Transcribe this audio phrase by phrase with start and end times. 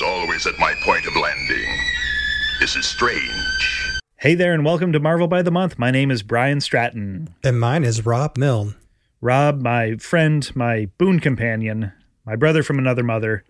[0.00, 1.78] Surfer is always at my point of landing.
[2.58, 4.00] This is strange.
[4.16, 5.78] Hey there, and welcome to Marvel by the Month.
[5.78, 7.34] My name is Brian Stratton.
[7.42, 8.76] And mine is Rob Milne.
[9.20, 11.92] Rob, my friend, my boon companion,
[12.24, 13.44] my brother from another mother,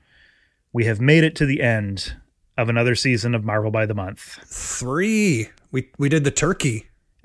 [0.72, 2.16] we have made it to the end
[2.56, 4.40] of another season of Marvel by the Month.
[4.46, 5.50] Three.
[5.70, 6.88] We we did the turkey.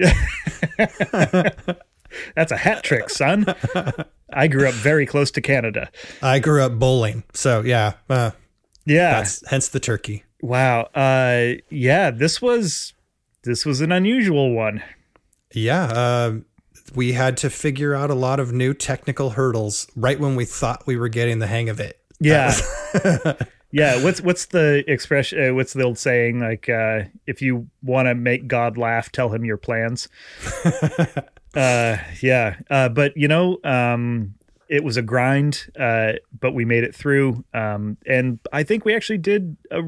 [2.36, 3.46] That's a hat trick, son.
[4.34, 5.90] I grew up very close to Canada.
[6.22, 8.32] I grew up bowling, so yeah, uh,
[8.86, 9.16] Yeah.
[9.18, 10.24] that's hence the turkey.
[10.42, 10.90] Wow.
[10.94, 12.94] Uh yeah, this was
[13.44, 14.84] this was an unusual one.
[15.54, 16.38] Yeah, uh,
[16.96, 20.86] we had to figure out a lot of new technical hurdles right when we thought
[20.86, 22.00] we were getting the hang of it.
[22.20, 22.54] Yeah.
[23.72, 28.08] yeah, what's what's the expression uh, what's the old saying like uh if you want
[28.08, 30.08] to make God laugh, tell him your plans.
[31.56, 32.58] uh yeah.
[32.70, 34.36] Uh but you know, um
[34.68, 38.96] it was a grind, uh but we made it through um and I think we
[38.96, 39.82] actually did a,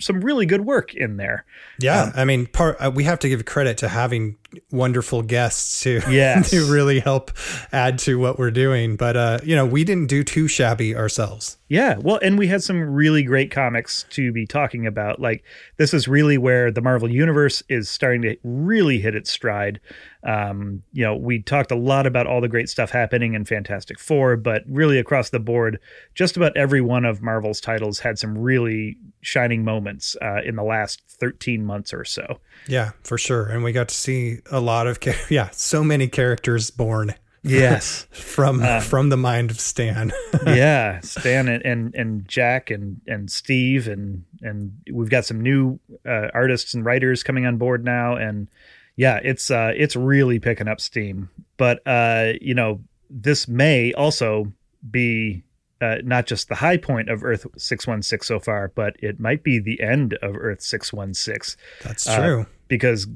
[0.00, 1.44] some really good work in there.
[1.78, 4.36] Yeah, I mean, part uh, we have to give credit to having
[4.70, 6.50] wonderful guests to Yes.
[6.50, 7.30] to really help
[7.72, 8.96] add to what we're doing.
[8.96, 11.56] But uh, you know, we didn't do too shabby ourselves.
[11.70, 15.20] Yeah, well, and we had some really great comics to be talking about.
[15.20, 15.44] Like
[15.76, 19.80] this is really where the Marvel universe is starting to really hit its stride.
[20.24, 23.98] Um, you know, we talked a lot about all the great stuff happening in Fantastic
[24.00, 25.78] Four, but really across the board,
[26.14, 30.62] just about every one of Marvel's titles had some really shining moments uh, in the
[30.64, 32.40] last 13 months or so.
[32.68, 33.46] Yeah, for sure.
[33.46, 38.06] And we got to see a lot of cha- yeah, so many characters born Yes.
[38.10, 40.12] from from the mind of Stan.
[40.46, 45.78] yeah, Stan and, and and Jack and and Steve and and we've got some new
[46.06, 48.48] uh, artists and writers coming on board now, and
[48.96, 51.30] yeah, it's uh it's really picking up steam.
[51.56, 54.52] But uh, you know, this may also
[54.90, 55.44] be
[55.80, 59.20] uh, not just the high point of Earth six one six so far, but it
[59.20, 62.46] might be the end of Earth six one six That's Uh, true.
[62.68, 63.06] Because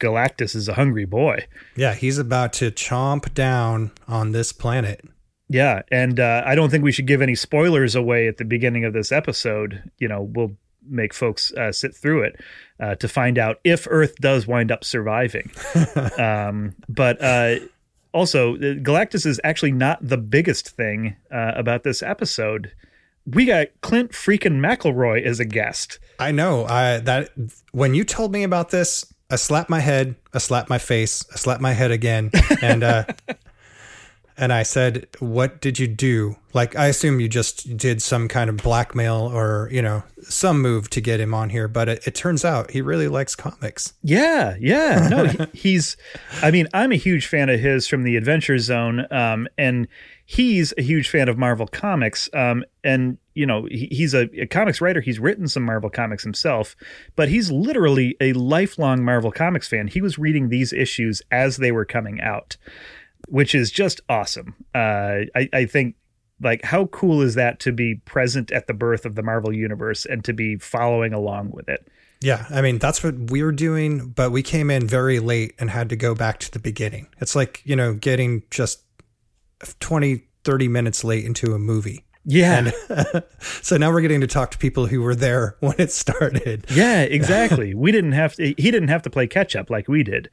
[0.00, 1.46] Galactus is a hungry boy.
[1.76, 5.04] yeah, he's about to chomp down on this planet.
[5.48, 8.84] Yeah, and uh, I don't think we should give any spoilers away at the beginning
[8.84, 9.90] of this episode.
[9.98, 10.56] You know, we'll
[10.88, 12.40] make folks uh, sit through it
[12.80, 15.50] uh, to find out if Earth does wind up surviving.
[16.18, 17.56] um, but uh,
[18.12, 22.72] also, uh, Galactus is actually not the biggest thing uh, about this episode.
[23.26, 25.98] We got Clint freaking McElroy as a guest.
[26.18, 26.64] I know.
[26.66, 27.30] I that
[27.72, 31.36] when you told me about this, I slapped my head, I slapped my face, I
[31.36, 33.04] slapped my head again, and uh,
[34.36, 38.50] and I said, "What did you do?" Like I assume you just did some kind
[38.50, 42.14] of blackmail or you know some move to get him on here, but it, it
[42.14, 43.94] turns out he really likes comics.
[44.02, 45.08] Yeah, yeah.
[45.08, 45.96] No, he, he's.
[46.42, 49.88] I mean, I'm a huge fan of his from the Adventure Zone, um, and
[50.24, 52.28] he's a huge fan of Marvel comics.
[52.32, 55.00] Um, and you know, he, he's a, a comics writer.
[55.00, 56.76] He's written some Marvel comics himself,
[57.16, 59.88] but he's literally a lifelong Marvel comics fan.
[59.88, 62.56] He was reading these issues as they were coming out,
[63.32, 64.54] which is just awesome.
[64.74, 65.96] Uh, I, I think.
[66.44, 70.04] Like, how cool is that to be present at the birth of the Marvel Universe
[70.04, 71.86] and to be following along with it?
[72.20, 75.70] Yeah, I mean that's what we were doing, but we came in very late and
[75.70, 77.06] had to go back to the beginning.
[77.20, 78.82] It's like you know getting just
[79.80, 82.04] 20, 30 minutes late into a movie.
[82.24, 82.70] Yeah.
[83.62, 86.66] So now we're getting to talk to people who were there when it started.
[86.70, 87.74] Yeah, exactly.
[87.74, 88.54] we didn't have to.
[88.56, 90.30] He didn't have to play catch up like we did.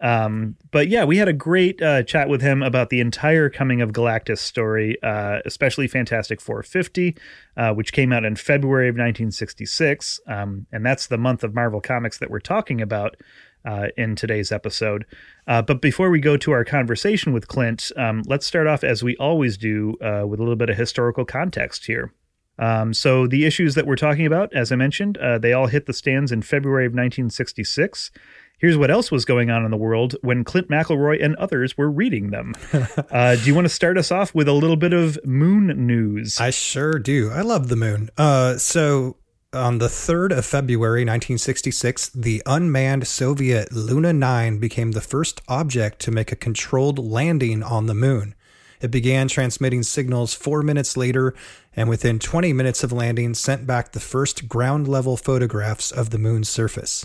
[0.00, 3.80] Um, but yeah, we had a great uh, chat with him about the entire coming
[3.80, 7.16] of Galactus story, uh, especially Fantastic Four 50,
[7.56, 11.80] uh, which came out in February of 1966, um, and that's the month of Marvel
[11.80, 13.16] Comics that we're talking about
[13.64, 15.04] uh, in today's episode.
[15.46, 19.02] Uh, but before we go to our conversation with Clint, um, let's start off as
[19.02, 22.12] we always do uh, with a little bit of historical context here.
[22.58, 25.86] Um, so the issues that we're talking about, as I mentioned, uh, they all hit
[25.86, 28.10] the stands in February of 1966.
[28.58, 31.90] Here's what else was going on in the world when Clint McElroy and others were
[31.90, 32.54] reading them.
[33.10, 36.38] uh, do you want to start us off with a little bit of moon news?
[36.38, 37.30] I sure do.
[37.30, 38.10] I love the moon.
[38.18, 39.16] Uh, so
[39.52, 45.98] on the 3rd of February 1966, the unmanned Soviet Luna 9 became the first object
[46.00, 48.34] to make a controlled landing on the moon.
[48.80, 51.34] It began transmitting signals four minutes later,
[51.74, 56.18] and within 20 minutes of landing, sent back the first ground level photographs of the
[56.18, 57.04] moon's surface.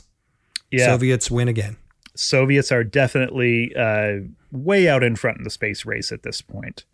[0.72, 1.78] yeah, Soviets win again.
[2.16, 4.20] Soviets are definitely uh,
[4.52, 6.86] way out in front in the space race at this point.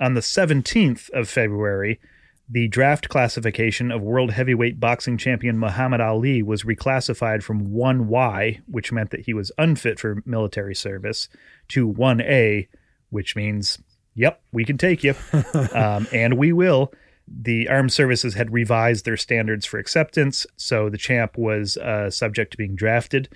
[0.00, 1.98] On the 17th of February,
[2.48, 8.90] the draft classification of world heavyweight boxing champion Muhammad Ali was reclassified from 1Y, which
[8.90, 11.28] meant that he was unfit for military service,
[11.68, 12.68] to 1A,
[13.10, 13.78] which means,
[14.14, 15.14] yep, we can take you.
[15.74, 16.92] um, and we will.
[17.30, 22.52] the armed services had revised their standards for acceptance, so the champ was uh, subject
[22.52, 23.28] to being drafted.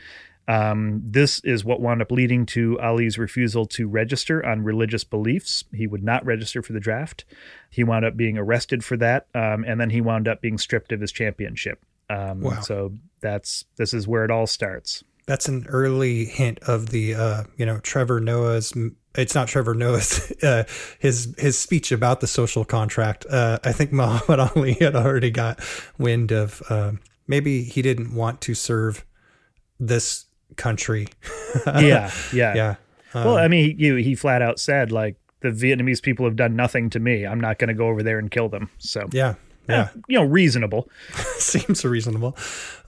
[0.53, 5.65] Um, this is what wound up leading to Ali's refusal to register on religious beliefs.
[5.73, 7.25] He would not register for the draft.
[7.71, 10.93] He wound up being arrested for that, um, and then he wound up being stripped
[10.93, 11.83] of his championship.
[12.11, 12.61] Um, Wow.
[12.61, 15.03] So that's this is where it all starts.
[15.27, 18.75] That's an early hint of the, uh, you know, Trevor Noah's.
[19.15, 20.33] It's not Trevor Noah's.
[20.43, 20.65] Uh,
[20.99, 23.25] his his speech about the social contract.
[23.31, 25.61] Uh, I think Muhammad Ali had already got
[25.97, 26.63] wind of.
[26.69, 26.93] Uh,
[27.29, 29.07] maybe he didn't want to serve
[29.79, 30.27] this
[30.57, 31.09] country.
[31.67, 32.75] yeah, yeah, Yeah.
[33.15, 36.89] well, I mean, he, he flat out said like the Vietnamese people have done nothing
[36.91, 37.27] to me.
[37.27, 38.71] I'm not going to go over there and kill them.
[38.79, 39.35] So Yeah.
[39.69, 39.91] Yeah.
[40.09, 40.89] you know, reasonable.
[41.39, 42.37] Seems reasonable.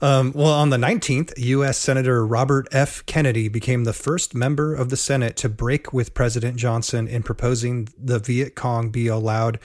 [0.01, 1.77] Um, well, on the 19th, U.S.
[1.77, 3.05] Senator Robert F.
[3.05, 7.87] Kennedy became the first member of the Senate to break with President Johnson in proposing
[7.97, 9.57] the Viet Cong be allowed,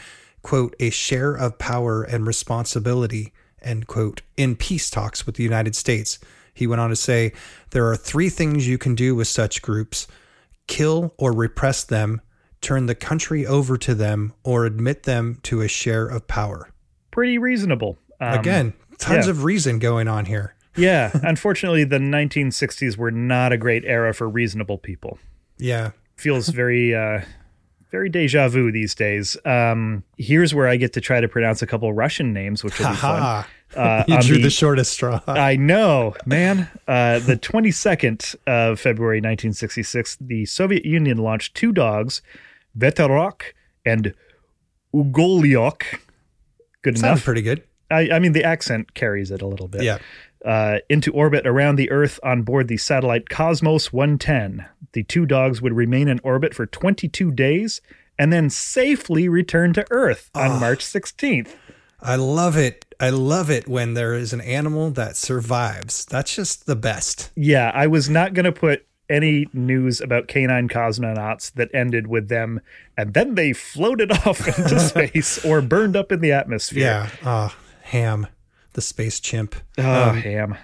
[0.42, 5.74] quote, a share of power and responsibility, end quote, in peace talks with the United
[5.74, 6.20] States.
[6.54, 7.32] He went on to say,
[7.70, 10.06] There are three things you can do with such groups
[10.66, 12.20] kill or repress them,
[12.60, 16.70] turn the country over to them, or admit them to a share of power.
[17.10, 17.98] Pretty reasonable.
[18.20, 19.30] Um, Again, tons yeah.
[19.30, 20.54] of reason going on here.
[20.76, 21.10] yeah.
[21.24, 25.18] Unfortunately, the 1960s were not a great era for reasonable people.
[25.58, 25.90] Yeah.
[26.16, 27.22] Feels very, uh,
[27.90, 29.36] very deja vu these days.
[29.44, 32.90] Um, here's where I get to try to pronounce a couple Russian names, which will
[32.90, 33.44] be fun.
[33.76, 35.20] Uh, You drew the- the, shortest straw.
[35.26, 36.68] I know, man.
[36.88, 42.22] Uh, the 22nd of February 1966, the Soviet Union launched two dogs,
[42.78, 43.42] Veterok
[43.84, 44.14] and
[44.94, 45.82] Ugoliok.
[46.82, 47.24] Good Sounds enough.
[47.24, 47.62] pretty good.
[47.90, 49.82] I, I mean, the accent carries it a little bit.
[49.82, 49.98] Yeah.
[50.44, 54.66] Uh, into orbit around the Earth on board the satellite Cosmos 110.
[54.92, 57.80] The two dogs would remain in orbit for 22 days
[58.18, 61.50] and then safely return to Earth on March 16th.
[62.00, 62.86] I love it.
[63.00, 66.04] I love it when there is an animal that survives.
[66.04, 67.30] That's just the best.
[67.34, 72.28] Yeah, I was not going to put any news about canine cosmonauts that ended with
[72.28, 72.60] them
[72.96, 76.82] and then they floated off into space or burned up in the atmosphere.
[76.82, 77.10] Yeah.
[77.24, 78.26] Ah, Ham,
[78.74, 79.56] the space chimp.
[79.78, 80.56] Oh, ham.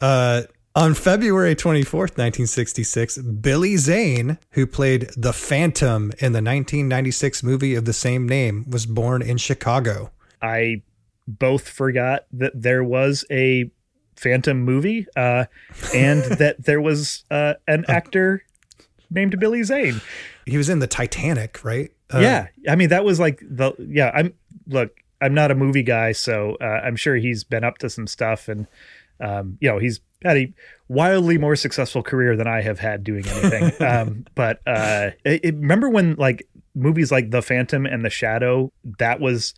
[0.00, 0.42] Uh,
[0.74, 7.86] on February 24th, 1966, Billy Zane, who played the Phantom in the 1996 movie of
[7.86, 10.10] the same name, was born in Chicago.
[10.42, 10.82] I
[11.28, 13.70] both forgot that there was a
[14.16, 15.44] Phantom movie uh,
[15.94, 18.42] and that there was uh, an actor
[19.10, 20.00] named Billy Zane.
[20.46, 21.90] He was in the Titanic, right?
[22.12, 24.10] Uh, yeah, I mean that was like the yeah.
[24.14, 24.32] I'm
[24.68, 28.06] look, I'm not a movie guy, so uh, I'm sure he's been up to some
[28.06, 28.66] stuff, and
[29.20, 30.54] um, you know he's had a
[30.88, 33.72] wildly more successful career than I have had doing anything.
[33.86, 38.72] um, but uh, it, it- remember when like movies like The Phantom and The Shadow,
[38.98, 39.52] that was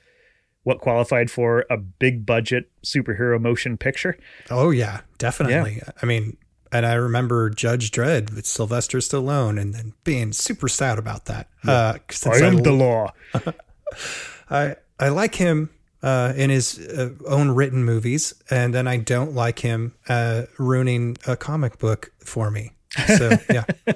[0.69, 4.19] what qualified for a big budget superhero motion picture.
[4.51, 5.81] Oh yeah, definitely.
[6.03, 6.37] I mean,
[6.71, 11.49] and I remember Judge Dredd with Sylvester Stallone, and then being super sad about that.
[11.67, 13.13] Uh, since I am I, the law.
[14.51, 15.71] I I like him
[16.03, 21.17] uh, in his uh, own written movies, and then I don't like him uh, ruining
[21.27, 22.73] a comic book for me.
[23.07, 23.65] So yeah,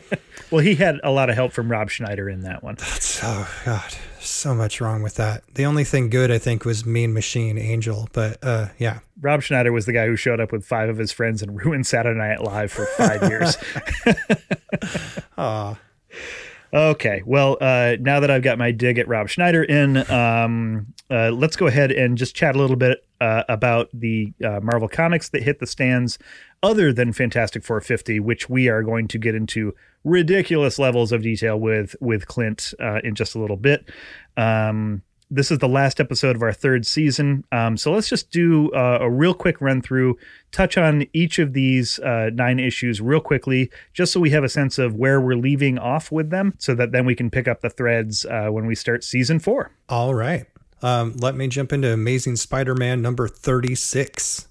[0.53, 2.75] Well, he had a lot of help from Rob Schneider in that one.
[2.75, 5.43] it's, oh god, so much wrong with that.
[5.55, 9.73] The only thing good I think was Mean Machine Angel, but uh, yeah, Rob Schneider
[9.73, 12.43] was the guy who showed up with five of his friends and ruined Saturday Night
[12.43, 13.57] Live for five years.
[15.39, 15.79] Aw.
[16.75, 21.31] Okay, well, uh, now that I've got my dig at Rob Schneider in, um, uh,
[21.31, 25.29] let's go ahead and just chat a little bit uh, about the uh, Marvel comics
[25.31, 26.19] that hit the stands
[26.63, 31.23] other than Fantastic Four 50, which we are going to get into ridiculous levels of
[31.23, 33.91] detail with with Clint uh, in just a little bit.
[34.39, 35.03] Um,
[35.33, 37.43] this is the last episode of our third season.
[37.53, 40.19] Um, so let's just do uh, a real quick run through,
[40.51, 44.49] touch on each of these uh, nine issues real quickly, just so we have a
[44.49, 47.63] sense of where we're leaving off with them, so that then we can pick up
[47.63, 49.71] the threads uh, when we start season four.
[49.89, 50.45] All right.
[50.83, 54.49] Um, let me jump into Amazing Spider Man number 36.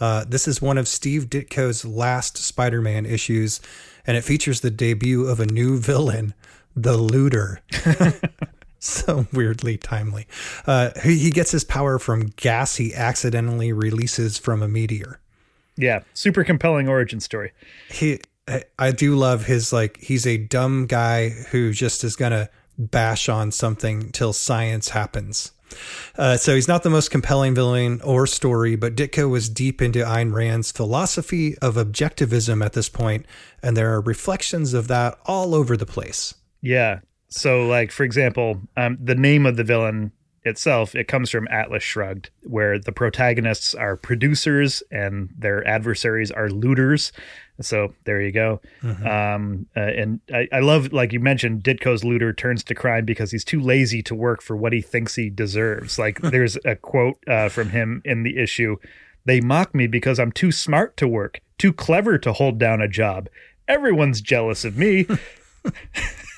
[0.00, 3.60] Uh, this is one of Steve Ditko's last Spider Man issues,
[4.04, 6.34] and it features the debut of a new villain,
[6.74, 7.60] the Looter.
[8.84, 10.26] so weirdly timely.
[10.66, 15.20] Uh, he, he gets his power from gas he accidentally releases from a meteor.
[15.76, 17.52] Yeah, super compelling origin story.
[17.90, 18.20] he
[18.78, 22.48] I- do love his like he's a dumb guy who just is gonna
[22.78, 25.50] bash on something till science happens.
[26.16, 30.00] Uh, so he's not the most compelling villain or story, but Ditko was deep into
[30.00, 33.26] Ayn Rand's philosophy of objectivism at this point,
[33.62, 36.34] and there are reflections of that all over the place.
[36.60, 37.00] Yeah.
[37.36, 40.12] So, like for example, um, the name of the villain
[40.44, 46.48] itself, it comes from Atlas Shrugged, where the protagonists are producers and their adversaries are
[46.48, 47.10] looters.
[47.60, 48.60] So there you go.
[49.04, 53.32] Um, uh, and I, I love, like you mentioned, Ditko's looter turns to crime because
[53.32, 55.98] he's too lazy to work for what he thinks he deserves.
[55.98, 58.76] Like there's a quote uh, from him in the issue
[59.24, 62.88] They mock me because I'm too smart to work, too clever to hold down a
[62.88, 63.28] job.
[63.66, 65.08] Everyone's jealous of me.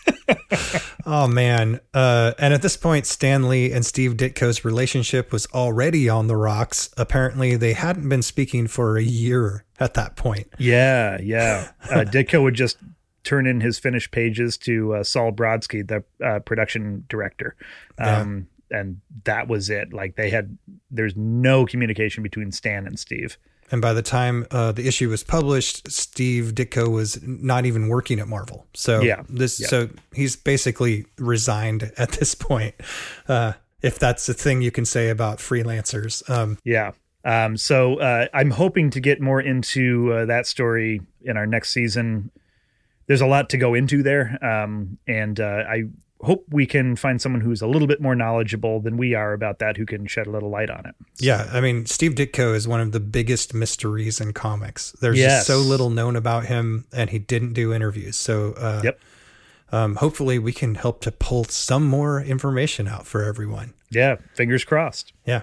[1.08, 1.78] Oh man!
[1.94, 6.36] Uh, and at this point, Stan Lee and Steve Ditko's relationship was already on the
[6.36, 6.90] rocks.
[6.96, 10.48] Apparently, they hadn't been speaking for a year at that point.
[10.58, 11.70] Yeah, yeah.
[11.88, 12.78] Uh, Ditko would just
[13.22, 17.54] turn in his finished pages to uh, Sol Brodsky, the uh, production director.
[17.98, 19.92] Um, And that was it.
[19.92, 20.58] Like they had,
[20.90, 23.38] there's no communication between Stan and Steve.
[23.70, 28.20] And by the time uh, the issue was published, Steve Ditko was not even working
[28.20, 28.66] at Marvel.
[28.74, 29.22] So Yeah.
[29.28, 29.66] this Yeah.
[29.68, 32.74] so he's basically resigned at this point.
[33.28, 36.28] Uh, if that's the thing you can say about freelancers.
[36.30, 36.92] Um, Yeah.
[37.24, 41.70] Um, so uh, I'm hoping to get more into uh, that story in our next
[41.70, 42.30] season.
[43.08, 45.84] There's a lot to go into there, um, and uh, I
[46.22, 49.58] hope we can find someone who's a little bit more knowledgeable than we are about
[49.58, 50.94] that, who can shed a little light on it.
[51.18, 54.92] yeah, I mean, Steve Ditko is one of the biggest mysteries in comics.
[55.00, 55.38] There's Yes.
[55.40, 58.16] just so little known about him, and he didn't do interviews.
[58.16, 59.00] So uh, Yep.
[59.72, 63.74] um, hopefully, we can help to pull some more information out for everyone.
[63.90, 64.16] Yeah.
[64.34, 65.12] Fingers crossed.
[65.26, 65.42] Yeah.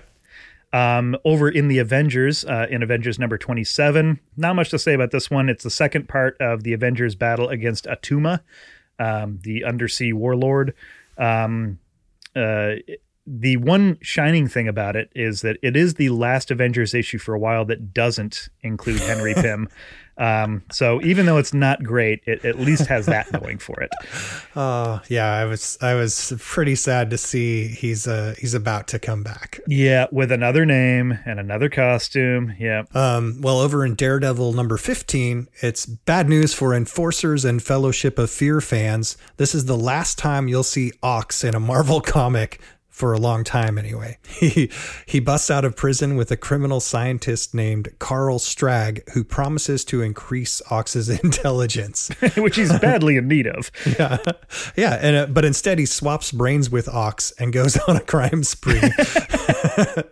[0.73, 5.11] Um, over in the Avengers, uh, in Avengers number 27, not much to say about
[5.11, 5.47] this one.
[5.47, 8.39] It's the second part of the Avengers battle against Atuma,
[8.99, 10.73] um, the undersea warlord.
[11.17, 11.79] Um,
[12.35, 12.75] uh,
[13.25, 17.33] the one shining thing about it is that it is the last Avengers issue for
[17.33, 19.69] a while that doesn't include Henry Pym.
[20.17, 23.91] Um, so even though it's not great, it at least has that going for it.
[24.55, 28.99] Uh, yeah, I was I was pretty sad to see he's uh he's about to
[28.99, 29.59] come back.
[29.67, 32.53] Yeah, with another name and another costume.
[32.59, 32.83] Yeah.
[32.93, 38.29] Um, well, over in Daredevil number 15, it's bad news for Enforcers and Fellowship of
[38.29, 39.17] Fear fans.
[39.37, 42.61] This is the last time you'll see Ox in a Marvel comic
[42.93, 44.17] for a long time anyway.
[44.43, 44.69] He
[45.05, 50.01] he busts out of prison with a criminal scientist named Karl Stragg who promises to
[50.01, 52.09] increase Ox's intelligence.
[52.37, 53.71] which he's badly in need of.
[53.97, 54.17] yeah.
[54.75, 58.43] Yeah, and uh, but instead he swaps brains with Ox and goes on a crime
[58.43, 58.81] spree.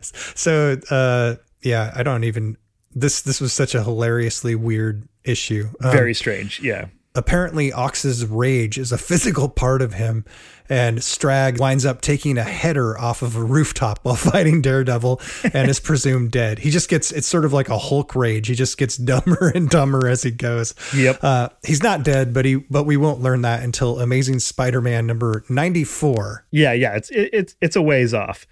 [0.01, 2.57] so uh yeah, I don't even
[2.95, 5.69] this this was such a hilariously weird issue.
[5.83, 6.61] Um, Very strange.
[6.61, 6.87] Yeah.
[7.13, 10.25] Apparently Ox's rage is a physical part of him
[10.71, 15.19] and Stragg winds up taking a header off of a rooftop while fighting Daredevil
[15.53, 16.59] and is presumed dead.
[16.59, 18.47] He just gets it's sort of like a Hulk rage.
[18.47, 20.73] He just gets dumber and dumber as he goes.
[20.95, 21.19] Yep.
[21.21, 25.43] Uh, he's not dead, but he but we won't learn that until Amazing Spider-Man number
[25.49, 26.45] 94.
[26.51, 26.95] Yeah, yeah.
[26.95, 28.47] It's it, it's it's a ways off.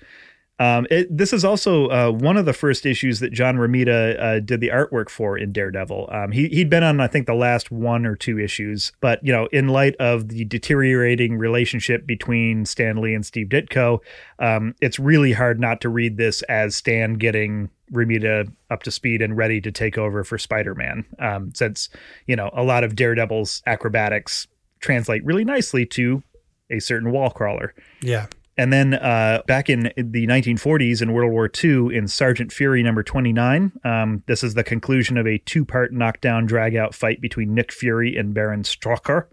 [0.60, 4.40] Um, it, this is also uh, one of the first issues that John Romita uh,
[4.42, 6.10] did the artwork for in Daredevil.
[6.12, 9.32] Um, he he'd been on I think the last one or two issues, but you
[9.32, 14.00] know, in light of the deteriorating relationship between Stan Lee and Steve Ditko,
[14.40, 19.22] um, it's really hard not to read this as Stan getting Romita up to speed
[19.22, 21.06] and ready to take over for Spider-Man.
[21.20, 21.90] Um, since
[22.28, 24.48] you know a lot of Daredevil's acrobatics
[24.82, 26.22] translate really nicely to
[26.70, 27.74] a certain wall crawler.
[28.02, 28.28] Yeah.
[28.60, 33.04] And then uh, back in the 1940s in World War II, in Sergeant Fury number
[33.04, 37.54] 29, um, this is the conclusion of a two part knockdown drag out fight between
[37.54, 39.28] Nick Fury and Baron Strucker.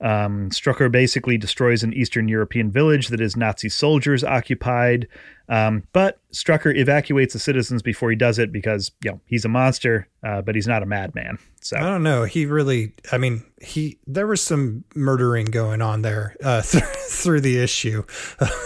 [0.00, 5.08] Um, Strucker basically destroys an Eastern European village that his Nazi soldiers occupied.
[5.48, 9.48] Um, but Strucker evacuates the citizens before he does it because, you know, he's a
[9.48, 11.38] monster, uh, but he's not a madman.
[11.60, 12.24] So I don't know.
[12.24, 17.40] He really, I mean, he, there was some murdering going on there uh, through, through
[17.42, 18.04] the issue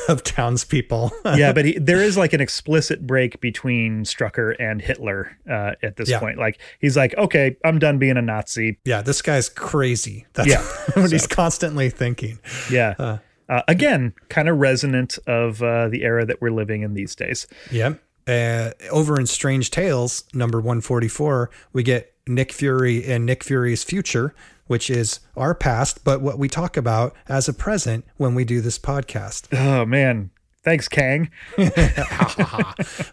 [0.09, 1.13] of townspeople.
[1.37, 5.97] yeah, but he, there is like an explicit break between Strucker and Hitler uh, at
[5.97, 6.21] this Yeah.
[6.21, 6.39] point.
[6.39, 8.79] Like he's like, okay, I'm done being a Nazi.
[8.85, 10.27] yeah, this guy's crazy.
[10.35, 10.63] That's Yeah,
[11.01, 12.39] what he's constantly thinking.
[12.71, 13.19] Yeah.
[13.49, 17.47] Uh, again, kind of resonant of uh, the era that we're living in these days.
[17.71, 17.95] Yeah.
[18.27, 24.35] Uh, over in Strange Tales, number 144, we get Nick Fury and Nick Fury's future,
[24.67, 28.61] which is our past, but what we talk about as a present when we do
[28.61, 29.49] this podcast.
[29.57, 30.31] Oh man,
[30.69, 31.31] thanks, Kang.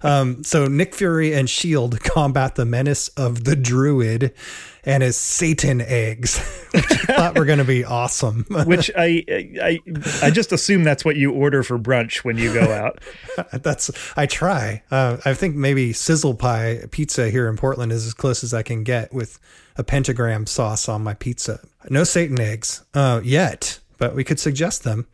[0.02, 4.34] Um, so Nick Fury and Shield combat the menace of the Druid
[4.84, 6.38] and his Satan eggs,
[6.72, 8.46] which I thought were going to be awesome.
[8.66, 9.24] Which I,
[9.62, 9.80] I
[10.22, 13.00] I just assume that's what you order for brunch when you go out.
[13.52, 14.84] That's I try.
[14.92, 18.62] Uh, I think maybe sizzle pie pizza here in Portland is as close as I
[18.62, 19.40] can get with
[19.76, 21.60] a pentagram sauce on my pizza.
[21.90, 25.08] No Satan eggs uh, yet, but we could suggest them.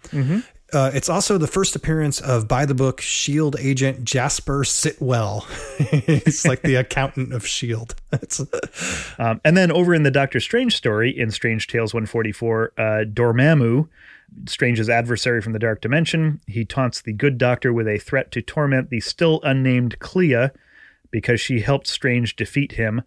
[0.73, 5.41] Uh, it's also the first appearance of by the book Shield agent Jasper Sitwell.
[6.23, 7.95] He's like the accountant of Shield.
[9.19, 13.89] um, and then over in the Doctor Strange story in Strange Tales 144, uh, Dormammu,
[14.47, 18.41] Strange's adversary from the Dark Dimension, he taunts the Good Doctor with a threat to
[18.41, 20.51] torment the still unnamed Clea
[21.11, 23.01] because she helped Strange defeat him.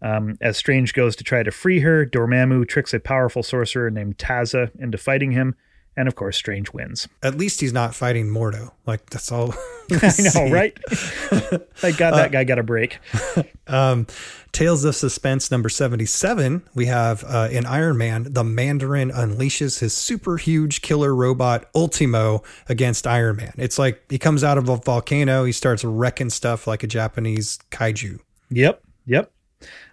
[0.00, 4.18] Um, as Strange goes to try to free her, Dormammu tricks a powerful sorcerer named
[4.18, 5.56] Taza into fighting him
[5.98, 7.08] and of course, Strange wins.
[7.24, 8.70] At least he's not fighting Mordo.
[8.86, 9.52] Like that's all.
[9.90, 10.78] I know, right?
[10.88, 13.00] Thank God that uh, guy got a break.
[13.66, 14.06] um,
[14.52, 16.62] Tales of Suspense number seventy-seven.
[16.72, 22.44] We have uh, in Iron Man, the Mandarin unleashes his super huge killer robot Ultimo
[22.68, 23.54] against Iron Man.
[23.56, 27.58] It's like he comes out of a volcano, he starts wrecking stuff like a Japanese
[27.72, 28.20] kaiju.
[28.50, 29.32] Yep, yep.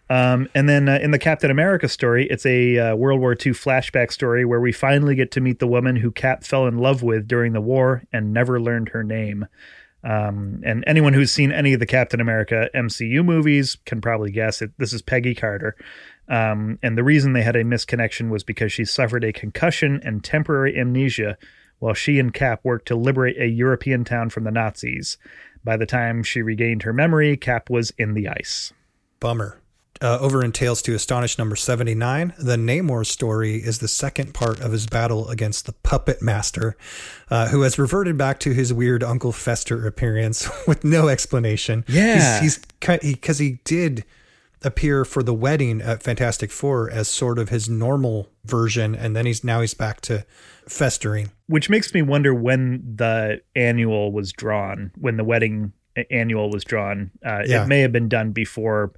[0.09, 3.53] Um, and then uh, in the Captain America story, it's a uh, World War II
[3.53, 7.01] flashback story where we finally get to meet the woman who Cap fell in love
[7.01, 9.47] with during the war and never learned her name.
[10.03, 14.61] Um, and anyone who's seen any of the Captain America MCU movies can probably guess
[14.61, 14.71] it.
[14.77, 15.75] This is Peggy Carter.
[16.27, 20.23] Um, and the reason they had a misconnection was because she suffered a concussion and
[20.23, 21.37] temporary amnesia
[21.79, 25.17] while she and Cap worked to liberate a European town from the Nazis.
[25.63, 28.71] By the time she regained her memory, Cap was in the ice.
[29.19, 29.59] Bummer
[30.01, 34.59] uh, over in Tales to Astonish number 79, the Namor story is the second part
[34.59, 36.75] of his battle against the Puppet Master,
[37.29, 41.85] uh, who has reverted back to his weird Uncle Fester appearance with no explanation.
[41.87, 42.41] Yeah.
[42.41, 44.03] He's because he, he did
[44.63, 49.25] appear for the wedding at Fantastic Four as sort of his normal version, and then
[49.25, 50.25] he's now he's back to
[50.67, 51.31] festering.
[51.47, 55.71] Which makes me wonder when the annual was drawn, when the wedding
[56.11, 57.11] annual was drawn.
[57.25, 57.63] Uh, yeah.
[57.63, 58.91] It may have been done before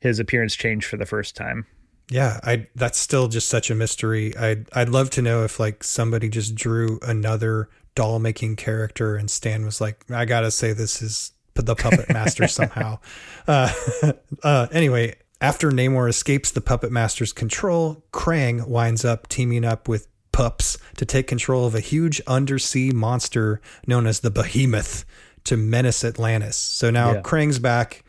[0.00, 1.66] his appearance changed for the first time.
[2.10, 4.36] Yeah, I that's still just such a mystery.
[4.36, 9.30] I'd I'd love to know if like somebody just drew another doll making character and
[9.30, 12.98] Stan was like, I gotta say this is the puppet master somehow.
[13.46, 13.72] Uh,
[14.42, 20.08] uh, anyway, after Namor escapes the puppet master's control, Krang winds up teaming up with
[20.30, 25.04] Pups to take control of a huge undersea monster known as the Behemoth
[25.44, 26.56] to menace Atlantis.
[26.56, 27.22] So now yeah.
[27.22, 28.04] Krang's back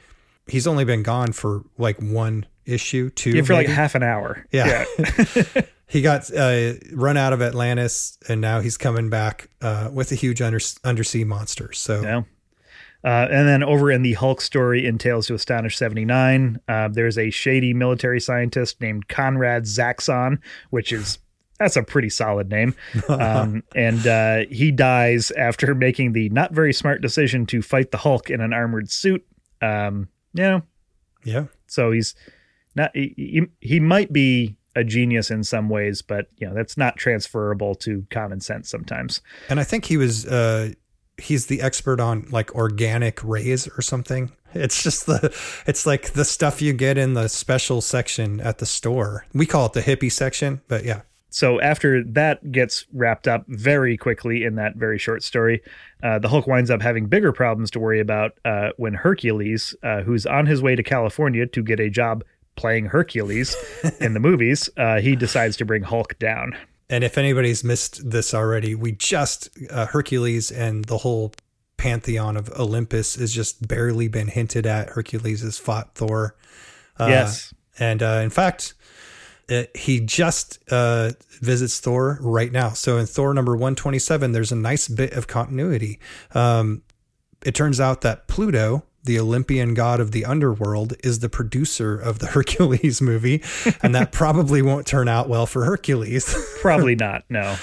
[0.49, 3.31] he's only been gone for like one issue, two.
[3.31, 3.67] Yeah, for maybe.
[3.67, 4.45] like half an hour.
[4.51, 4.85] Yeah.
[4.97, 5.62] yeah.
[5.88, 10.15] he got uh, run out of Atlantis, and now he's coming back uh, with a
[10.15, 11.71] huge under, undersea monster.
[11.73, 12.01] So.
[12.01, 12.21] Yeah.
[13.01, 17.17] Uh, and then over in the Hulk story in Tales to Astonish 79, uh, there's
[17.17, 21.17] a shady military scientist named Conrad Zaxxon, which is
[21.59, 22.75] that's a pretty solid name.
[23.09, 27.97] Um, and uh, he dies after making the not very smart decision to fight the
[27.97, 29.25] Hulk in an armored suit.
[29.62, 30.62] Um, yeah.
[31.24, 31.46] Yeah.
[31.68, 32.15] So he's
[32.76, 36.98] not he, he might be a genius in some ways, but you know, that's not
[36.98, 39.22] transferable to common sense sometimes.
[39.50, 40.72] And I think he was uh
[41.18, 44.32] he's the expert on like organic rays or something.
[44.54, 45.36] It's just the
[45.68, 49.28] it's like the stuff you get in the special section at the store.
[49.34, 53.98] We call it the hippie section, but yeah so after that gets wrapped up very
[53.98, 55.62] quickly in that very short story,
[56.02, 60.02] uh, the Hulk winds up having bigger problems to worry about uh, when Hercules, uh,
[60.02, 62.24] who's on his way to California to get a job
[62.56, 63.56] playing Hercules
[64.00, 66.58] in the movies, uh, he decides to bring Hulk down.
[66.89, 71.34] And if anybody's missed this already, we just uh, Hercules and the whole
[71.78, 74.89] pantheon of Olympus has just barely been hinted at.
[74.89, 76.36] Hercules has fought Thor.
[77.00, 77.54] Uh, yes.
[77.78, 78.74] And in fact,
[79.49, 82.69] uh, he just uh, visits Thor right now.
[82.69, 85.99] So in Thor number 127, there's a nice bit of continuity.
[86.33, 86.83] Um,
[87.45, 92.19] it turns out that Pluto, the Olympian god of the underworld, is the producer of
[92.19, 93.43] the Hercules movie,
[93.81, 96.35] and that probably won't turn out well for Hercules.
[96.62, 97.57] probably not, no.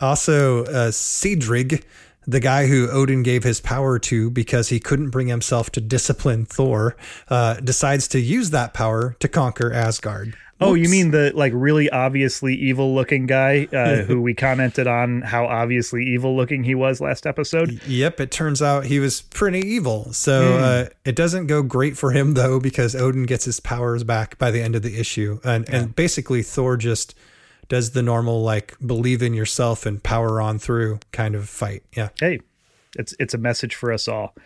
[0.00, 1.80] Also, uh, Seidring,
[2.26, 6.46] the guy who Odin gave his power to because he couldn't bring himself to discipline
[6.46, 6.96] Thor,
[7.28, 10.36] uh, decides to use that power to conquer Asgard.
[10.60, 15.22] Oh, you mean the like really obviously evil looking guy uh, who we commented on
[15.22, 17.80] how obviously evil looking he was last episode?
[17.86, 20.12] Yep, it turns out he was pretty evil.
[20.12, 20.86] So mm.
[20.86, 24.50] uh, it doesn't go great for him though because Odin gets his powers back by
[24.50, 25.76] the end of the issue, and yeah.
[25.76, 27.14] and basically Thor just
[27.68, 31.82] does the normal like believe in yourself and power on through kind of fight.
[31.96, 32.10] Yeah.
[32.20, 32.40] Hey,
[32.96, 34.34] it's it's a message for us all.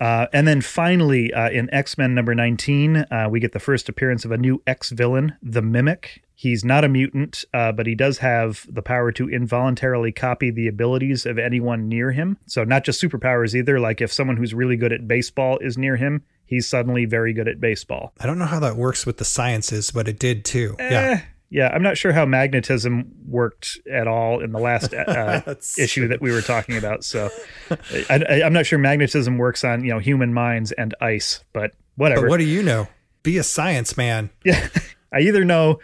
[0.00, 3.88] Uh, and then finally, uh, in X Men number 19, uh, we get the first
[3.88, 6.22] appearance of a new X villain, the Mimic.
[6.34, 10.68] He's not a mutant, uh, but he does have the power to involuntarily copy the
[10.68, 12.38] abilities of anyone near him.
[12.46, 13.78] So, not just superpowers either.
[13.78, 17.46] Like if someone who's really good at baseball is near him, he's suddenly very good
[17.46, 18.14] at baseball.
[18.18, 20.76] I don't know how that works with the sciences, but it did too.
[20.78, 21.22] Eh, yeah.
[21.50, 25.42] Yeah, I'm not sure how magnetism worked at all in the last uh,
[25.78, 27.02] issue that we were talking about.
[27.02, 27.28] So
[28.08, 32.22] I, am not sure magnetism works on you know human minds and ice, but whatever.
[32.22, 32.86] But what do you know?
[33.24, 34.30] Be a science man.
[34.44, 34.68] Yeah,
[35.12, 35.80] I either know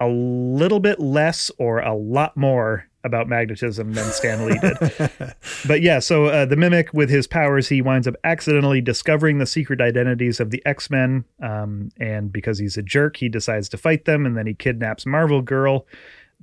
[0.00, 5.34] a little bit less or a lot more about magnetism than Stan Lee did.
[5.66, 9.46] but yeah, so uh, the mimic with his powers, he winds up accidentally discovering the
[9.46, 11.24] secret identities of the X Men.
[11.42, 15.06] Um, and because he's a jerk, he decides to fight them and then he kidnaps
[15.06, 15.86] Marvel Girl.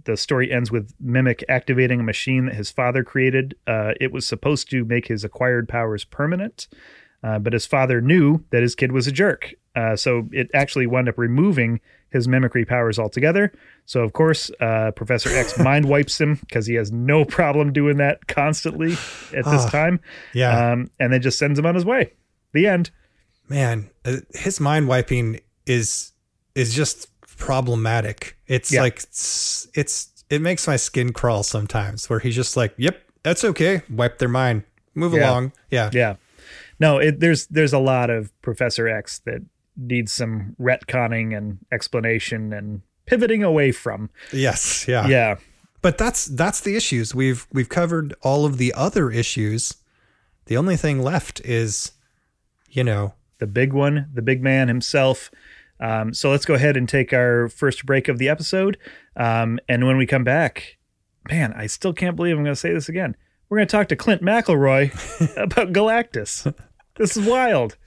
[0.06, 3.56] The story ends with Mimic activating a machine that his father created.
[3.68, 6.68] Uh, it was supposed to make his acquired powers permanent.
[7.24, 9.54] Uh, but his father knew that his kid was a jerk.
[9.76, 11.80] Uh, so it actually wound up removing
[12.12, 13.52] his mimicry powers altogether.
[13.86, 17.98] So, of course, uh, Professor X mind wipes him because he has no problem doing
[17.98, 18.94] that constantly
[19.36, 20.00] at this time.
[20.34, 20.72] Yeah.
[20.72, 22.14] Um, and then just sends him on his way.
[22.54, 22.92] The end.
[23.50, 26.12] Man, uh, his mind wiping is
[26.56, 28.38] is just problematic.
[28.48, 28.82] It's yeah.
[28.82, 33.44] like it's, it's it makes my skin crawl sometimes where he's just like, "Yep, that's
[33.44, 33.82] okay.
[33.90, 34.64] Wipe their mind.
[34.96, 35.30] Move yeah.
[35.30, 35.90] along." Yeah.
[35.92, 36.16] Yeah
[36.82, 39.42] no, it, there's there's a lot of Professor X that
[39.82, 44.10] needs some retconning and explanation and pivoting away from.
[44.32, 45.36] Yes, yeah, yeah.
[45.82, 49.76] But that's that's the issues we've we've covered all of the other issues.
[50.46, 51.94] The only thing left is,
[52.70, 55.32] you know, the big one, the big man himself.
[55.80, 58.78] Um, so let's go ahead and take our first break of the episode.
[59.16, 60.78] Um, and when we come back,
[61.30, 63.16] man, I still can't believe I'm going to say this again.
[63.50, 66.54] We're going to talk to Clint McElroy about Galactus.
[66.96, 67.78] This is wild.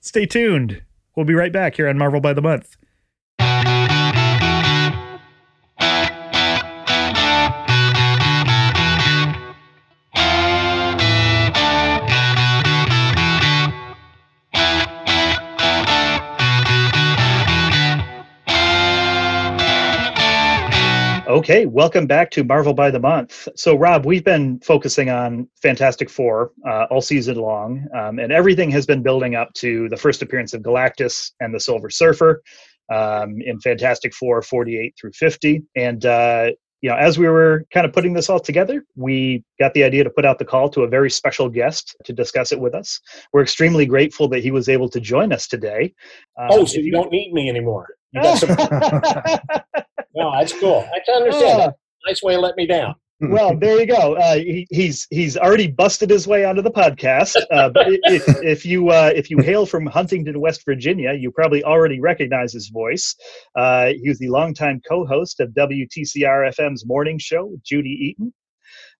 [0.00, 0.82] Stay tuned.
[1.16, 2.76] We'll be right back here on Marvel by the Month.
[21.50, 23.48] Okay, welcome back to Marvel by the Month.
[23.56, 28.70] So, Rob, we've been focusing on Fantastic Four uh, all season long, um, and everything
[28.70, 32.40] has been building up to the first appearance of Galactus and the Silver Surfer
[32.94, 35.64] um, in Fantastic Four 48 through 50.
[35.74, 36.50] And, uh,
[36.82, 40.04] you know, as we were kind of putting this all together, we got the idea
[40.04, 43.00] to put out the call to a very special guest to discuss it with us.
[43.32, 45.94] We're extremely grateful that he was able to join us today.
[46.38, 47.88] Um, oh, so you don't need me anymore.
[50.14, 50.30] You got some.
[50.30, 50.88] no, that's cool.
[50.94, 51.60] I can understand.
[51.60, 51.72] Uh,
[52.06, 52.94] nice way to let me down.
[53.22, 54.14] Well, there you go.
[54.14, 57.36] Uh, he, he's he's already busted his way onto the podcast.
[57.50, 61.62] Uh, but if, if you uh, if you hail from Huntington, West Virginia, you probably
[61.62, 63.14] already recognize his voice.
[63.54, 68.32] Uh, he was the longtime co-host of WTCR FM's morning show with Judy Eaton.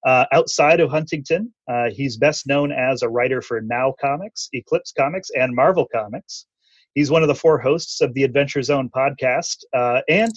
[0.07, 4.92] Uh, outside of Huntington, uh, he's best known as a writer for Now Comics, Eclipse
[4.92, 6.46] Comics, and Marvel Comics.
[6.94, 9.57] He's one of the four hosts of the Adventure Zone podcast,
[10.09, 10.33] and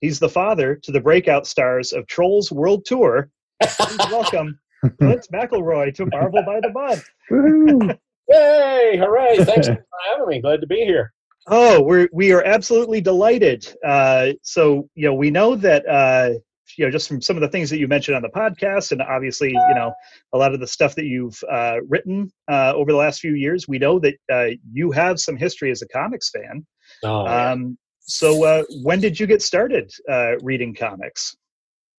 [0.00, 3.30] He's the father to the breakout stars of Trolls World Tour.
[3.62, 4.58] Please welcome
[4.98, 7.04] Clint McElroy to Marvel by the Month.
[8.28, 8.96] Yay!
[8.98, 9.44] Hooray!
[9.44, 10.40] Thanks for having me.
[10.40, 11.12] Glad to be here.
[11.48, 13.66] Oh, we're we are absolutely delighted.
[13.84, 16.30] Uh, so you know, we know that uh,
[16.76, 19.00] you know just from some of the things that you mentioned on the podcast, and
[19.00, 19.94] obviously you know
[20.32, 23.68] a lot of the stuff that you've uh, written uh, over the last few years.
[23.68, 26.66] We know that uh, you have some history as a comics fan.
[27.04, 31.36] Oh, um, so, uh, when did you get started uh, reading comics?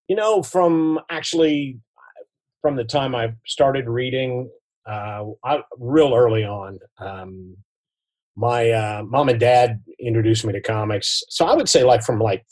[0.08, 1.80] You know, from actually
[2.62, 4.50] from the time I started reading,
[4.86, 6.80] uh, I, real early on.
[6.98, 7.58] Um,
[8.38, 12.20] my uh, mom and dad introduced me to comics, so I would say like from
[12.20, 12.46] like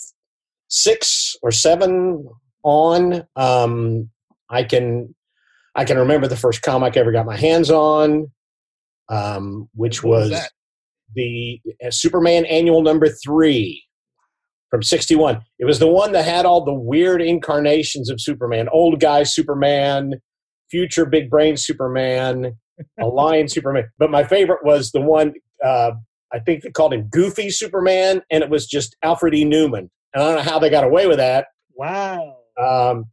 [0.68, 2.28] six or seven
[2.64, 3.24] on.
[3.36, 4.10] Um,
[4.50, 5.16] I can
[5.76, 8.32] I can remember the first comic I ever got my hands on,
[9.10, 10.50] um, which was, was
[11.14, 13.84] the uh, Superman annual number three
[14.70, 15.42] from 61.
[15.60, 20.16] It was the one that had all the weird incarnations of Superman old guy Superman,
[20.70, 22.58] future big brain Superman,
[23.00, 23.90] a lion Superman.
[23.98, 25.92] But my favorite was the one, uh,
[26.34, 29.46] I think they called him Goofy Superman, and it was just Alfred E.
[29.46, 29.90] Neuman.
[30.14, 31.48] And I don't know how they got away with that.
[31.74, 32.38] Wow.
[32.62, 33.06] Um,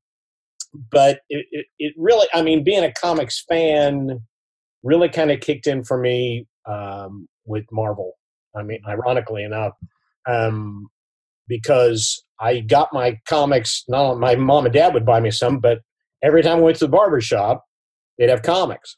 [0.91, 4.21] but it, it, it, really, I mean, being a comics fan
[4.83, 8.13] really kind of kicked in for me um, with Marvel.
[8.57, 9.73] I mean, ironically enough,
[10.29, 10.89] um,
[11.49, 13.85] because I got my comics.
[13.89, 15.79] Not only my mom and dad would buy me some, but
[16.23, 17.65] every time I went to the barber shop,
[18.19, 18.97] they'd have comics.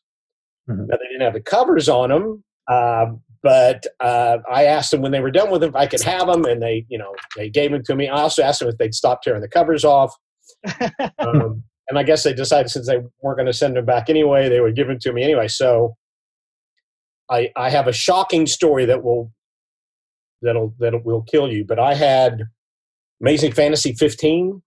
[0.68, 0.86] Mm-hmm.
[0.86, 3.06] Now they didn't have the covers on them, uh,
[3.42, 6.26] but uh, I asked them when they were done with them if I could have
[6.26, 8.08] them, and they, you know, they gave them to me.
[8.08, 10.14] I also asked them if they'd stop tearing the covers off.
[11.18, 14.48] um, and I guess they decided since they weren't going to send them back anyway,
[14.48, 15.48] they would give them to me anyway.
[15.48, 15.96] So
[17.30, 19.32] I, I have a shocking story that will
[20.42, 21.64] that'll that will kill you.
[21.64, 22.42] But I had
[23.20, 24.62] Amazing Fantasy 15,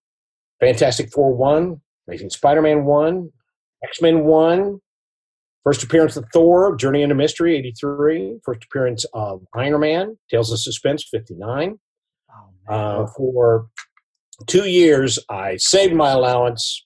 [0.60, 3.30] Fantastic Four 1, Amazing Spider Man 1,
[3.84, 4.80] X Men 1,
[5.64, 10.60] first appearance of Thor, Journey into Mystery 83, first appearance of Iron Man, Tales of
[10.60, 11.78] Suspense 59.
[12.70, 13.68] Oh, Uh, for
[14.48, 16.86] two years, I saved my allowance,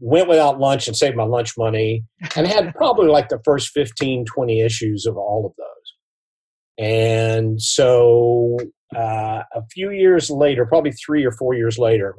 [0.00, 2.04] went without lunch and saved my lunch money,
[2.36, 6.86] and had probably like the first 15, 20 issues of all of those.
[6.86, 8.58] And so
[8.94, 12.16] uh, a few years later, probably three or four years later,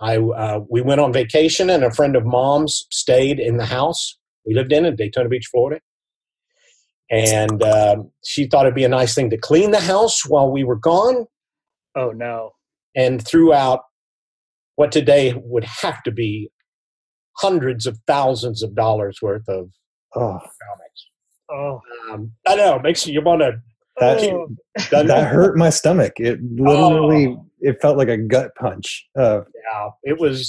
[0.00, 4.18] I uh, we went on vacation, and a friend of mom's stayed in the house
[4.48, 5.80] we lived in in Daytona Beach, Florida.
[7.10, 10.64] And um, she thought it'd be a nice thing to clean the house while we
[10.64, 11.26] were gone
[11.96, 12.52] oh no.
[12.94, 13.80] and threw out
[14.76, 16.50] what today would have to be
[17.38, 19.70] hundreds of thousands of dollars worth of
[20.16, 21.06] Oh, comics.
[21.50, 23.60] Oh, Um, I know, it makes you want to.
[24.00, 24.48] that oh.
[24.90, 26.14] that hurt my stomach.
[26.16, 29.06] It literally it felt like a gut punch.
[29.18, 30.46] Uh, Yeah, it was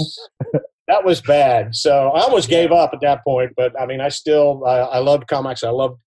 [0.87, 1.75] that was bad.
[1.75, 4.97] So I almost gave up at that point, but I mean, I still I, I
[4.99, 5.63] loved comics.
[5.63, 5.99] I loved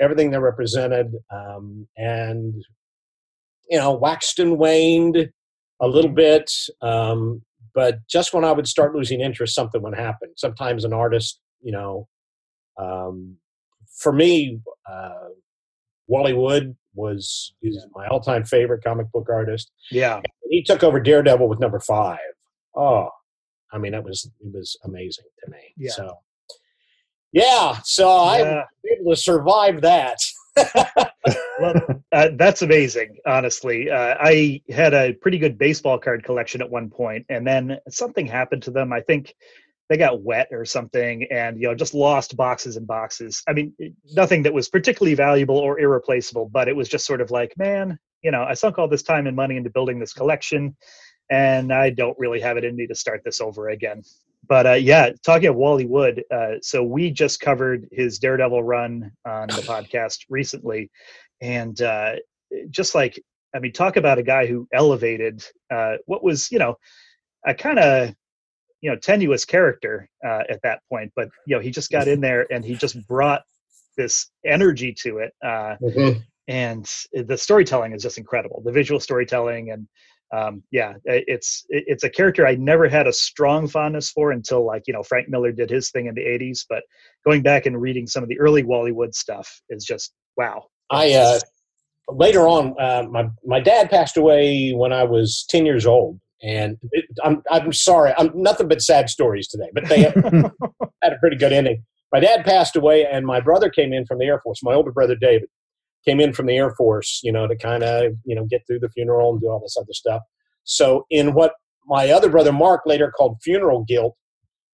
[0.00, 2.54] everything they represented, um, and
[3.70, 5.30] you know, waxed and waned
[5.80, 6.50] a little bit.
[6.82, 7.42] Um,
[7.76, 10.30] but just when I would start losing interest, something would happen.
[10.36, 12.08] Sometimes an artist, you know,
[12.80, 13.36] um,
[14.00, 14.60] for me,
[14.90, 15.28] uh,
[16.08, 20.22] Wally Wood was is my all-time favorite comic book artist yeah.
[20.48, 22.18] he took over Daredevil with number five.
[22.74, 23.10] Oh,
[23.70, 25.58] I mean, it was it was amazing to me.
[25.76, 25.92] Yeah.
[25.92, 26.14] So,
[27.32, 28.62] yeah, so I Yeah.
[28.82, 30.16] was able to survive that.
[31.60, 31.74] well,
[32.12, 33.18] uh, that's amazing.
[33.26, 37.78] Honestly, uh, I had a pretty good baseball card collection at one point, and then
[37.88, 38.92] something happened to them.
[38.92, 39.34] I think
[39.88, 43.42] they got wet or something, and you know, just lost boxes and boxes.
[43.46, 43.74] I mean,
[44.14, 47.98] nothing that was particularly valuable or irreplaceable, but it was just sort of like, man,
[48.22, 50.76] you know, I sunk all this time and money into building this collection,
[51.30, 54.02] and I don't really have it in me to start this over again.
[54.48, 59.12] But uh, yeah, talking of Wally Wood, uh, so we just covered his Daredevil run
[59.24, 60.90] on the podcast recently,
[61.40, 62.16] and uh,
[62.70, 63.20] just like
[63.54, 66.76] I mean, talk about a guy who elevated uh, what was you know
[67.46, 68.14] a kind of
[68.80, 72.20] you know tenuous character uh, at that point, but you know he just got in
[72.20, 73.42] there and he just brought
[73.96, 75.32] this energy to it.
[75.44, 75.76] Uh,
[76.48, 78.62] and the storytelling is just incredible.
[78.64, 79.88] The visual storytelling and
[80.34, 84.82] um, yeah it's it's a character i never had a strong fondness for until like
[84.86, 86.82] you know frank miller did his thing in the 80s but
[87.24, 91.12] going back and reading some of the early wally wood stuff is just wow I
[91.12, 91.40] uh,
[92.08, 96.76] later on, uh, my my dad passed away when I was ten years old, and
[96.92, 100.02] it, I'm I'm sorry, I'm nothing but sad stories today, but they
[101.02, 101.84] had a pretty good ending.
[102.12, 104.62] My dad passed away, and my brother came in from the Air Force.
[104.62, 105.48] My older brother David
[106.06, 108.80] came in from the Air Force, you know, to kind of you know get through
[108.80, 110.22] the funeral and do all this other stuff.
[110.64, 111.52] So, in what
[111.86, 114.16] my other brother Mark later called funeral guilt,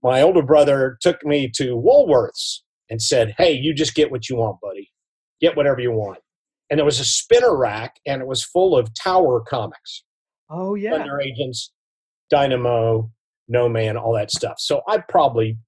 [0.03, 4.37] my older brother took me to Woolworths and said, "Hey, you just get what you
[4.37, 4.91] want, buddy.
[5.41, 6.19] Get whatever you want."
[6.71, 10.05] And there was a spinner rack, and it was full of Tower comics.
[10.51, 11.73] oh yeah Thunder Agents,
[12.31, 13.11] Dynamo,
[13.49, 14.57] No Man, all that stuff.
[14.59, 15.59] So I probably,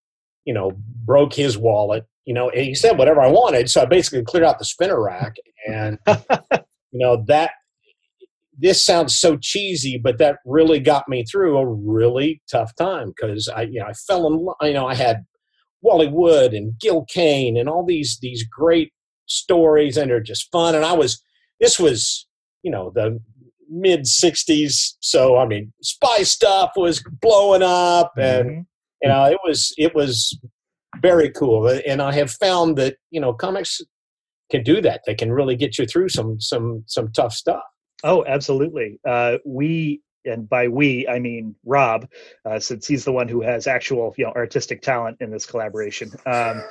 [0.45, 0.73] you know,
[1.05, 2.05] broke his wallet.
[2.25, 3.71] You know, and he said whatever I wanted.
[3.71, 5.35] So I basically cleared out the spinner rack,
[5.69, 6.59] and you
[6.93, 7.51] know that.
[8.57, 13.49] This sounds so cheesy, but that really got me through a really tough time because
[13.49, 14.35] I, you know, I fell in.
[14.45, 14.55] love.
[14.63, 15.25] You know, I had
[15.83, 18.93] Wally Wood and Gil Kane and all these these great
[19.27, 20.77] stories, and they're just fun.
[20.77, 21.21] And I was,
[21.59, 22.29] this was,
[22.63, 23.19] you know, the
[23.71, 28.67] mid 60s so i mean spy stuff was blowing up and Mhm.
[29.03, 30.39] you know it was it was
[31.01, 33.81] very cool and i have found that you know comics
[34.51, 37.63] can do that they can really get you through some some some tough stuff
[38.05, 39.01] Oh, absolutely.
[39.09, 42.07] Uh, we, and by we, I mean Rob,
[42.45, 46.13] uh, since he's the one who has actual, you know, artistic talent in this collaboration.
[46.27, 46.63] Um,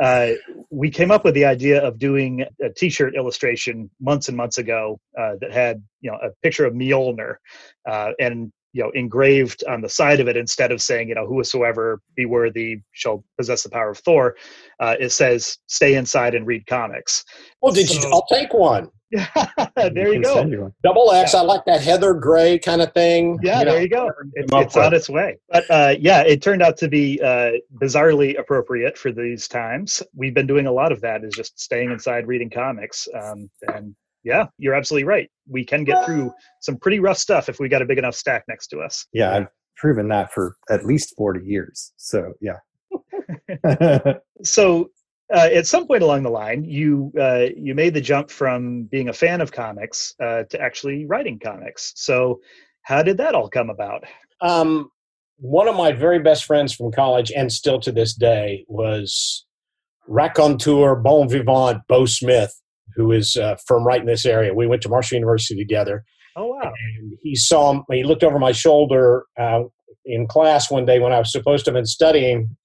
[0.00, 0.30] uh,
[0.70, 5.00] we came up with the idea of doing a T-shirt illustration months and months ago
[5.18, 7.34] uh, that had, you know, a picture of Mjolnir,
[7.86, 11.26] uh, and you know, engraved on the side of it instead of saying, you know,
[11.26, 14.36] whosoever be worthy shall possess the power of Thor,
[14.80, 17.24] uh, it says, "Stay inside and read comics."
[17.62, 19.26] well did you i'll take one yeah,
[19.76, 20.34] there you can go.
[20.34, 20.72] send you one.
[20.84, 23.72] double x i like that heather gray kind of thing Yeah, know.
[23.72, 24.10] there you go.
[24.34, 25.38] It's, it's on its way.
[25.48, 27.52] But uh, yeah, it turned out to be uh,
[27.82, 30.02] bizarrely appropriate for these times.
[30.14, 33.08] We've been doing a lot of that, is just staying inside reading comics.
[33.14, 35.30] Um, and yeah, you're absolutely right.
[35.48, 38.44] We can get through some pretty rough stuff if we got a big enough stack
[38.48, 39.06] next to us.
[39.12, 41.92] Yeah, I've proven that for at least 40 years.
[41.96, 42.58] So, yeah.
[44.44, 44.90] So
[45.32, 49.08] uh, at some point along the line, you uh, you made the jump from being
[49.08, 51.92] a fan of comics uh, to actually writing comics.
[51.96, 52.40] So,
[52.82, 54.04] how did that all come about?
[54.40, 54.90] Um,
[55.36, 59.46] one of my very best friends from college, and still to this day, was
[60.08, 62.52] raconteur bon vivant Bo Smith,
[62.94, 64.54] who is uh, from right in this area.
[64.54, 66.04] We went to Marshall University together.
[66.36, 66.72] Oh wow!
[66.96, 69.62] And he saw he looked over my shoulder uh,
[70.04, 72.56] in class one day when I was supposed to have been studying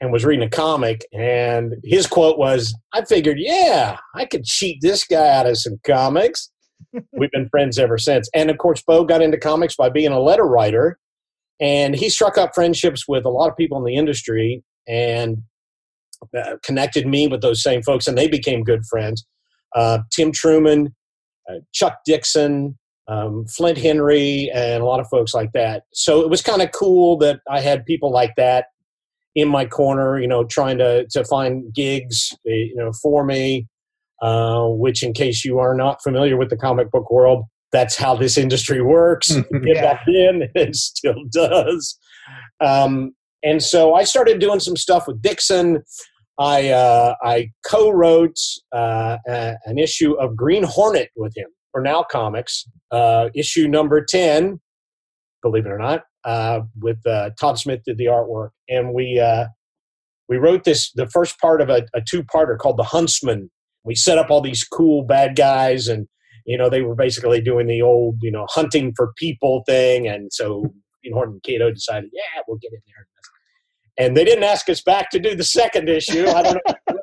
[0.00, 1.04] and was reading a comic.
[1.12, 5.78] And his quote was, I figured, yeah, I could cheat this guy out of some
[5.84, 6.50] comics.
[7.12, 8.28] We've been friends ever since.
[8.34, 10.98] And of course, Bo got into comics by being a letter writer.
[11.60, 15.42] And he struck up friendships with a lot of people in the industry and
[16.36, 19.26] uh, connected me with those same folks, and they became good friends.
[19.74, 20.94] Uh, Tim Truman,
[21.48, 22.78] uh, Chuck Dixon,
[23.08, 25.84] um, Flint Henry, and a lot of folks like that.
[25.92, 28.66] So it was kind of cool that I had people like that
[29.34, 33.66] in my corner, you know, trying to to find gigs, eh, you know, for me.
[34.22, 38.14] Uh, which, in case you are not familiar with the comic book world, that's how
[38.14, 39.34] this industry works.
[39.64, 39.80] yeah.
[39.80, 41.98] Back then, it still does.
[42.60, 45.82] Um, and so I started doing some stuff with Dixon.
[46.40, 48.38] I uh, I co-wrote
[48.74, 54.02] uh, a, an issue of Green Hornet with him for Now Comics, uh, issue number
[54.04, 54.58] ten.
[55.42, 59.46] Believe it or not, uh, with uh, Todd Smith did the artwork, and we uh,
[60.30, 63.50] we wrote this the first part of a, a two-parter called the Huntsman.
[63.84, 66.08] We set up all these cool bad guys, and
[66.46, 70.32] you know they were basically doing the old you know hunting for people thing, and
[70.32, 70.64] so
[71.04, 73.06] know Hornet and Kato decided, yeah, we'll get in there.
[74.00, 76.26] And they didn't ask us back to do the second issue.
[76.26, 76.94] I don't know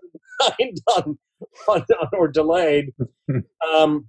[0.96, 1.18] done,
[1.68, 2.94] done or delayed.
[3.76, 4.08] Um,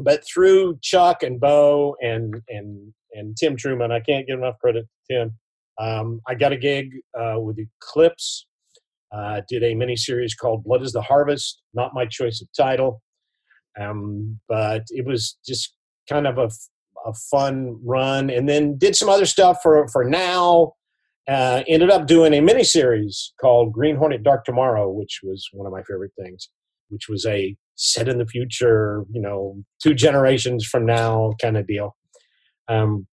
[0.00, 3.92] but through Chuck and Bo and and and Tim Truman.
[3.92, 5.38] I can't give enough credit to Tim.
[5.80, 8.46] Um, I got a gig uh, with Eclipse.
[9.14, 13.02] Uh, did a mini series called "Blood Is the Harvest." Not my choice of title,
[13.80, 15.74] um, but it was just
[16.08, 16.50] kind of a,
[17.06, 18.30] a fun run.
[18.30, 20.74] And then did some other stuff for for now.
[21.28, 25.66] Uh, ended up doing a mini series called Green Hornet Dark Tomorrow, which was one
[25.66, 26.48] of my favorite things.
[26.88, 31.66] Which was a set in the future, you know, two generations from now kind of
[31.66, 31.96] deal.
[32.68, 33.06] Um,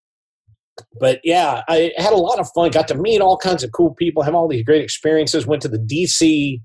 [1.00, 2.70] but yeah, I had a lot of fun.
[2.70, 5.46] Got to meet all kinds of cool people, have all these great experiences.
[5.46, 6.60] Went to the DC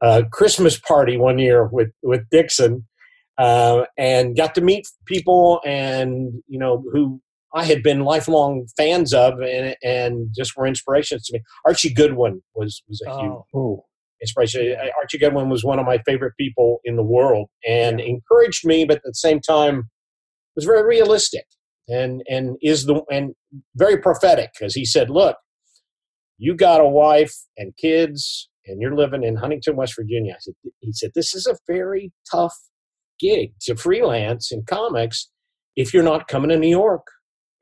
[0.00, 2.86] uh, Christmas party one year with with Dixon,
[3.38, 7.20] uh, and got to meet people and you know who
[7.54, 11.42] I had been lifelong fans of, and and just were inspirations to me.
[11.66, 13.46] Archie Goodwin was was a oh.
[13.52, 13.80] huge
[14.22, 14.74] inspiration.
[15.00, 18.06] Archie Goodwin was one of my favorite people in the world, and yeah.
[18.06, 19.90] encouraged me, but at the same time
[20.56, 21.44] was very realistic
[21.88, 23.34] and and is the and
[23.76, 25.36] very prophetic because he said, "Look,
[26.38, 30.54] you got a wife and kids, and you're living in Huntington, West Virginia." I said,
[30.80, 32.56] "He said this is a very tough
[33.20, 35.30] gig to freelance in comics
[35.76, 37.06] if you're not coming to New York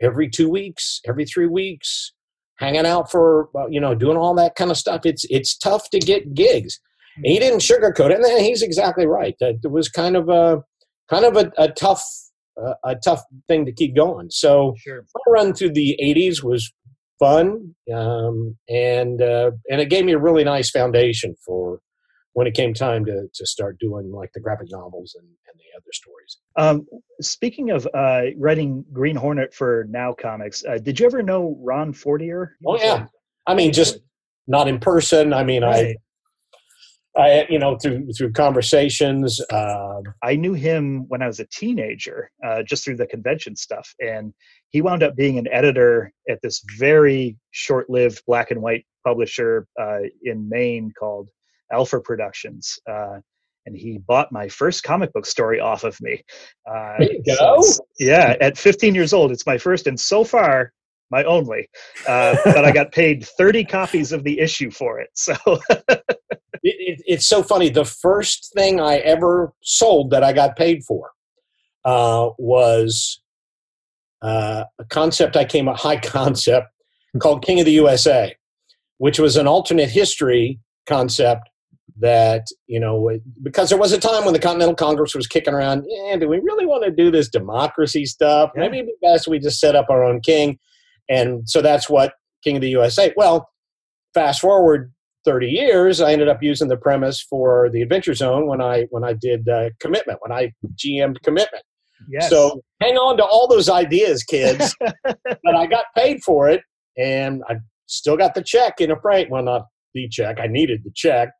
[0.00, 2.12] every two weeks, every three weeks,
[2.56, 5.02] hanging out for you know doing all that kind of stuff.
[5.04, 6.80] It's it's tough to get gigs."
[7.16, 9.34] And he didn't sugarcoat it, and he's exactly right.
[9.40, 10.62] That it was kind of a
[11.08, 12.04] kind of a, a tough
[12.56, 14.28] a, a tough thing to keep going.
[14.30, 15.04] So sure.
[15.26, 16.72] run through the '80s was
[17.18, 21.80] fun, um, and uh, and it gave me a really nice foundation for
[22.34, 25.76] when it came time to to start doing like the graphic novels and, and the
[25.76, 26.38] other stories.
[26.56, 26.86] Um,
[27.20, 31.92] speaking of uh, writing Green Hornet for Now Comics, uh, did you ever know Ron
[31.92, 32.56] Fortier?
[32.66, 33.06] Oh yeah,
[33.46, 33.98] I mean just
[34.46, 35.32] not in person.
[35.32, 35.96] I mean right.
[35.96, 35.96] I
[37.16, 39.40] I, you know, through through conversations.
[39.50, 43.92] Uh, I knew him when I was a teenager, uh, just through the convention stuff,
[43.98, 44.32] and
[44.70, 50.00] he wound up being an editor at this very short-lived black and white publisher uh,
[50.22, 51.28] in Maine called
[51.72, 52.78] Alpha Productions.
[52.90, 53.18] Uh,
[53.66, 56.22] and he bought my first comic book story off of me.
[56.70, 56.96] Uh,
[57.26, 57.62] so
[57.98, 60.72] yeah, at 15 years old, it's my first, and so far
[61.10, 61.68] my only.
[62.08, 65.10] Uh, but I got paid 30 copies of the issue for it.
[65.14, 65.34] So
[66.62, 67.68] it, it's so funny.
[67.68, 71.10] The first thing I ever sold that I got paid for
[71.84, 73.20] uh, was
[74.22, 76.68] uh, a concept I came a high concept
[77.18, 78.34] called King of the USA,
[78.98, 81.49] which was an alternate history concept
[82.00, 83.10] that you know
[83.42, 85.84] because there was a time when the Continental Congress was kicking around.
[85.88, 88.50] Yeah, do we really want to do this democracy stuff?
[88.54, 88.62] Yeah.
[88.62, 90.58] Maybe it'd be best we just set up our own king,
[91.08, 93.12] and so that's what King of the USA.
[93.16, 93.48] Well,
[94.14, 94.92] fast forward
[95.24, 99.04] 30 years, I ended up using the premise for the Adventure Zone when I when
[99.04, 101.64] I did uh, commitment when I GM'd commitment.
[102.08, 102.30] Yes.
[102.30, 104.74] So hang on to all those ideas, kids.
[105.04, 106.62] but I got paid for it,
[106.96, 109.28] and I still got the check in a frame.
[109.30, 110.38] Well, not the check.
[110.40, 111.30] I needed the check,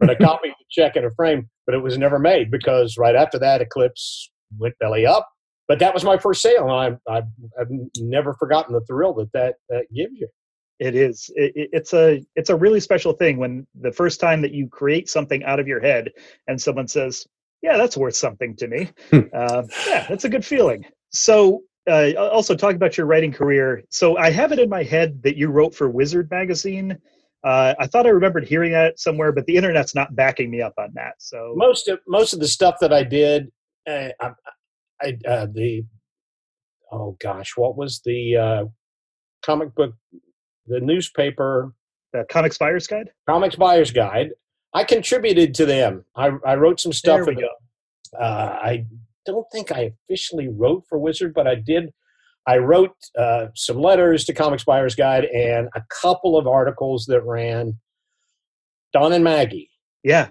[0.00, 3.16] but I copied the check in a frame, but it was never made because right
[3.16, 5.28] after that, Eclipse went belly up.
[5.66, 7.24] But that was my first sale, and I, I've,
[7.60, 7.68] I've
[7.98, 10.26] never forgotten the thrill that that, that gives you.
[10.78, 11.30] It is.
[11.34, 14.68] It, it, it's a it's a really special thing when the first time that you
[14.68, 16.10] create something out of your head
[16.46, 17.26] and someone says,
[17.62, 20.84] "Yeah, that's worth something to me." uh, yeah, that's a good feeling.
[21.10, 23.82] So, uh, also talk about your writing career.
[23.90, 26.96] So, I have it in my head that you wrote for Wizard magazine.
[27.48, 30.74] Uh, I thought I remembered hearing that somewhere, but the internet's not backing me up
[30.78, 31.14] on that.
[31.18, 33.50] So most of most of the stuff that I did,
[33.88, 34.30] uh, I,
[35.00, 35.84] I uh, the
[36.92, 38.64] oh gosh, what was the uh,
[39.42, 39.94] comic book
[40.68, 41.72] the newspaper,
[42.12, 43.10] the Comics Buyer's Guide.
[43.28, 44.30] Comics Buyer's Guide.
[44.74, 46.04] I contributed to them.
[46.14, 47.24] I, I wrote some stuff.
[47.24, 47.48] There we go.
[48.18, 48.86] Uh, I
[49.26, 51.92] don't think I officially wrote for Wizard, but I did.
[52.48, 57.20] I wrote uh, some letters to Comics Buyer's Guide and a couple of articles that
[57.22, 57.78] ran.
[58.94, 59.70] Don and Maggie.
[60.02, 60.28] Yeah.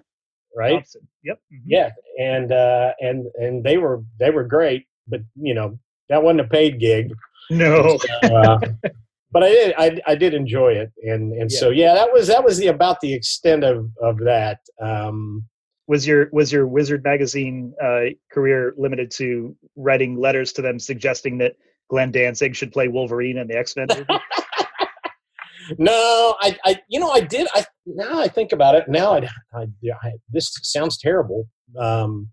[0.56, 0.74] Right.
[0.74, 1.08] Thompson.
[1.24, 1.40] Yep.
[1.54, 1.64] Mm-hmm.
[1.68, 1.90] Yeah,
[2.20, 5.78] and uh, and and they were they were great, but you know
[6.10, 7.14] that wasn't a paid gig.
[7.52, 8.00] No.
[8.24, 8.58] uh,
[9.32, 11.60] but I did I, I did enjoy it and and yeah.
[11.60, 15.46] so yeah that was that was the about the extent of of that um,
[15.88, 21.38] was your was your wizard magazine uh, career limited to writing letters to them suggesting
[21.38, 21.56] that
[21.90, 23.88] Glenn Danzig should play Wolverine in the X-Men
[25.78, 27.48] no, I, I, you know, I did.
[27.54, 28.88] I now I think about it.
[28.88, 29.68] Now I, I,
[30.04, 32.30] I this sounds terrible, um,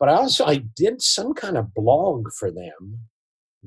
[0.00, 2.98] but I also I did some kind of blog for them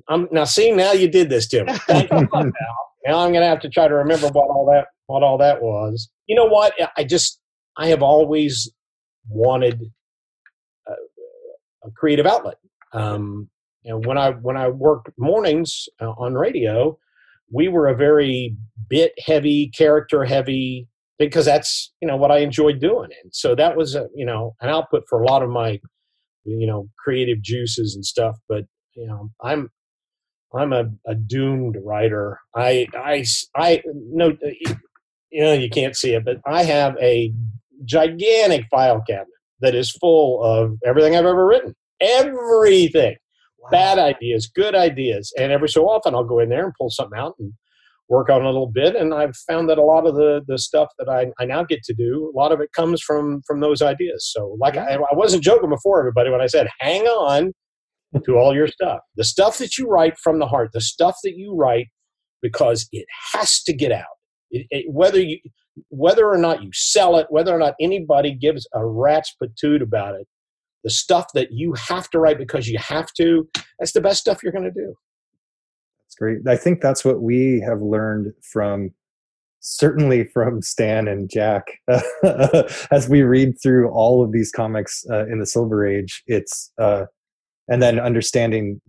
[0.08, 1.74] I'm now see now you did this to me.
[1.90, 2.52] now.
[3.06, 5.62] now I'm going to have to try to remember what all that what all that
[5.62, 6.10] was.
[6.28, 6.74] You know what?
[6.96, 7.40] I just
[7.78, 8.70] I have always
[9.30, 9.82] wanted
[10.88, 10.92] a,
[11.86, 12.58] a creative outlet.
[12.94, 13.50] Um,
[13.88, 16.98] and when I when I worked mornings uh, on radio,
[17.52, 18.56] we were a very
[18.90, 23.76] bit heavy, character heavy because that's you know what I enjoyed doing, and so that
[23.76, 25.80] was a, you know an output for a lot of my
[26.46, 28.38] you know creative juices and stuff.
[28.48, 28.66] But
[28.96, 29.70] you know I'm
[30.54, 32.40] I'm a, a doomed writer.
[32.56, 33.26] I, I,
[33.56, 34.38] I, no,
[35.32, 37.34] you know, you can't see it, but I have a
[37.86, 39.28] gigantic file cabinet
[39.62, 41.76] that is full of everything I've ever written.
[42.00, 43.16] Everything.
[43.72, 45.34] Bad ideas, good ideas.
[45.38, 47.54] And every so often I'll go in there and pull something out and
[48.10, 48.96] work on a little bit.
[48.96, 51.84] And I've found that a lot of the, the stuff that I, I now get
[51.84, 54.32] to do, a lot of it comes from, from those ideas.
[54.34, 57.52] So like I, I wasn't joking before everybody when I said, hang on,
[58.26, 59.00] to all your stuff.
[59.16, 61.88] The stuff that you write from the heart, the stuff that you write
[62.42, 64.06] because it has to get out.
[64.52, 65.40] It, it, whether you
[65.90, 70.16] whether or not you sell it, whether or not anybody gives a rat's patoot about
[70.16, 70.28] it,
[70.84, 73.48] the stuff that you have to write because you have to,
[73.80, 74.94] that's the best stuff you're going to do.
[76.04, 76.40] That's great.
[76.48, 78.92] I think that's what we have learned from
[79.60, 81.66] certainly from Stan and Jack
[82.92, 86.24] as we read through all of these comics uh, in the Silver Age.
[86.28, 87.06] It's uh,
[87.68, 88.82] and then understanding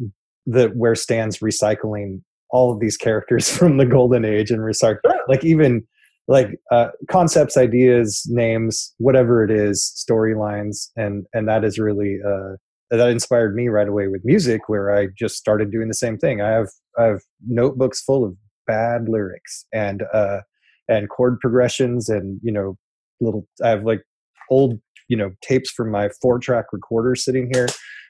[0.46, 5.44] the where Stan's recycling all of these characters from the golden age and recycling, like
[5.44, 5.86] even
[6.28, 12.54] like uh, concepts ideas names whatever it is storylines and and that is really uh,
[12.90, 16.40] that inspired me right away with music where i just started doing the same thing.
[16.40, 16.68] I have
[16.98, 20.40] i have notebooks full of bad lyrics and uh
[20.88, 22.76] and chord progressions and you know
[23.20, 24.02] little i have like
[24.50, 27.66] old you know tapes from my four track recorder sitting here.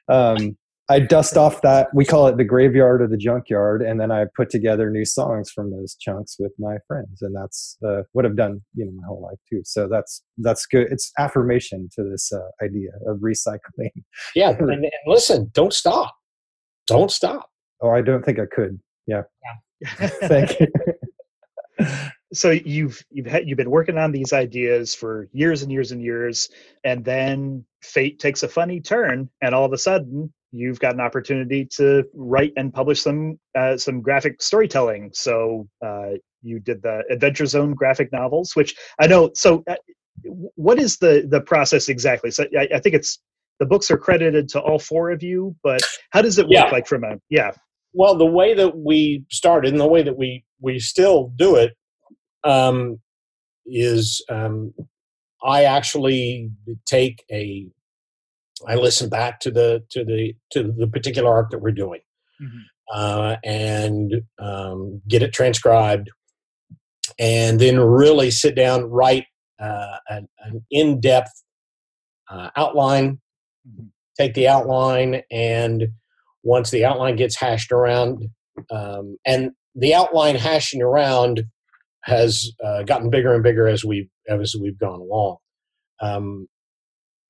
[0.09, 0.57] Um,
[0.91, 4.25] I dust off that we call it the graveyard or the junkyard, and then I
[4.35, 8.37] put together new songs from those chunks with my friends, and that's uh, what I've
[8.37, 9.61] done, you know, my whole life too.
[9.65, 10.89] So that's that's good.
[10.91, 13.91] It's affirmation to this uh, idea of recycling.
[14.35, 16.15] Yeah, and, and, listen, don't stop,
[16.87, 17.51] don't stop.
[17.83, 18.81] Oh, I don't think I could.
[19.07, 19.23] Yeah.
[19.81, 19.89] yeah.
[20.09, 20.69] Thank you.
[22.33, 26.03] so you've you've had, you've been working on these ideas for years and years and
[26.03, 26.49] years
[26.85, 31.01] and then fate takes a funny turn and all of a sudden you've got an
[31.01, 35.11] opportunity to write and publish some uh, some graphic storytelling.
[35.13, 39.75] So uh, you did the adventure zone graphic novels which i know so uh,
[40.55, 42.31] what is the the process exactly?
[42.31, 43.21] So I, I, think it's
[43.61, 45.81] the books are credited to all four of you but
[46.11, 46.71] how does it work yeah.
[46.71, 47.53] like from a yeah.
[47.93, 51.73] Well the way that we started and the way that we we still do it
[52.45, 53.01] um,
[53.67, 54.75] is um,
[55.43, 56.51] I actually
[56.87, 57.67] take a
[58.67, 62.01] I listen back to the to the to the particular arc that we're doing,
[62.41, 62.59] mm-hmm.
[62.93, 66.11] uh, and um, get it transcribed,
[67.19, 69.27] and then really sit down write
[69.61, 71.31] uh, an, an in depth
[72.31, 73.21] uh, outline.
[73.69, 73.87] Mm-hmm.
[74.19, 75.89] Take the outline, and
[76.43, 78.29] once the outline gets hashed around,
[78.71, 81.45] um, and the outline hashing around
[82.03, 85.37] has uh, gotten bigger and bigger as we've as we've gone along.
[86.01, 86.49] um,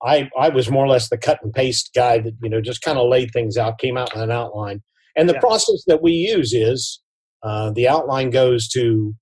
[0.02, 2.82] I I was more or less the cut and paste guy that you know just
[2.82, 4.82] kind of laid things out, came out with an outline,
[5.16, 5.40] and the Yeah.
[5.40, 7.00] process that we use is
[7.42, 9.14] uh, the outline goes to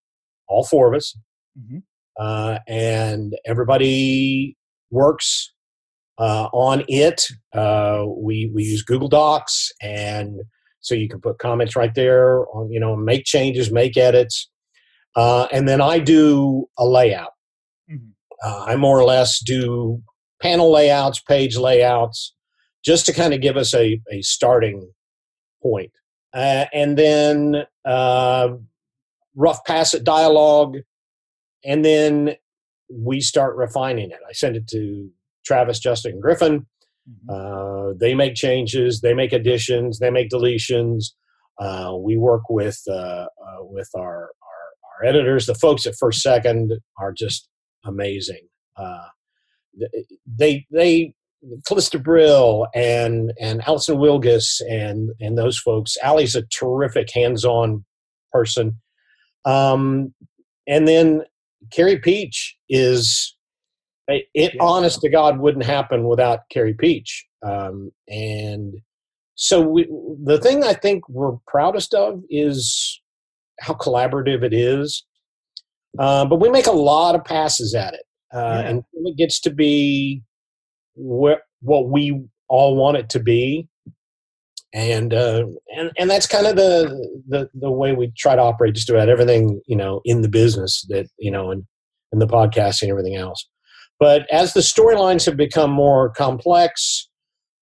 [0.48, 1.16] all four of us,
[1.58, 1.82] Mhm.
[2.18, 4.56] uh, and everybody
[4.90, 5.52] works
[6.18, 7.26] uh, on it.
[7.52, 10.40] Uh, we we use Google Docs, and
[10.80, 12.46] so you can put comments right there.
[12.54, 14.48] On you know, make changes, make edits,
[15.14, 17.32] uh, and then I do a layout.
[17.90, 18.12] Mhm.
[18.42, 20.02] Uh, I more or less do
[20.40, 22.34] panel layouts, page layouts,
[22.84, 24.90] just to kind of give us a, a starting
[25.62, 25.92] point.
[26.34, 28.48] Uh, and then uh,
[29.34, 30.76] rough pass at dialogue,
[31.64, 32.36] and then
[32.92, 34.18] we start refining it.
[34.28, 35.10] I send it to
[35.44, 36.66] Travis, Justin, and Griffin.
[37.08, 37.90] Mhm.
[37.90, 41.12] Uh, they make changes, they make additions, they make deletions.
[41.58, 42.92] Uh, we work with uh,
[43.26, 45.46] uh, with our, our our editors.
[45.46, 47.48] The folks at First Second are just
[47.84, 48.48] amazing.
[49.82, 49.86] Uh,
[50.26, 51.14] they they
[51.66, 55.96] Callista Brill and and Allison Wilgus and and those folks.
[56.02, 57.84] Allie's a terrific hands-on
[58.32, 58.80] person.
[59.44, 60.12] Um,
[60.66, 61.22] and then
[61.70, 63.36] Carey Pietsch is
[64.08, 64.62] it, it Yeah.
[64.62, 67.12] honest to God wouldn't happen without Carey Pietsch.
[67.46, 68.74] Um, and
[69.34, 69.86] so we,
[70.24, 73.00] the thing I think we're proudest of is
[73.60, 75.04] how collaborative it is.
[75.98, 78.05] Uh, but we make a lot of passes at it,
[78.36, 78.68] uh, Yeah.
[78.68, 80.22] and it gets to be
[80.94, 83.68] what what we all want it to be.
[84.74, 85.44] And uh,
[85.76, 89.08] and and that's kind of the, the the way we try to operate just about
[89.08, 91.64] everything you know in the business that you know and
[92.12, 93.48] and the podcasting and everything else.
[93.98, 97.08] But as the storylines have become more complex,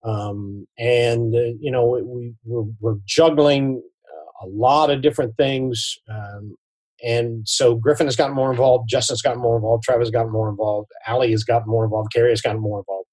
[0.02, 3.80] um, and uh, you know we we're, we're juggling
[4.12, 6.56] uh, a lot of different things, um,
[7.04, 10.48] and so Griffin has gotten more involved, Justin's gotten more involved, Travis has gotten more
[10.48, 13.08] involved, Allie has gotten more involved, Carey has gotten more involved,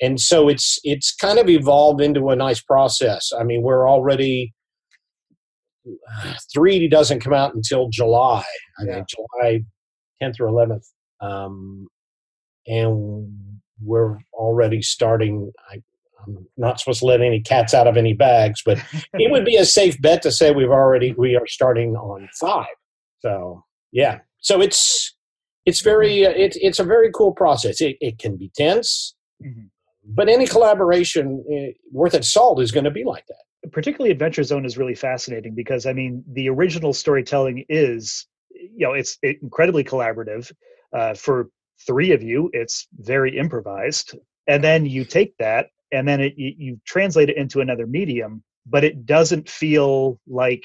[0.00, 3.30] and so it's it's kind of evolved into a nice process.
[3.38, 4.52] I mean, we're already
[6.54, 8.44] three doesn't come out until July.
[8.78, 8.94] I Yeah.
[8.94, 9.60] think July
[10.22, 10.84] 10th or 11th.
[11.20, 11.88] Um,
[12.66, 15.52] and we're already starting.
[15.70, 15.76] I,
[16.26, 18.78] I'm not supposed to let any cats out of any bags, but
[19.14, 22.64] it would be a safe bet to say we've already we are starting on five.
[23.24, 25.14] So yeah, so it's
[25.66, 27.80] it's very uh, it's it's a very cool process.
[27.80, 29.70] It, it can be tense, Mhm.
[30.04, 33.72] but any collaboration uh, worth its salt is going to be like that.
[33.72, 38.26] particularly adventure zone is really fascinating because i mean the original storytelling is
[38.78, 40.44] you know it's incredibly collaborative
[40.98, 41.36] uh, for
[41.88, 42.76] three of you it's
[43.12, 44.08] very improvised
[44.52, 45.64] and then you take that
[45.96, 48.32] and then it, you, you translate it into another medium
[48.74, 50.64] but it doesn't feel like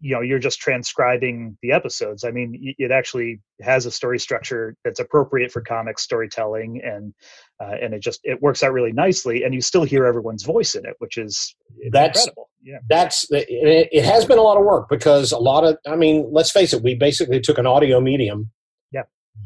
[0.00, 2.24] you know you're just transcribing the episodes.
[2.24, 7.12] I mean it actually has a story structure that's appropriate for comics storytelling and
[7.60, 10.74] uh, and it just it works out really nicely and you still hear everyone's voice
[10.74, 11.54] in it which is
[11.92, 12.48] That's- incredible.
[12.62, 12.78] Yeah.
[12.88, 13.46] that's it,
[13.92, 16.72] it has been a lot of work because a lot of i mean let's face
[16.72, 18.50] it we basically took an audio medium
[18.92, 19.02] Yeah.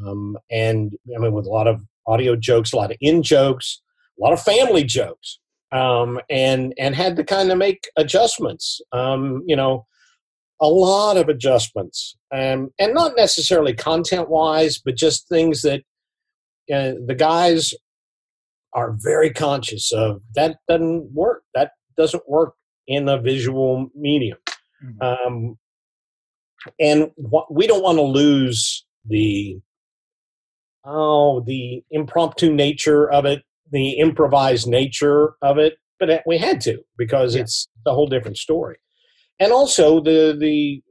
[0.06, 3.82] um, and i mean with a lot of audio jokes a lot of in jokes
[4.18, 5.38] a lot of family jokes
[5.72, 8.80] um, and and had to kind of make adjustments.
[8.92, 9.86] Um, you know
[10.62, 15.80] a lot of adjustments um, and not necessarily content wise but just things that
[16.72, 17.74] uh, the guys
[18.72, 22.54] are very conscious of that doesn't work that doesn't work
[22.86, 24.38] in a visual medium.
[24.84, 25.02] Mhm.
[25.26, 25.58] Um,
[26.80, 29.58] and what, we don't want to lose the
[30.84, 36.60] oh the impromptu nature of it, the improvised nature of it, but it- we had
[36.62, 37.42] to because Yeah.
[37.42, 38.76] it's a whole different story.
[39.43, 40.82] And also the the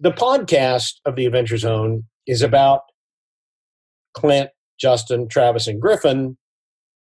[0.00, 2.80] the podcast of the Adventure Zone is about
[4.14, 4.50] Clint,
[4.80, 6.36] Justin, Travis, and Griffin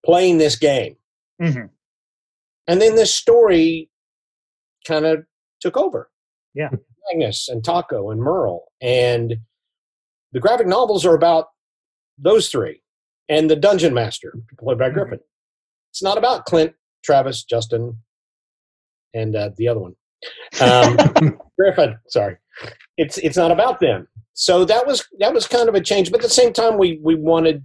[0.06, 0.96] playing this game
[1.40, 1.70] Mhm.
[2.68, 3.90] and then this story
[4.86, 5.24] kind of
[5.60, 6.10] took over.
[6.54, 6.70] Yeah.
[7.10, 8.64] Magnus and Taako and Merle.
[8.80, 9.38] And
[10.32, 11.46] the graphic novels are about
[12.18, 12.82] those three
[13.28, 14.94] and the Dungeon Master, played by Mhm.
[14.94, 15.20] Griffin.
[15.90, 18.02] It's not about Clint, Travis, Justin,
[19.14, 19.96] and uh, the other one.
[20.60, 22.36] Um, Griffin, sorry.
[22.96, 24.06] It's it's not about them.
[24.34, 27.00] So that was that was kind of a change, but at the same time we
[27.02, 27.64] we wanted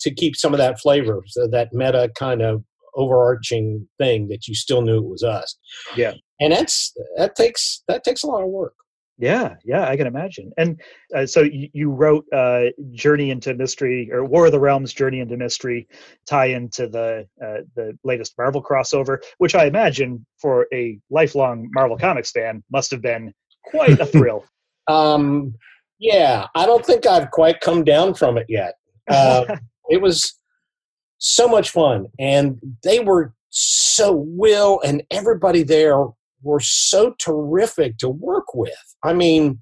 [0.00, 2.62] to keep some of that flavor, so that meta kind of
[2.96, 5.56] overarching thing that you still knew it was us.
[5.96, 6.12] Yeah.
[6.40, 8.74] And that's that takes that takes a lot of work.
[9.16, 10.52] Yeah, yeah, I can imagine.
[10.58, 10.80] And
[11.14, 15.20] uh, so you, you wrote uh, Journey into Mystery or War of the Realms Journey
[15.20, 15.86] into Mystery
[16.28, 21.96] tie into the uh, the latest Marvel crossover, which I imagine for a lifelong Marvel
[21.96, 23.32] Comics fan must have been
[23.64, 24.44] quite a thrill.
[24.88, 25.54] Um,
[26.00, 28.74] yeah, I don't think I've quite come down from it yet.
[29.08, 29.44] Uh,
[29.90, 30.38] it was
[31.18, 36.08] so much fun, and they were so Will and everybody there
[36.44, 38.94] were so terrific to work with.
[39.02, 39.60] I mean,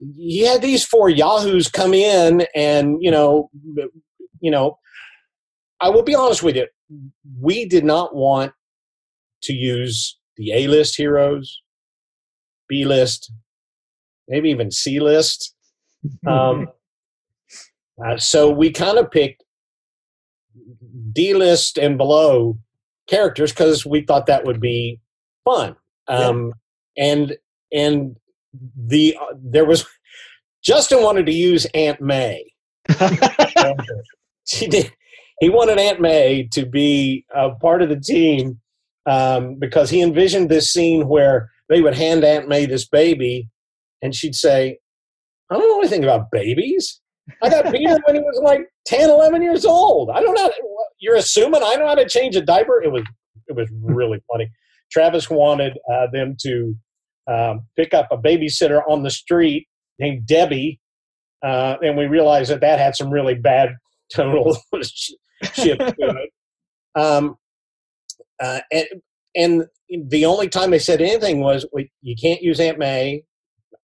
[0.00, 3.48] you had these four yahoos come in, and you know,
[4.40, 4.78] you know,
[5.80, 6.66] I will be honest with you,
[7.40, 8.52] we did not want
[9.44, 11.62] to use the A list heroes,
[12.68, 13.32] B list,
[14.28, 15.54] maybe even C list.
[16.26, 16.68] Um,
[18.04, 19.44] uh, so we kind of picked
[21.12, 22.58] D list and below
[23.06, 25.00] characters because we thought that would be
[25.44, 25.76] fun.
[26.08, 26.52] Um,
[26.96, 27.04] yeah.
[27.04, 27.36] And
[27.72, 28.16] and
[28.76, 29.86] the uh, there was
[30.62, 32.44] Justin wanted to use Aunt May.
[34.46, 34.92] she did.
[35.40, 38.60] He wanted Aunt May to be a part of the team
[39.06, 43.48] um, because he envisioned this scene where they would hand Aunt May this baby,
[44.00, 44.78] and she'd say,
[45.50, 47.00] "I don't know anything about babies.
[47.42, 50.10] I got Peter when he was like 10, 11 years old.
[50.10, 50.50] I don't know.
[50.98, 52.82] You're assuming I know how to change a diaper.
[52.82, 53.02] It was
[53.46, 54.50] it was really funny.
[54.92, 56.74] Travis wanted uh, them to
[57.30, 59.66] um, pick up a babysitter on the street
[59.98, 60.80] named Debbie,
[61.44, 63.76] uh, and we realized that that had some really bad
[64.14, 66.30] tonal ship to it.
[66.94, 67.36] Um,
[68.40, 68.86] uh, and,
[69.36, 69.64] and
[70.08, 71.66] the only time they said anything was,
[72.02, 73.24] "You can't use Aunt May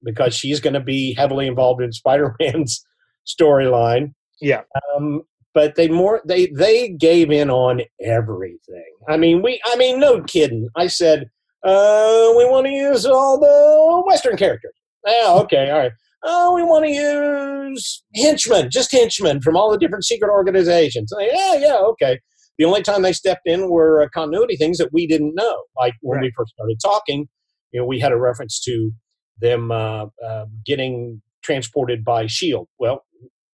[0.02, 2.84] because she's going to be heavily involved in Spider-Man's
[3.40, 4.62] storyline." Yeah.
[4.96, 5.22] Um,
[5.54, 8.92] but they more they they gave in on everything.
[9.08, 10.68] I mean, we I mean, no kidding.
[10.76, 11.30] I said,
[11.64, 14.72] uh, we want to use all the Western characters.
[15.06, 15.92] Yeah, okay, all right.
[16.22, 21.12] Oh, we want to use henchmen, just henchmen from all the different secret organizations.
[21.18, 22.20] yeah, yeah, okay.
[22.58, 25.62] The only time they stepped in were uh, continuity things that we didn't know.
[25.78, 26.24] Like when right.
[26.24, 27.26] we first started talking,
[27.72, 28.92] you know, we had a reference to
[29.40, 32.68] them uh, uh, getting transported by Shield.
[32.78, 33.04] Well,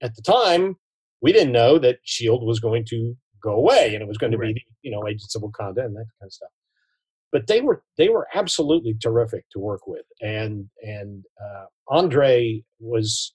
[0.03, 0.74] at the time,
[1.23, 4.39] we didn't know that Shield was going to go away and it was going to
[4.39, 4.55] right.
[4.55, 6.51] be you know Agents of Wakanda and that kind of stuff.
[7.33, 13.35] But they were they were absolutely terrific to work with, and and uh, Andre was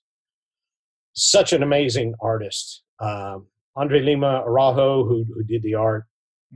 [1.13, 2.83] such an amazing artist.
[2.99, 6.05] Um, Andre Lima Araujo, who who did the art,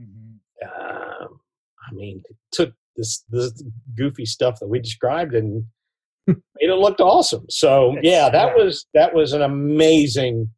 [0.00, 0.36] mm-hmm.
[0.66, 2.22] uh, I mean,
[2.52, 3.62] took this this
[3.96, 5.64] goofy stuff that we described and
[6.26, 7.44] made it look awesome.
[7.48, 10.50] So yeah, that was that was an amazing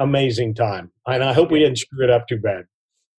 [0.00, 2.64] amazing time, and I hope we didn't screw it up too bad.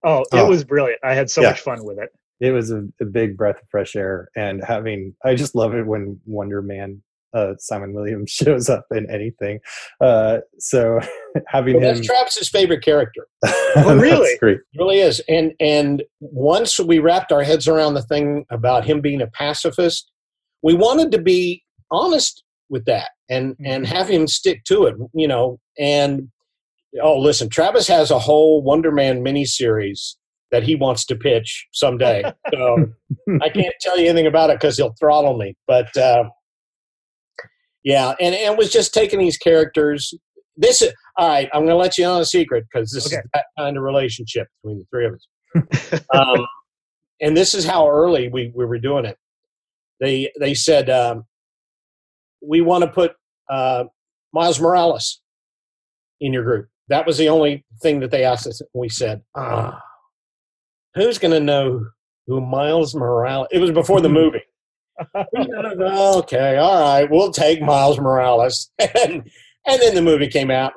[0.03, 0.49] Oh, it oh.
[0.49, 0.99] was brilliant!
[1.03, 1.49] I had so yeah.
[1.49, 2.09] much fun with it.
[2.39, 5.85] It was a, a, big breath of fresh air, and having I just love it
[5.85, 7.01] when Wonder Man
[7.33, 9.59] uh, Simon Williams shows up in anything.
[9.99, 10.99] Uh, so
[11.47, 13.27] having well, him, that's Travis's favorite character.
[13.45, 14.37] oh, really?
[14.39, 14.57] great.
[14.57, 15.21] It really is.
[15.27, 20.11] And and once we wrapped our heads around the thing about him being a pacifist,
[20.61, 23.65] we wanted to be honest with that and mm-hmm.
[23.65, 24.95] and have him stick to it.
[25.13, 26.29] You know, and
[27.01, 30.15] oh, listen, Travis has a whole Wonder Man miniseries
[30.51, 32.23] that he wants to pitch someday.
[32.51, 32.85] So
[33.41, 35.55] I can't tell you anything about it because he'll throttle me.
[35.67, 36.25] But uh,
[37.83, 40.13] yeah, and and was just taking these characters.
[40.57, 41.49] This is all right.
[41.53, 43.17] I'm going to let you on a secret because this okay.
[43.17, 46.01] is that kind of relationship between the three of us.
[46.13, 46.45] um,
[47.21, 49.17] and this is how early we, we were doing it.
[49.99, 51.25] They they said um,
[52.45, 53.13] we want to put
[53.49, 53.85] uh,
[54.33, 55.21] Miles Morales
[56.19, 56.67] in your group.
[56.91, 58.61] That was the only thing that they asked us.
[58.73, 59.81] We said, ah,
[60.93, 61.85] who's going to know
[62.27, 63.47] who Miles Morales?
[63.51, 64.41] It was before the movie.
[65.37, 69.23] okay, all right, we'll take Miles Morales, and
[69.65, 70.73] and then the movie came out,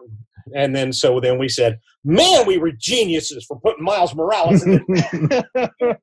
[0.54, 4.84] and then so then we said, man, we were geniuses for putting Miles Morales in.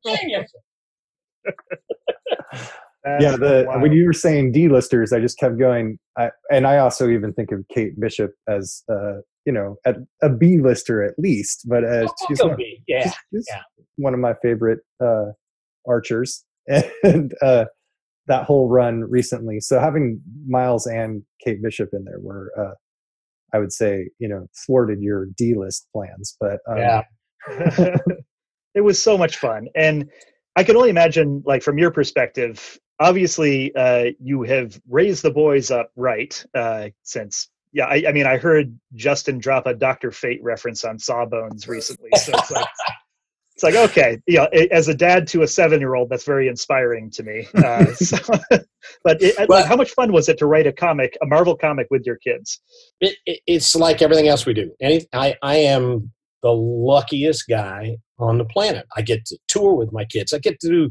[0.06, 0.54] geniuses.
[3.06, 7.10] yeah, the when you were saying D-listers, I just kept going, I, and I also
[7.10, 11.68] even think of Kate Bishop as uh, you know, at a B lister at least,
[11.68, 13.04] but uh, she's, one, yeah.
[13.04, 13.62] She's, she's yeah.
[13.96, 15.32] one of my favorite uh,
[15.88, 16.44] archers,
[17.04, 17.66] and uh,
[18.28, 19.60] that whole run recently.
[19.60, 22.76] So having Miles and Kate Bishop in there were, uh,
[23.54, 26.38] I would say, you know, thwarted your D list plans.
[26.40, 27.02] But um, yeah,
[28.76, 30.10] it was so much fun, and
[30.56, 32.80] I can only imagine, like from your perspective.
[33.00, 38.28] Obviously, uh, you have raised the boys up right uh, since yeah, I, I, mean,
[38.28, 42.68] I heard Justin drop a Doctor Fate reference on Sawbones recently, so it's like,
[43.56, 44.48] it's like okay, yeah.
[44.72, 47.48] as a dad to a seven-year-old, that's very inspiring to me.
[47.56, 48.18] Uh, so,
[49.04, 51.88] but it, like, how much fun was it to write a comic, a Marvel comic,
[51.90, 52.60] with your kids?
[53.00, 54.72] It, it, it's like everything else we do.
[54.82, 56.12] Any, I, I am
[56.44, 58.86] the luckiest guy on the planet.
[58.98, 60.34] I get to tour with my kids.
[60.34, 60.90] I get to do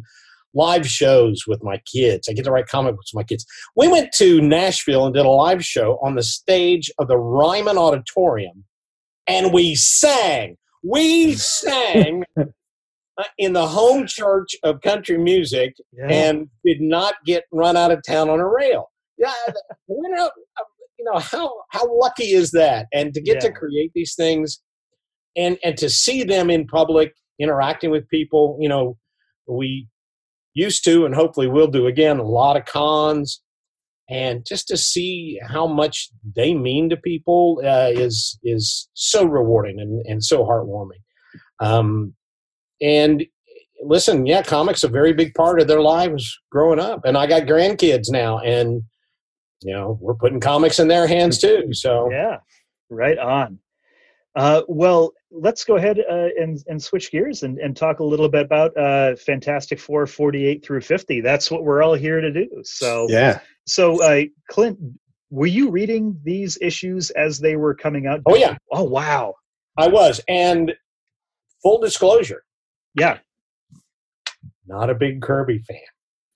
[0.55, 2.29] live shows with my kids.
[2.29, 3.45] I get to write comic books with my kids.
[3.77, 7.79] We went to Nashville and did a live show on the stage of the Ryman
[7.79, 8.65] Auditorium
[9.27, 10.57] and we sang.
[10.83, 12.25] We sang
[13.39, 16.07] in the home church of country music Yeah.
[16.09, 18.91] and did not get run out of town on a rail.
[19.19, 19.33] Yeah,
[19.89, 20.31] you know,
[20.99, 22.87] you know how how lucky is that?
[22.93, 24.63] And to get to create these things,
[25.37, 28.57] and and to see them in public, interacting with people.
[28.59, 28.97] You know,
[29.47, 29.87] we
[30.55, 33.41] used to, and hopefully will do again, a lot of cons,
[34.09, 39.81] and just to see how much they mean to people uh, is is so rewarding
[39.81, 41.01] and and so heartwarming.
[41.61, 42.15] Um,
[42.81, 43.25] and
[43.83, 47.43] listen, yeah, comics a very big part of their lives growing up, and I got
[47.43, 48.83] grandkids now, and
[49.63, 51.73] you know we're putting comics in their hands too.
[51.73, 52.39] So Yeah,
[52.91, 53.59] right on.
[54.37, 58.29] Uh, well, let's go ahead uh, and, and switch gears and, and talk a little
[58.29, 61.21] bit about uh, Fantastic Four 48 through 50.
[61.21, 62.49] That's what we're all here to do.
[62.63, 63.41] So, Yeah.
[63.67, 64.79] so uh, Clint,
[65.31, 68.21] were you reading these issues as they were coming out?
[68.27, 68.57] Oh, yeah.
[68.73, 69.35] Oh, wow.
[69.77, 70.73] I was, and
[71.63, 72.43] full disclosure,
[72.95, 73.19] Yeah.
[74.67, 75.79] not a big Kirby fan.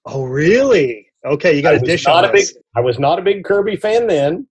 [0.06, 1.08] Oh, really?
[1.24, 2.46] Okay, you got a dish not a big.
[2.76, 4.46] I was not a big Kirby fan then.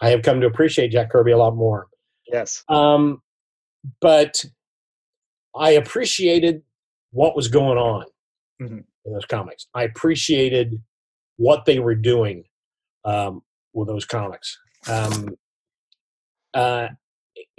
[0.00, 1.86] I have come to appreciate Jack Kirby a lot more.
[2.32, 2.64] Yes.
[2.68, 3.22] Um,
[4.00, 4.44] but
[5.54, 6.62] I appreciated
[7.12, 8.06] what was going on
[8.60, 8.84] Mhm.
[9.04, 9.66] in those comics.
[9.74, 10.82] I appreciated
[11.36, 12.44] what they were doing
[13.04, 14.58] um, with those comics.
[14.88, 15.36] Um,
[16.54, 16.88] uh,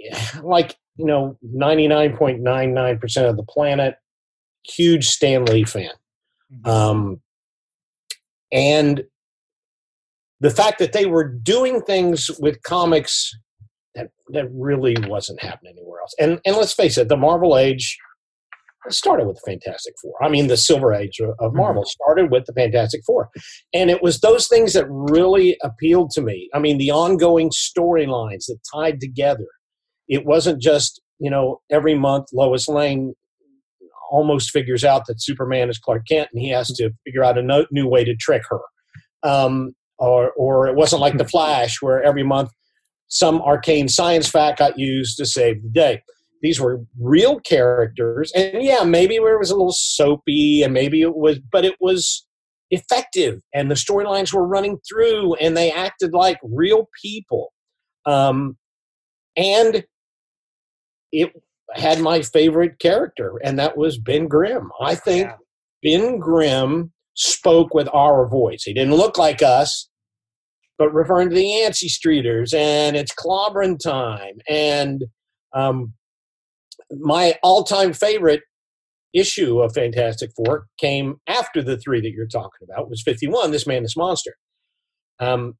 [0.42, 3.96] like you know, ninety nine point nine nine percent of the planet,
[4.64, 5.92] huge Stan Lee fan.
[6.64, 7.20] Um,
[8.50, 9.04] and
[10.40, 13.36] the fact that they were doing things with comics
[13.94, 16.14] that that really wasn't happening anywhere else.
[16.18, 17.96] And and let's face it, the Marvel Age
[18.88, 20.14] started with the Fantastic Four.
[20.22, 23.28] I mean, the Silver Age of, of Marvel started with the Fantastic Four,
[23.74, 26.48] and it was those things that really appealed to me.
[26.54, 29.46] I mean, the ongoing storylines that tied together.
[30.08, 33.14] It wasn't just you know every month Lois Lane
[34.10, 37.42] almost figures out that Superman is Clark Kent, and he has to figure out a
[37.42, 38.60] no, new way to trick her.
[39.22, 42.50] Um, or, or it wasn't like the Flash, where every month
[43.08, 46.02] some arcane science fact got used to save the day.
[46.40, 51.16] These were real characters, and yeah, maybe it was a little soapy, and maybe it
[51.16, 52.26] was, but it was
[52.70, 57.52] effective, and the storylines were running through, and they acted like real people.
[58.06, 58.56] Um,
[59.36, 59.84] and
[61.10, 61.32] it
[61.74, 64.70] had my favorite character, and that was Ben Grimm.
[64.80, 65.36] I think Yeah.
[65.82, 68.62] Ben Grimm spoke with our voice.
[68.62, 69.87] He didn't look like us,
[70.78, 74.38] but referring to the Yancy Streeters and it's clobbering time.
[74.48, 75.04] And
[75.52, 75.92] um,
[76.90, 78.42] my all time favorite
[79.12, 83.66] issue of Fantastic Four came after the three that you're talking about, was 51, This
[83.66, 84.34] Man, This Monster.
[85.18, 85.54] Um,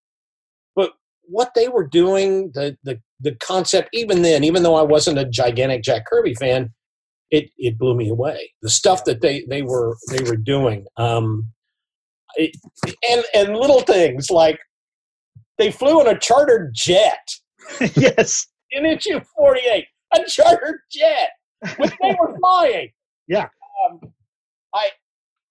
[0.76, 0.92] but
[1.22, 5.24] what they were doing, the, the, the concept, even then, even though I wasn't a
[5.24, 6.72] gigantic Jack Kirby fan,
[7.30, 8.52] it, it blew me away.
[8.62, 11.48] The stuff that they, they were they were doing, um,
[12.36, 12.56] it,
[13.10, 14.58] and and little things like
[15.59, 17.28] they flew in a chartered jet
[17.96, 18.46] yes.
[18.70, 21.30] in issue forty eight, a chartered jet,
[21.78, 22.90] which they were flying.
[23.26, 23.48] Yeah.
[23.90, 24.00] um,
[24.74, 24.90] I.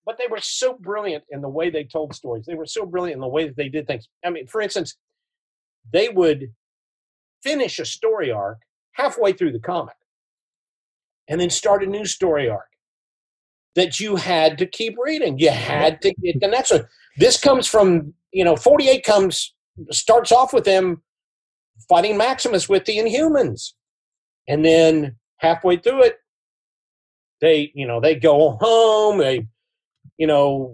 [0.05, 2.45] But they were so brilliant in the way they told stories.
[2.45, 4.08] They were so brilliant in the way that they did things.
[4.24, 4.95] I mean, for instance,
[5.91, 6.53] they would
[7.43, 8.60] finish a story arc
[8.93, 9.95] halfway through the comic
[11.28, 12.68] and then start a new story arc
[13.76, 15.38] that you had to keep reading.
[15.38, 16.88] You had to get the next one.
[17.18, 19.53] This comes from, you know, 48 comes,
[19.91, 21.01] starts off with them
[21.88, 23.73] fighting Maximus with the Inhumans.
[24.47, 26.17] And then halfway through it,
[27.41, 29.47] they, you know, they go home, they,
[30.17, 30.73] you know,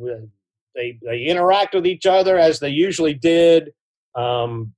[0.76, 3.72] they, they interact with each other as they usually did.
[4.16, 4.74] Um,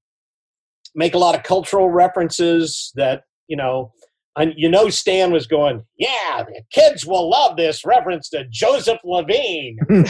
[0.96, 3.92] make a lot of cultural references that you know
[4.38, 9.00] and you know stan was going yeah the kids will love this reference to joseph
[9.04, 9.78] levine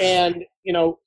[0.00, 0.98] and you know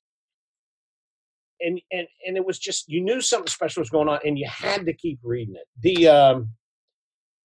[1.60, 4.46] and and and it was just you knew something special was going on and you
[4.48, 6.48] had to keep reading it the um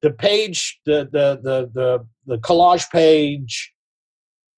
[0.02, 3.74] the page the the the the, the collage page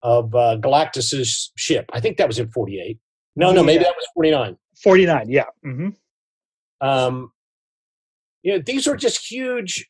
[0.04, 2.98] of uh, galactus's ship i think that was in 48
[3.36, 5.30] no no maybe that was 49 49.
[5.30, 5.46] Yeah.
[5.64, 5.90] hmm
[6.80, 7.32] um,
[8.44, 9.90] you know, these were just huge,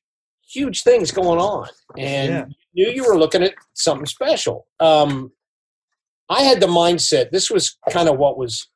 [0.49, 2.45] huge things going on, and Yeah.
[2.71, 4.67] you knew you were looking at something special.
[4.79, 5.33] Um,
[6.29, 7.31] I had the mindset.
[7.31, 8.69] This was kind of what was.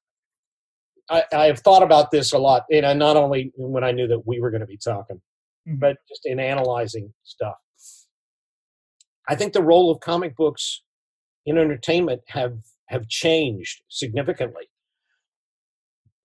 [1.11, 4.07] I, I have thought about this a lot, and I, not only when I knew
[4.07, 5.21] that we were going to be talking,
[5.67, 5.79] Mhm.
[5.79, 7.57] but just in analyzing stuff.
[9.27, 10.81] I think the role of comic books
[11.45, 12.57] in entertainment have
[12.87, 14.65] have changed significantly.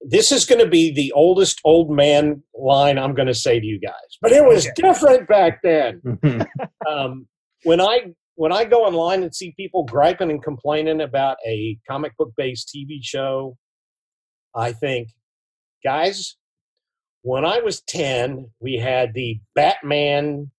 [0.09, 3.67] this is going to be the oldest old man line I'm going to say to
[3.67, 4.75] you guys, but it was Okay.
[4.77, 6.01] different back then.
[6.89, 7.27] um,
[7.65, 12.17] when I when I go online and see people griping and complaining about a comic
[12.19, 13.57] book based TV show,
[14.57, 15.09] I think,
[15.85, 16.37] guys,
[17.23, 20.51] when I was ten, we had the Batman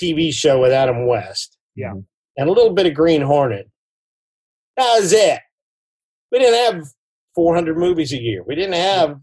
[0.00, 1.90] TV show with Adam West, Yeah.
[1.90, 2.00] Mm-hmm.
[2.38, 3.70] and a little bit of Green Hornet.
[4.76, 5.40] That was it.
[6.32, 6.86] We didn't have
[7.34, 8.42] 400 movies a year.
[8.46, 9.18] We didn't have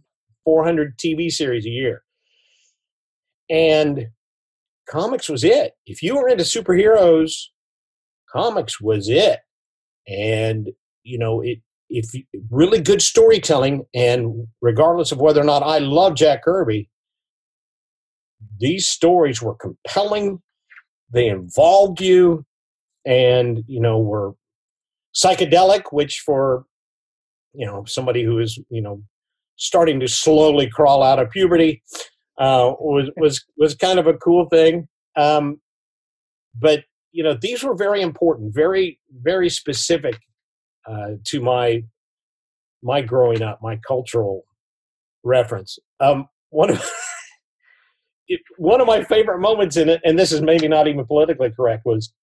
[0.46, 2.04] 400 TV series a year.
[3.50, 4.08] And
[4.90, 5.74] comics was it.
[5.86, 7.34] If you were into superheroes,
[8.32, 9.40] comics was it.
[10.08, 10.70] And
[11.04, 11.60] you know, it
[11.94, 16.90] if you, really good storytelling and regardless of whether or not I love Jack Kirby,
[18.60, 20.42] these stories were compelling,
[21.12, 22.46] they involved you
[23.06, 24.34] and you know were
[25.14, 26.66] psychedelic which for
[27.54, 29.04] you know somebody who is you know
[29.58, 31.84] starting to slowly crawl out of puberty
[32.40, 34.88] uh, was was was kind of a cool thing.
[35.16, 35.62] Um,
[36.60, 40.18] but you know these were very important, very very specific
[40.90, 41.84] uh, to my
[42.82, 44.44] my growing up, my cultural
[45.24, 45.80] reference.
[46.00, 46.92] Um, one of
[48.28, 51.52] it, one of my favorite moments in it, and this is maybe not even politically
[51.52, 52.14] correct, was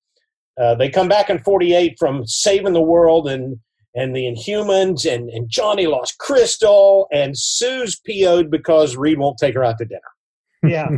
[0.60, 3.56] uh, they come back in '48 from saving the world and
[3.96, 9.54] and the Inhumans, and, and Johnny lost Crystal, and Sue's PO'd because Reed won't take
[9.54, 10.00] her out to dinner.
[10.62, 10.88] yeah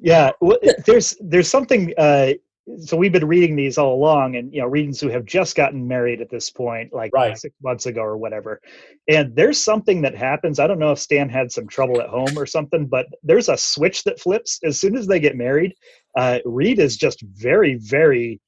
[0.00, 2.32] yeah well, there's there's something uh
[2.76, 5.86] so we've been reading these all along and you know readings who have just gotten
[5.88, 7.36] married at this point like Right.
[7.38, 8.60] six months ago or whatever.
[9.08, 10.58] And there's something that happens.
[10.58, 13.56] I don't know if stan had some trouble at home or something but there's a
[13.56, 14.58] switch that flips.
[14.64, 15.72] As soon as they get married
[16.16, 18.40] uh reed is just very very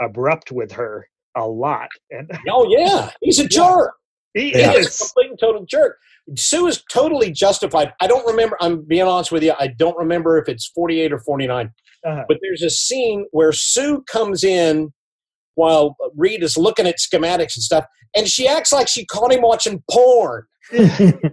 [0.00, 1.88] abrupt with her a lot.
[2.10, 3.92] And Oh yeah, he's a jerk.
[4.34, 4.68] He Yeah.
[4.72, 5.96] He's a is complete and total jerk.
[6.36, 7.92] Sue is totally justified.
[8.00, 8.56] I don't remember.
[8.60, 9.54] I'm being honest with you.
[9.58, 11.72] I don't remember if it's 48 or 49.
[12.06, 14.92] uh, But there's a scene where Sue comes in
[15.54, 19.42] while Reed is looking at schematics and stuff, and she acts like she caught him
[19.42, 20.44] watching porn.
[20.70, 21.32] Reed,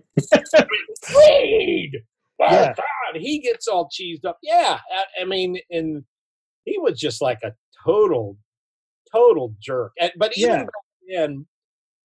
[2.41, 2.73] oh, Yeah.
[2.73, 4.37] God, he gets all cheesed up.
[4.41, 4.79] Yeah,
[5.19, 6.03] I, I mean, and
[6.63, 7.51] he was just like a
[7.85, 8.37] total,
[9.13, 9.91] total jerk.
[10.17, 10.63] But even Yeah.
[10.63, 10.71] back
[11.13, 11.45] then,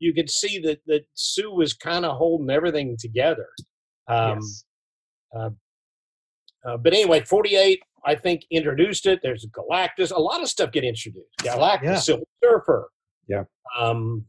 [0.00, 3.46] you could see that that Sue was kind of holding everything together.
[4.08, 4.64] Um, yes.
[5.36, 5.50] uh,
[6.78, 9.20] but anyway, 48, I think, introduced it.
[9.22, 10.10] There's Galactus.
[10.10, 11.28] A lot of stuff get introduced.
[11.42, 11.96] Galactus, Yeah.
[11.96, 12.90] Silver Surfer.
[13.28, 13.44] Yeah.
[13.78, 14.24] Um,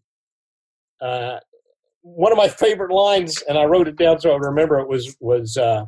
[1.02, 1.38] uh,
[2.04, 4.88] one of my favorite lines, and I wrote it down so I would remember it,
[4.88, 5.86] was was uh,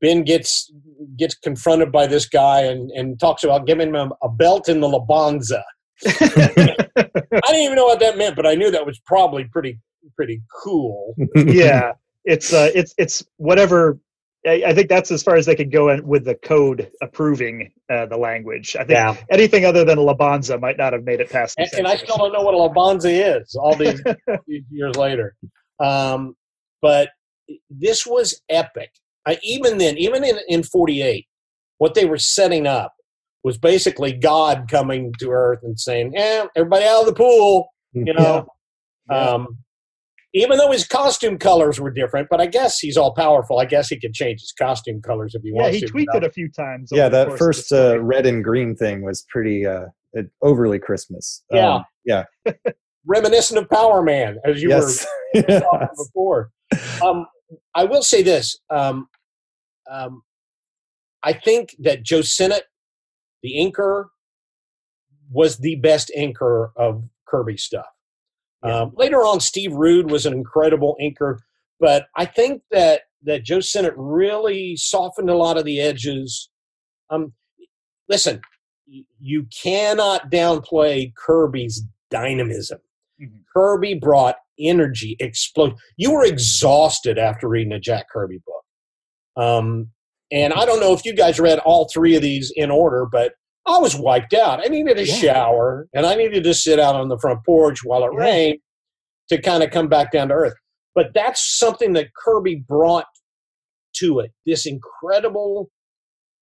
[0.00, 0.70] Ben gets
[1.16, 4.88] gets confronted by this guy and, and talks about giving him a belt in the
[4.88, 5.62] Labonza.
[6.06, 9.78] I didn't even know what that meant, but I knew that was probably pretty
[10.16, 11.14] pretty cool.
[11.34, 11.92] yeah
[12.24, 13.98] it's uh it's it's whatever
[14.46, 17.72] I, I think that's as far as they could go in with the code approving
[17.90, 18.76] uh, the language.
[18.76, 19.16] I think Yeah.
[19.30, 21.54] anything other than a Labonza might not have made it past.
[21.58, 24.02] And, and I still don't know what a Labonza is all these,
[24.46, 25.34] these years later.
[25.82, 26.36] Um,
[26.82, 27.08] but
[27.70, 28.90] this was epic.
[29.26, 31.26] I, even then, even in, in 48,
[31.78, 32.92] what they were setting up
[33.44, 38.12] was basically God coming to Earth and saying, "Yeah, everybody out of the pool," you
[38.12, 38.46] know.
[39.10, 39.16] Yeah.
[39.16, 39.58] Um,
[40.36, 43.60] even though his costume colors were different, but I guess he's all powerful.
[43.60, 45.86] I guess he could change his costume colors if he yeah, wants he to.
[45.86, 46.26] tweaked you know.
[46.26, 46.88] it a few times.
[46.92, 49.86] yeah, that course of the first uh, red and green thing was pretty uh,
[50.42, 51.44] overly Christmas.
[51.52, 51.76] Yeah.
[51.76, 52.24] Um, yeah.
[53.06, 55.06] reminiscent of Power Man, as you were yes.
[55.34, 56.50] talking before.
[57.02, 57.26] Um,
[57.74, 58.58] I will say this.
[58.70, 59.08] Um,
[59.90, 60.22] um,
[61.22, 62.64] I think that Joe Sinnott,
[63.44, 64.06] the inker,
[65.30, 67.86] was the best inker of Kirby stuff.
[68.62, 71.38] Um, later on, Steve Rude was an incredible inker,
[71.78, 76.50] but I think that that Joe Sinnott really softened a lot of the edges.
[77.10, 77.32] Um,
[78.08, 78.40] listen,
[79.18, 82.78] you cannot downplay Kirby's dynamism.
[83.20, 83.44] Mhm.
[83.54, 85.74] Kirby brought energy, explode.
[85.96, 88.64] You were exhausted after reading a Jack Kirby book.
[89.42, 89.90] Um,
[90.32, 93.32] and I don't know if you guys read all three of these in order, but
[93.66, 94.60] I was wiped out.
[94.60, 95.14] I needed a Yeah.
[95.14, 98.20] shower and I needed to sit out on the front porch while it Yeah.
[98.20, 98.58] rained
[99.30, 100.54] to kind of come back down to earth.
[100.94, 103.06] But that's something that Kirby brought
[103.96, 105.70] to it this incredible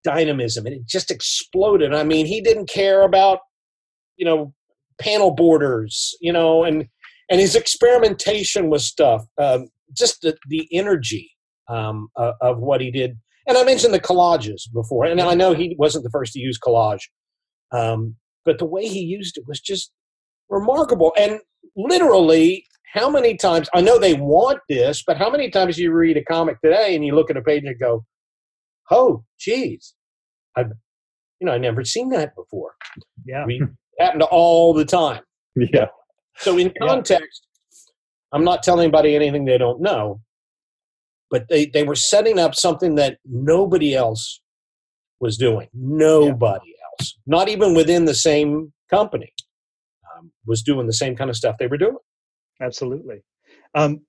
[0.03, 1.93] dynamism, and it just exploded.
[1.93, 3.39] I mean, he didn't care about,
[4.17, 4.53] you know,
[4.99, 6.87] panel borders, you know, and
[7.29, 11.31] and his experimentation with stuff, um, just the, the energy
[11.69, 13.17] um, of, of what he did.
[13.47, 16.57] And I mentioned the collages before, and I know he wasn't the first to use
[16.59, 17.01] collage,
[17.71, 18.15] um,
[18.45, 19.91] but the way he used it was just
[20.49, 21.13] remarkable.
[21.17, 21.39] And
[21.75, 26.15] literally how many times I know they want this, but how many times you read
[26.15, 28.05] a comic today and you look at a page and go,
[28.91, 29.93] "Oh, geez,
[30.55, 30.71] I've
[31.39, 32.75] you know I never seen that before."
[33.25, 33.45] Yeah.
[33.45, 33.61] We
[33.99, 35.21] happen to all the time.
[35.55, 35.85] Yeah.
[36.37, 36.87] So in Yeah.
[36.87, 37.45] context,
[38.31, 40.19] I'm not telling anybody anything they don't know,
[41.33, 44.39] but they they were setting up something that nobody else
[45.19, 45.67] was doing.
[45.73, 49.33] Nobody else, not even within the same company,
[50.15, 51.97] um, was doing the same kind of stuff they were doing.
[52.61, 53.23] Absolutely.
[53.73, 54.01] Um,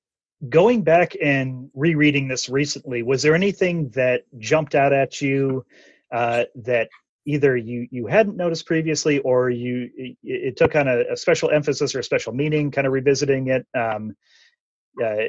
[0.50, 5.64] going back and rereading this recently, was there anything that jumped out at you
[6.12, 6.90] uh, that
[7.24, 11.50] either you you hadn't noticed previously, or you it, it took on a, a special
[11.50, 13.66] emphasis or a special meaning, kind of revisiting it?
[13.74, 14.14] Um,
[15.02, 15.24] uh,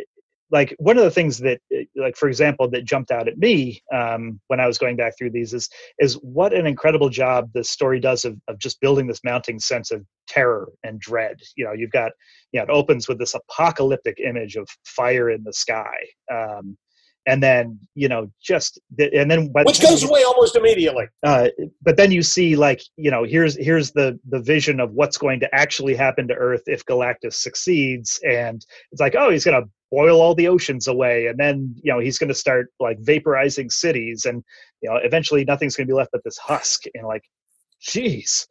[0.52, 3.82] like one of the things that uh, like for example that jumped out at me
[3.94, 5.70] um, when i was going back through these is
[6.00, 9.92] is what an incredible job the story does of, of just building this mounting sense
[9.92, 11.38] of terror and dread.
[11.56, 12.12] You know you've got
[12.52, 15.96] you know it opens with this apocalyptic image of fire in the sky
[16.32, 16.78] um,
[17.26, 21.06] and then you know just the, and then by Which goes you- away almost immediately.
[21.24, 21.50] uh,
[21.82, 25.40] but then you see like you know here's here's the the vision of what's going
[25.42, 28.20] to actually happen to earth if galactus succeeds.
[28.28, 31.28] And it's like oh he's going to boil all the oceans away.
[31.28, 34.26] And then you know he's going to start like vaporizing cities.
[34.26, 34.44] And
[34.82, 36.84] you know eventually nothing's going to be left but this husk.
[36.94, 37.24] And like
[37.86, 38.46] jeez.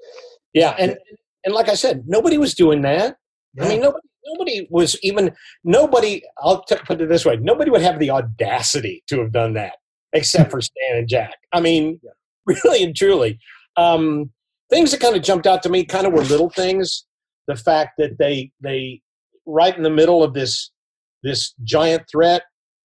[0.53, 0.97] Yeah, and
[1.45, 3.17] and like I said, nobody was doing that.
[3.61, 6.23] I mean, nobody nobody was even nobody.
[6.39, 9.75] I'll t- put it this way: nobody would have the audacity to have done that,
[10.13, 11.35] except for Stan and Jack.
[11.53, 12.01] I mean,
[12.47, 13.39] really and truly,
[13.77, 14.31] um,
[14.71, 17.05] things that kind of jumped out to me kind of were little things.
[17.47, 19.03] The fact that they they
[19.47, 20.71] right in the middle of this
[21.23, 22.43] this giant threat,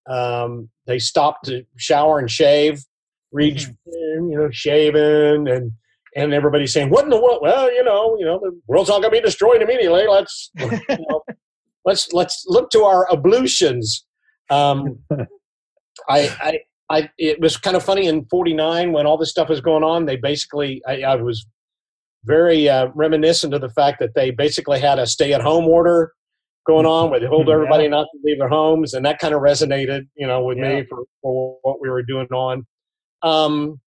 [0.10, 2.84] um, they stopped to shower and shave.
[3.32, 5.72] Reach, you know, shaving and
[6.16, 9.02] and everybody's saying, "What in the world?" Well, you know, you know, the world's not
[9.02, 10.08] going to be destroyed immediately.
[10.08, 11.22] Let's you know,
[11.86, 14.06] let's let's look to our ablutions.
[14.50, 15.00] Um,
[16.10, 19.62] I, I, I, it was kind of funny in '49 when all this stuff was
[19.62, 20.06] going on.
[20.06, 21.46] They basically, I, I was
[22.26, 26.12] very uh, reminiscent of the fact that they basically had a stay-at-home order
[26.68, 27.54] going on where they told Yeah.
[27.54, 30.76] everybody not to leave their homes, and that kind of resonated, you know, with Yeah.
[30.80, 32.66] me for, for what we were doing on.
[33.22, 33.80] Um,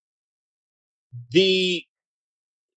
[1.31, 1.83] the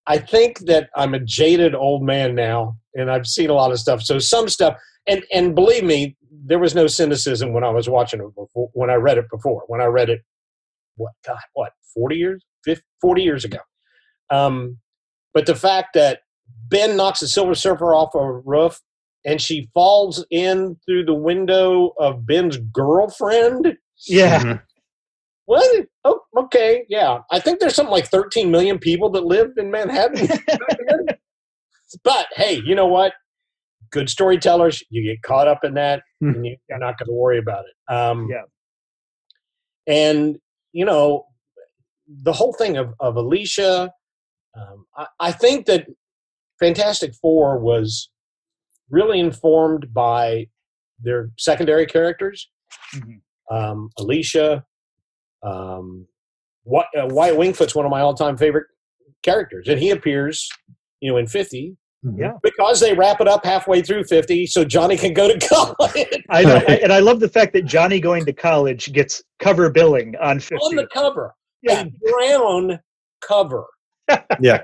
[0.07, 3.79] I think that I'm a jaded old man now, and I've seen a lot of
[3.79, 4.01] stuff.
[4.01, 4.77] So some stuff,
[5.07, 8.69] and and believe me, there was no cynicism when I was watching it before.
[8.73, 10.21] When I read it before, when I read it,
[10.97, 13.59] what God, what forty years, 50, forty years ago.
[14.29, 14.77] Um,
[15.33, 16.19] but the fact that
[16.69, 18.79] Ben knocks the Silver Surfer off a roof,
[19.25, 23.77] and she falls in through the window of Ben's girlfriend.
[24.07, 24.61] yeah Mhm.
[25.45, 25.85] What?
[26.03, 27.19] Oh, okay, yeah.
[27.31, 30.27] I think there's something like 13 million people that live in Manhattan.
[32.03, 33.13] but hey, you know what?
[33.91, 37.37] Good storytellers, you get caught up in that, and you, you're not going to worry
[37.37, 37.93] about it.
[37.93, 38.41] Um, Yeah.
[39.87, 40.37] And
[40.73, 41.25] you know,
[42.07, 43.91] the whole thing of of Alicia,
[44.57, 45.85] um, I, I think that
[46.59, 48.09] Fantastic Four was
[48.89, 50.47] really informed by
[50.99, 52.49] their secondary characters.
[52.95, 53.21] Mhm.
[53.51, 54.65] Um, Alicia,
[55.45, 56.07] um,
[56.63, 58.65] Why- uh, Wyatt Wingfoot's one of my all-time favorite
[59.23, 60.47] characters, and he appears,
[61.01, 61.75] you know, in 50
[62.17, 62.33] Yeah.
[62.43, 66.43] because they wrap it up halfway through 50, so Johnny can go to college i
[66.43, 70.39] know and i love the fact that johnny going to college gets cover billing on
[70.39, 72.79] 50 on the cover, yeah a brown
[73.21, 73.65] cover.
[74.39, 74.61] Yeah.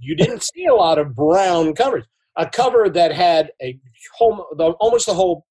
[0.00, 2.04] You didn't see a lot of brown covers.
[2.36, 3.78] A cover that had a
[4.16, 5.44] home, the, almost the whole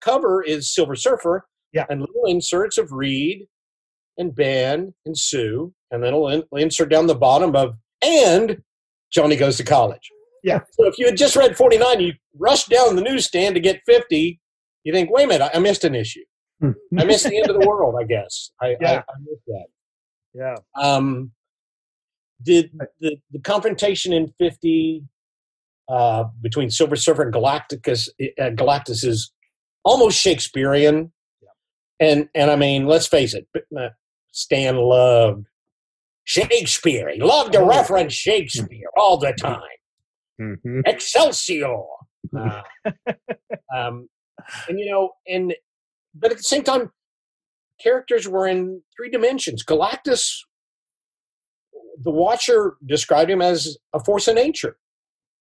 [0.00, 1.86] cover is Silver Surfer, Yeah.
[1.88, 3.46] and little inserts of Reed
[4.18, 8.62] and Ben and Sue, and then a little insert down the bottom of and
[9.12, 10.10] Johnny goes to college.
[10.42, 10.60] Yeah.
[10.72, 14.40] So if you had just read 49, you rush down the newsstand to get 50,
[14.84, 16.24] you think, wait a minute, I missed an issue.
[16.98, 18.50] I missed the end of the world, I guess.
[18.60, 19.02] I, I, Yeah.
[19.08, 19.66] I missed that.
[20.34, 21.32] yeah Um,
[22.42, 22.70] did
[23.00, 25.04] the, the confrontation in 50
[25.88, 29.32] uh, between Silver Surfer and Galactus, uh, Galactus is
[29.84, 31.12] almost Shakespearean.
[32.02, 33.46] And, and I mean, let's face it,
[33.78, 33.88] uh,
[34.32, 35.46] Stan loved
[36.24, 37.08] Shakespeare.
[37.10, 37.66] He loved to Oh.
[37.68, 39.60] reference Shakespeare all the time.
[40.40, 40.82] Mhm.
[40.86, 41.76] Excelsior.
[42.38, 42.62] Uh,
[43.76, 44.08] um,
[44.68, 45.54] and you know, and
[46.14, 46.90] but at the same time,
[47.82, 49.64] characters were in three dimensions.
[49.64, 50.38] Galactus,
[52.00, 54.76] the Watcher described him as a force of nature,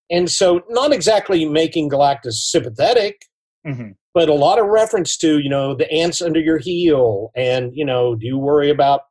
[0.09, 3.21] and so not exactly making Galactus sympathetic,
[3.65, 3.95] Mhm.
[4.13, 7.85] But a lot of reference to you know the ants under your heel, and you
[7.85, 9.01] know, do you worry about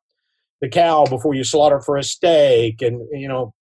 [0.60, 3.54] the cow before you slaughter for a steak, and you know.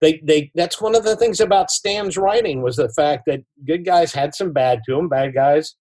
[0.00, 3.84] they they that's one of the things about Stan's writing was the fact that good
[3.84, 5.74] guys had some bad to them, bad guys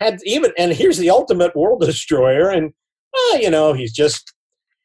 [0.00, 2.72] had even and here's the ultimate world destroyer, and
[3.14, 4.32] uh, you know he's just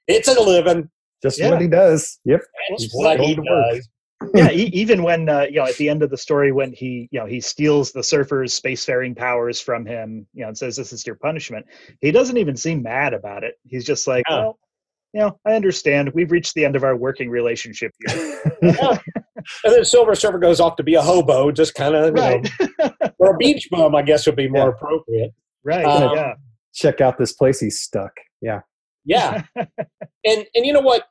[0.08, 0.90] it's a living.
[1.24, 1.50] Just Yeah.
[1.52, 2.20] what he does.
[2.26, 2.42] Yep.
[2.70, 3.74] That's He's what he going work.
[3.74, 3.90] does.
[4.34, 7.08] Yeah, e- even when uh, you know at the end of the story when he
[7.12, 10.92] you know he steals the surfer's spacefaring powers from him, you know, and says this
[10.94, 11.66] is your punishment.
[12.02, 13.56] He doesn't even seem mad about it.
[13.68, 14.36] He's just like, No.
[14.38, 14.60] well,
[15.14, 16.12] you know, I understand.
[16.14, 18.42] We've reached the end of our working relationship here.
[18.62, 18.98] Yeah.
[19.64, 22.22] And then Silver Surfer goes off to be a hobo, just kind of, you
[22.80, 22.90] know,
[23.20, 24.74] or a beach bum, I guess would be more Yeah.
[24.76, 25.32] appropriate.
[25.64, 25.86] right.
[25.86, 26.34] Um, yeah.
[26.74, 28.12] Check out this place he's stuck.
[28.42, 28.62] Yeah.
[29.06, 29.44] Yeah.
[29.56, 29.68] and
[30.26, 31.04] and you know what?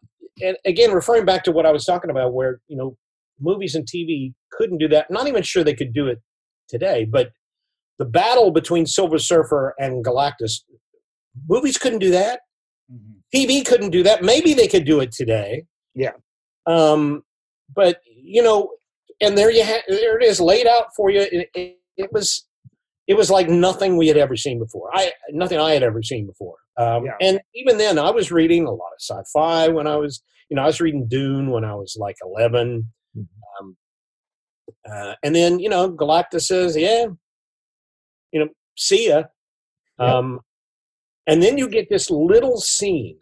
[0.43, 2.97] And again, referring back to what I was talking about, where you know
[3.41, 5.11] movies and TV couldn't do that.
[5.11, 6.21] Not even sure they could do it
[6.69, 7.31] today, but
[7.99, 10.63] the battle between Silver Surfer and Galactus,
[11.49, 12.41] movies couldn't do that.
[12.93, 13.17] Mhm.
[13.35, 14.23] TV couldn't do that.
[14.23, 15.65] Maybe they could do it today.
[15.95, 16.13] Yeah.
[16.67, 17.23] Um,
[17.75, 18.71] but you know,
[19.21, 21.21] and there you ha- there it is laid out for you.
[21.21, 22.47] It, it, it was
[23.07, 24.91] it was like nothing we had ever seen before.
[24.93, 26.57] I nothing I had ever seen before.
[26.79, 27.13] Um, Yeah.
[27.21, 30.63] And even then, I was reading a lot of sci-fi when I was you know
[30.63, 32.93] I was reading Dune when I was like eleven.
[33.17, 33.27] Mhm.
[33.61, 33.77] Um,
[34.91, 37.07] uh, and then you know Galactus says, "Yeah,
[38.33, 39.25] you know, see ya."
[39.99, 40.09] Yep.
[40.09, 40.41] Um,
[41.27, 43.19] and then you get this little scene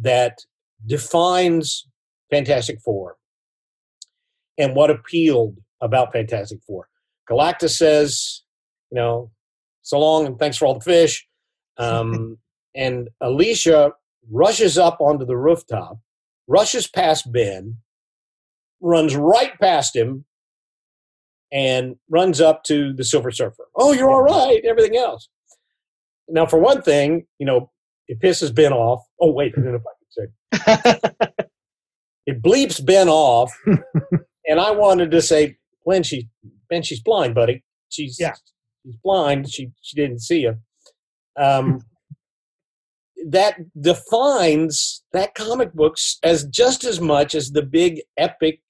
[0.00, 0.38] that
[0.86, 1.86] defines
[2.30, 3.16] Fantastic Four
[4.58, 6.88] and what appealed about Fantastic Four.
[7.30, 8.42] Galactus says,
[8.90, 9.30] you know,
[9.82, 11.26] so long and thanks for all the fish.
[11.80, 12.38] Um,
[12.74, 13.92] and Alicia
[14.30, 15.98] rushes up onto the rooftop,
[16.46, 17.76] rushes past Ben,
[18.80, 20.24] runs right past him,
[21.52, 23.64] and runs up to the Silver Surfer.
[23.76, 24.60] Oh, you're all right.
[24.64, 25.28] Everything else.
[26.28, 27.70] Now, for one thing, you know,
[28.06, 29.04] it pisses Ben off.
[29.20, 31.30] Oh, wait, I don't know if I can say.
[32.26, 33.52] It bleeps Ben off,
[34.46, 35.56] and I wanted to say,
[35.86, 36.28] "Ben, she,
[36.68, 37.64] Ben, she's blind, buddy.
[37.88, 38.34] She's Yeah.
[38.84, 39.50] she's blind.
[39.50, 40.56] She she didn't see you."
[41.38, 41.80] Um,
[43.28, 48.60] that defines that comic books as just as much as the big epic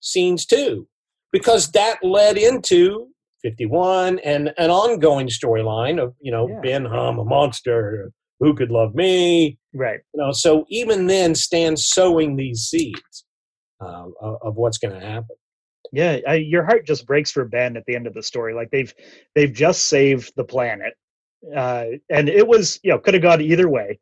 [0.00, 0.88] scenes too,
[1.32, 3.08] because that led into
[3.42, 6.60] 51 and an ongoing storyline of you know Yeah.
[6.62, 8.10] Ben, I'm a monster.
[8.40, 9.58] Who could love me?
[9.74, 10.00] right.
[10.12, 13.24] you know so even then stan sowing these seeds
[13.80, 15.36] uh, of, of what's going to happen
[15.92, 18.54] Yeah, I, your heart just breaks for Ben at the end of the story.
[18.54, 18.92] Like they've
[19.34, 20.94] they've just saved the planet,
[21.54, 23.98] uh, and it was you know could have gone either way.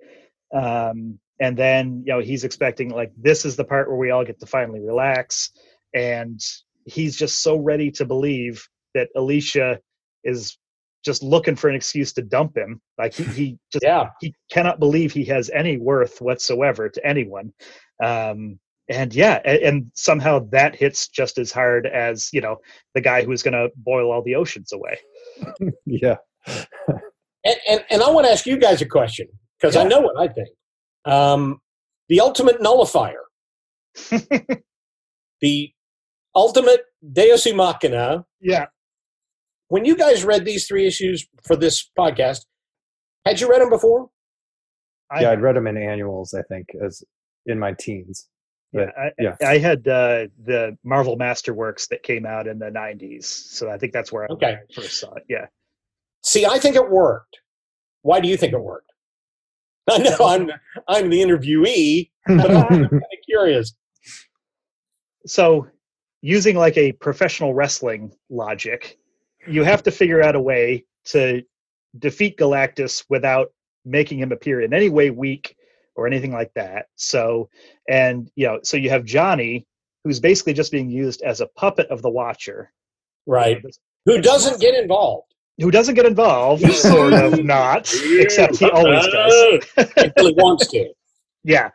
[0.55, 4.25] Um, and then you know he's expecting like this is the part where we all
[4.25, 5.51] get to finally relax,
[5.95, 6.41] and
[6.85, 9.81] he's just so ready to believe that Alicia
[10.25, 10.59] is
[11.05, 12.81] just looking for an excuse to dump him.
[12.99, 17.53] Like he, he just yeah he cannot believe he has any worth whatsoever to anyone
[18.03, 22.57] um and yeah and, and somehow that hits just as hard as you know
[22.95, 24.99] the guy who's going to boil all the oceans away
[25.87, 26.17] Yeah.
[27.45, 29.27] and, and, and i want to ask you guys a question
[29.61, 30.49] because i know what i think
[31.05, 31.59] um,
[32.09, 33.23] the ultimate nullifier
[35.41, 35.71] the
[36.35, 36.81] ultimate
[37.13, 38.67] deus ex machina yeah
[39.69, 42.47] when you guys read these three issues for this podcast
[43.27, 44.09] had you read them before
[45.21, 45.31] Yeah.
[45.31, 47.03] I'd read them in annuals, I think, as
[47.47, 48.29] in my teens.
[48.73, 49.37] yeah, I, yeah.
[49.47, 53.93] I had uh, the Marvel Masterworks that came out in the '90s, so I think
[53.93, 54.55] that's where I, Okay.
[54.55, 55.25] I first saw it.
[55.29, 55.47] Yeah,
[56.23, 57.39] see i think it worked.
[58.03, 58.91] Why do you think it worked?
[59.91, 60.51] I know i'm
[60.89, 63.75] i'm the interviewee but i'm kind of curious.
[65.27, 65.67] So
[66.21, 68.99] using like a professional wrestling logic
[69.47, 71.43] you have to figure out a way to
[71.99, 73.53] defeat galactus without
[73.85, 75.57] making him appear in any way weak
[75.97, 76.87] or anything like that.
[76.97, 77.49] So
[77.89, 79.67] and you know so you have johnny
[80.05, 82.73] who's basically just being used as a puppet of the watcher.
[83.27, 83.63] Right.
[84.05, 89.65] Who doesn't get involved who doesn't get involved sort of not except he always does
[89.97, 90.93] until he wants to.
[91.45, 91.71] Yeah.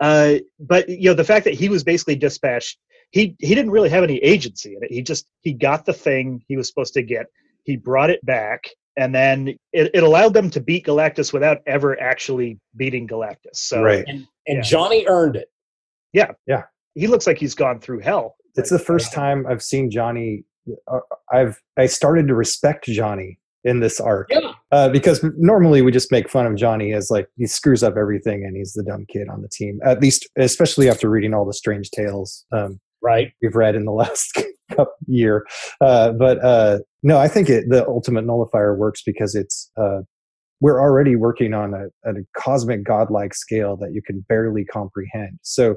[0.00, 2.78] Uh, but you know, the fact that he was basically dispatched,
[3.10, 4.90] he he didn't really have any agency in it.
[4.92, 7.26] He just he got the thing he was supposed to get.
[7.64, 8.64] He brought it back,
[8.96, 13.54] and then it, it allowed them to beat Galactus without ever actually beating Galactus.
[13.54, 14.04] So right.
[14.08, 14.62] And, and Yeah.
[14.62, 15.48] Johnny earned it.
[16.12, 18.34] Yeah yeah he looks like he's gone through hell.
[18.56, 20.44] It's Like, the first time I've seen Johnny.
[20.90, 20.98] Uh,
[21.32, 24.52] I've I started to respect Johnny in this arc Yeah.
[24.72, 28.44] uh, because normally we just make fun of Johnny as like he screws up everything
[28.44, 29.78] and he's the dumb kid on the team.
[29.84, 33.32] At least, especially after reading all the strange tales um, Right.
[33.40, 34.42] we've read in the last
[35.06, 35.46] year.
[35.80, 40.00] Uh, but uh, no, I think it, the ultimate nullifier works because it's uh,
[40.60, 45.38] we're already working on a, a cosmic godlike scale that you can barely comprehend.
[45.42, 45.76] So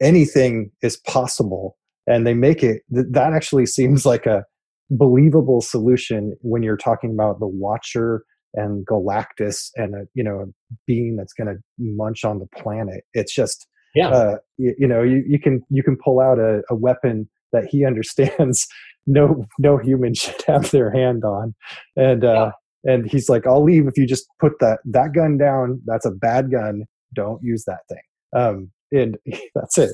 [0.00, 4.44] anything is possible and they make it th- that actually seems like a
[4.90, 8.22] believable solution when you're talking about the watcher
[8.54, 13.02] and galactus and a you know a being that's going to munch on the planet.
[13.14, 14.08] It's just Yeah.
[14.10, 17.64] uh, you, you know you, you can you can pull out a, a weapon that
[17.70, 18.66] he understands
[19.06, 21.54] no no human should have their hand on.
[21.96, 22.52] And uh
[22.84, 25.80] and he's like i'll leave if you just put that that gun down.
[25.86, 26.84] That's a bad gun.
[27.14, 28.02] Don't use that thing.
[28.36, 29.16] Um and
[29.54, 29.90] that's it.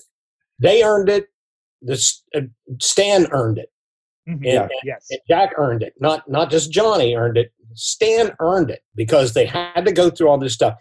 [0.59, 1.27] They earned it.
[1.83, 2.41] This uh,
[2.81, 3.71] Stan earned it.
[4.29, 4.41] Mhm.
[4.43, 4.69] Yeah.
[4.85, 5.07] Yes.
[5.11, 5.95] And Jack earned it.
[6.01, 7.53] Not not just Johnny earned it.
[7.75, 10.75] Stan earned it because they had to go through all this stuff.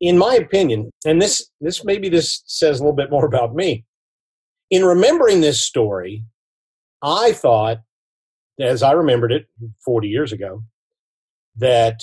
[0.00, 3.84] In my opinion, and this this maybe this says a little bit more about me.
[4.70, 6.24] In remembering this story,
[7.02, 7.78] I thought,
[8.58, 9.46] as I remembered it
[9.84, 10.62] 40 years ago,
[11.56, 12.00] that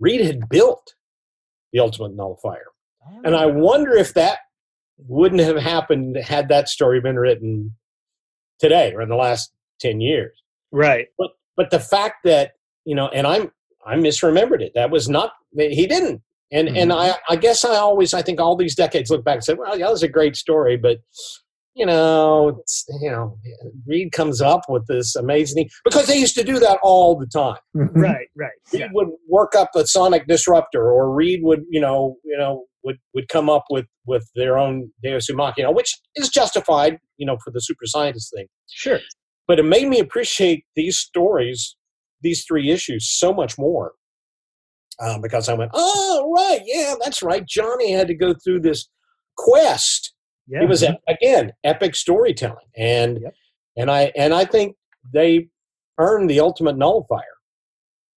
[0.00, 0.94] Reed had built
[1.72, 2.66] the ultimate nullifier.
[3.24, 4.38] And I wonder if that
[5.06, 7.74] wouldn't have happened had that story been written
[8.58, 10.42] today or in the last 10 years.
[10.72, 11.08] Right.
[11.18, 12.52] But but the fact that,
[12.84, 13.50] you know, and I'm
[13.86, 14.72] I misremembered it.
[14.74, 16.22] That was not he didn't.
[16.52, 17.12] And and mm-hmm.
[17.12, 19.78] I I guess I always I think all these decades look back and say, well,
[19.78, 20.98] yeah, that was a great story, but
[21.74, 23.36] you know, it's, you know,
[23.86, 27.58] Reed comes up with this amazing because they used to do that all the time.
[27.74, 28.28] Right.
[28.36, 28.52] Right.
[28.72, 28.88] Reed Yeah.
[28.92, 33.28] would work up a sonic disruptor, or Reed would, you know, you know, would would
[33.28, 37.50] come up with with their own Deus Ex Machina, which is justified, you know, for
[37.50, 38.46] the super scientist thing.
[38.70, 39.00] Sure.
[39.48, 41.76] But it made me appreciate these stories,
[42.22, 43.92] these three issues, so much more.
[45.00, 47.44] Um, because I went, oh right, yeah, that's right.
[47.46, 48.88] Johnny had to go through this
[49.36, 50.12] quest.
[50.46, 50.62] Yeah.
[50.62, 53.34] It was again epic storytelling, and Yep.
[53.76, 54.76] and I and I think
[55.12, 55.48] they
[55.98, 57.22] earned the ultimate nullifier.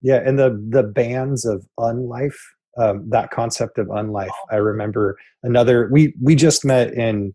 [0.02, 2.38] Yeah, and the the bands of unlife,
[2.78, 4.30] um, that concept of unlife.
[4.50, 5.88] I remember another.
[5.92, 7.34] We we just met in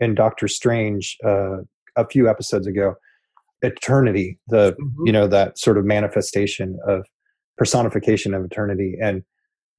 [0.00, 1.58] in Doctor Strange uh,
[1.96, 2.94] a few episodes ago.
[3.62, 7.04] Eternity, the you know that sort of manifestation of
[7.56, 9.22] personification of eternity, and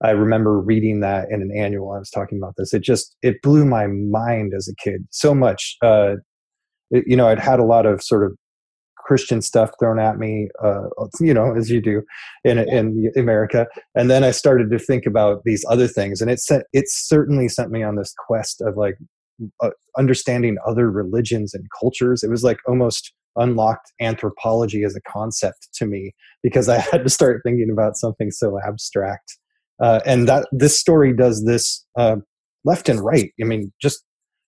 [0.03, 1.91] I remember reading that in an annual.
[1.93, 2.73] I was talking about this.
[2.73, 5.77] It just it blew my mind as a kid so much.
[5.81, 6.15] Uh,
[6.91, 8.35] it- you know, I'd had a lot of sort of
[9.09, 10.83] Christian stuff thrown at me, uh,
[11.19, 12.03] you know, as you do
[12.43, 13.65] in in America.
[13.95, 17.49] And then I started to think about these other things, and it sent it certainly
[17.49, 18.97] sent me on this quest of like
[19.63, 22.21] uh, understanding other religions and cultures.
[22.21, 26.13] It was like almost unlocked anthropology as a concept to me
[26.43, 29.39] because I had to start thinking about something so abstract.
[29.81, 32.17] Uh, and that this story does this uh,
[32.63, 33.31] left and right.
[33.41, 34.03] I mean, just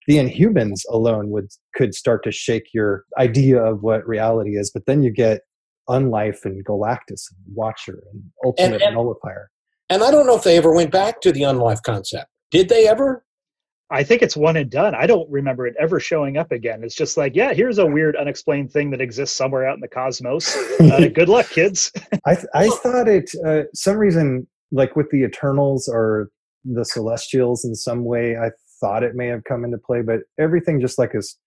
[0.08, 4.72] the Inhumans alone would could start to shake your idea of what reality is.
[4.72, 5.42] But then you get
[5.90, 9.50] Unlife and Galactus and Watcher and Ultimate and- Nullifier.
[9.90, 12.28] And I don't know if they ever went back to the unlife concept.
[12.50, 13.26] Did they ever?
[13.92, 14.96] I think it's one and done.
[14.96, 16.82] I don't remember it ever showing up again.
[16.82, 19.90] It's just like, yeah, here's a weird, unexplained thing that exists somewhere out in the
[19.90, 20.56] cosmos.
[20.80, 21.92] Uh, good luck, kids.
[22.26, 26.30] I th- I thought it uh, some reason like with the Eternals or
[26.64, 28.38] the Celestials in some way.
[28.38, 28.52] I
[28.82, 31.38] thought it may have come into play, but everything just like this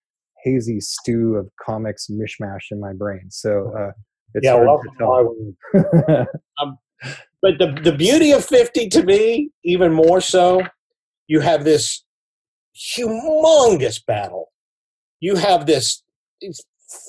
[0.43, 3.27] hazy stew of comics mishmash in my brain.
[3.29, 3.91] So uh,
[4.33, 5.35] it's hard well, to tell.
[6.59, 6.77] would-
[7.41, 10.61] but the the beauty of 50 to me even more so
[11.27, 12.03] you have this
[12.75, 14.51] humongous battle
[15.19, 16.03] you have this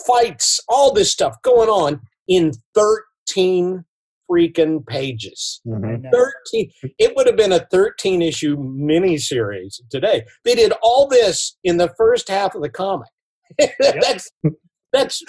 [0.06, 3.84] fights all this stuff going on in 13
[4.30, 5.60] freaking pages.
[5.66, 6.10] Mhm.
[6.12, 10.24] 13 it would have been a 13 issue miniseries today.
[10.44, 13.08] They did all this in the first half of the comic.
[13.80, 14.30] That's
[14.92, 15.22] that's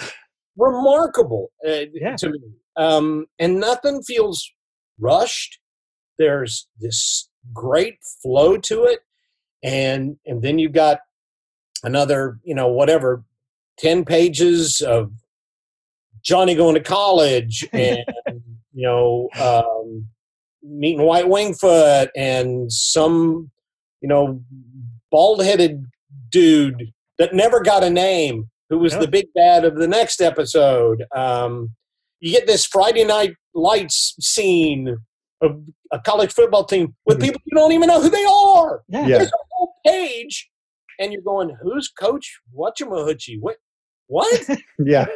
[0.56, 2.16] remarkable uh, Yeah.
[2.16, 2.38] to me.
[2.76, 4.50] Um, and nothing feels
[4.98, 5.58] rushed.
[6.18, 9.00] There's this great flow to it.
[9.62, 11.00] And and then you've got
[11.84, 13.24] another you know whatever
[13.78, 15.12] 10 pages of
[16.22, 18.00] johnny going to college and
[18.78, 20.06] you know um,
[20.62, 23.50] meeting Wyatt Wingfoot and some
[24.00, 24.40] you know
[25.10, 25.84] bald-headed
[26.30, 29.00] dude that never got a name who was Yeah.
[29.00, 31.70] the big bad of the next episode um,
[32.20, 34.96] you get this friday night lights scene
[35.40, 35.52] of
[35.92, 37.22] a college football team with Mhm.
[37.22, 39.06] people you don't even know who they are Yeah.
[39.06, 39.18] Yeah.
[39.18, 40.48] there's a whole page
[41.00, 43.56] and you're going who's coach whatchamahoochie what
[44.06, 44.48] what
[44.78, 45.06] yeah.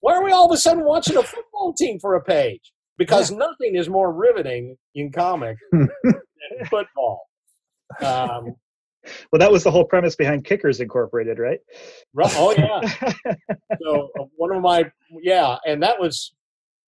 [0.00, 2.72] why are we all of a sudden watching a football team for a page?
[2.96, 5.88] Because nothing is more riveting in comic than
[6.70, 7.26] football.
[8.00, 8.54] Um,
[9.30, 11.58] Well, that was the whole premise behind Kickers Incorporated, right?
[12.14, 12.80] ru- oh yeah.
[13.82, 14.90] So uh, one of my
[15.22, 16.34] yeah, and that was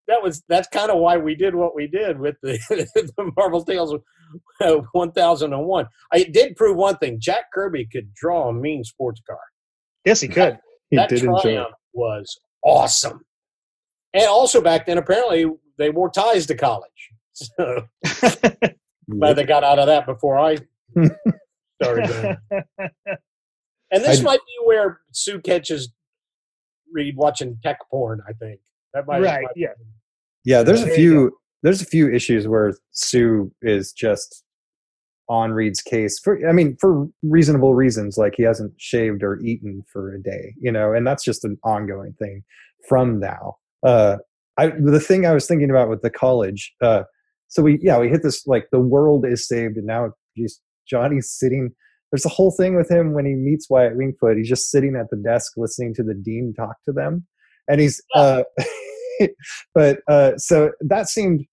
[0.07, 2.57] that was that's kind of why we did what we did with the,
[2.95, 3.93] the Marvel Tales
[4.61, 5.85] uh, 1001.
[6.11, 9.39] I did prove one thing: Jack Kirby could draw a mean sports car.
[10.05, 10.57] Yes, he could.
[10.89, 13.21] He that did enjoy triumph was awesome.
[14.13, 15.45] And also back then, apparently
[15.77, 17.11] they wore ties to college.
[17.39, 17.87] So
[19.11, 20.57] glad they got out of that before I
[21.79, 22.07] started.
[22.07, 22.37] Doing.
[23.91, 25.93] And this I- might be where Sue catches
[26.91, 28.21] Reed watching tech porn.
[28.27, 28.59] I think
[28.95, 29.43] that might right.
[29.43, 29.73] might- Yeah.
[30.45, 34.43] Yeah, there's There a few there's a few issues where Sue is just
[35.29, 39.83] on Reed's case for I mean for reasonable reasons like he hasn't shaved or eaten
[39.91, 42.43] for a day, you know, and that's just an ongoing thing
[42.89, 43.57] from now.
[43.83, 44.17] Uh
[44.57, 47.03] I the thing I was thinking about with the college uh
[47.49, 51.31] so we yeah, we hit this like the world is saved and now geez, Johnny's
[51.31, 51.71] sitting
[52.11, 54.37] there's a whole thing with him when he meets Wyatt Wingfoot.
[54.37, 57.25] He's just sitting at the desk listening to the dean talk to them.
[57.67, 58.43] And he's uh
[59.73, 61.45] but uh so that seemed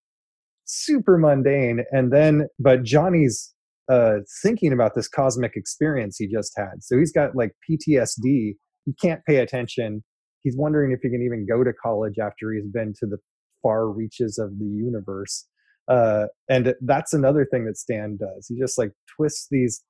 [0.64, 3.52] super mundane and then but johnny's
[3.90, 8.55] uh thinking about this cosmic experience he just had so he's got like ptsd
[8.85, 10.02] he can't pay attention
[10.45, 13.19] he's wondering if he can even go to college after he's been to the
[13.62, 15.47] far reaches of the universe
[15.89, 18.47] uh and that's another thing that stan does.
[18.49, 19.83] He just like twists these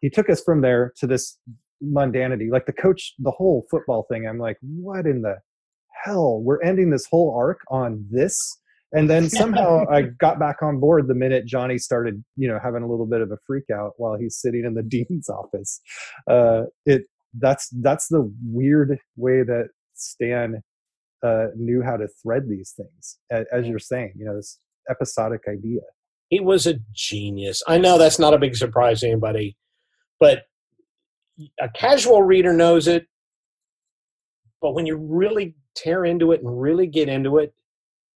[0.00, 1.36] he took us from there to this
[1.82, 2.50] mundanity.
[2.50, 5.36] Like the coach the whole football thing i'm like what in the
[6.04, 6.40] hell?
[6.42, 8.38] We're ending this whole arc on this
[8.92, 12.82] and then somehow i got back on board the minute johnny started you know having
[12.82, 15.80] a little bit of a freak out while he's sitting in the dean's office.
[16.28, 17.02] Uh it
[17.38, 20.62] that's that's the weird way that stan
[21.22, 23.18] uh knew how to thread these things
[23.52, 24.58] as you're saying you know this
[24.90, 25.80] episodic idea
[26.30, 27.60] he was a genius.
[27.66, 29.56] I know that's not a big surprise to anybody,
[30.20, 30.44] but
[31.60, 33.08] a casual reader knows it.
[34.62, 37.52] But when you really tear into it and really get into it,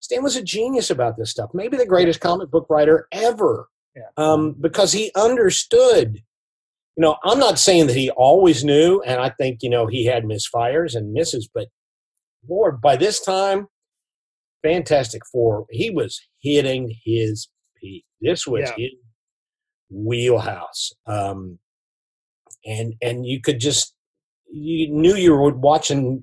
[0.00, 1.50] Stan was a genius about this stuff.
[1.54, 4.02] Maybe the greatest comic book writer ever, Yeah.
[4.18, 6.22] um, because he understood.
[6.96, 10.04] You know, I'm not saying that he always knew, and I think you know he
[10.06, 11.68] had misfires and misses, but
[12.48, 13.68] Lord, by this time,
[14.62, 17.48] Fantastic Four, he was hitting his
[17.80, 18.04] peak.
[18.20, 18.74] This was Yeah.
[18.76, 18.92] his
[19.90, 21.58] wheelhouse, um,
[22.66, 23.94] and and you could just
[24.50, 26.22] you knew you were watching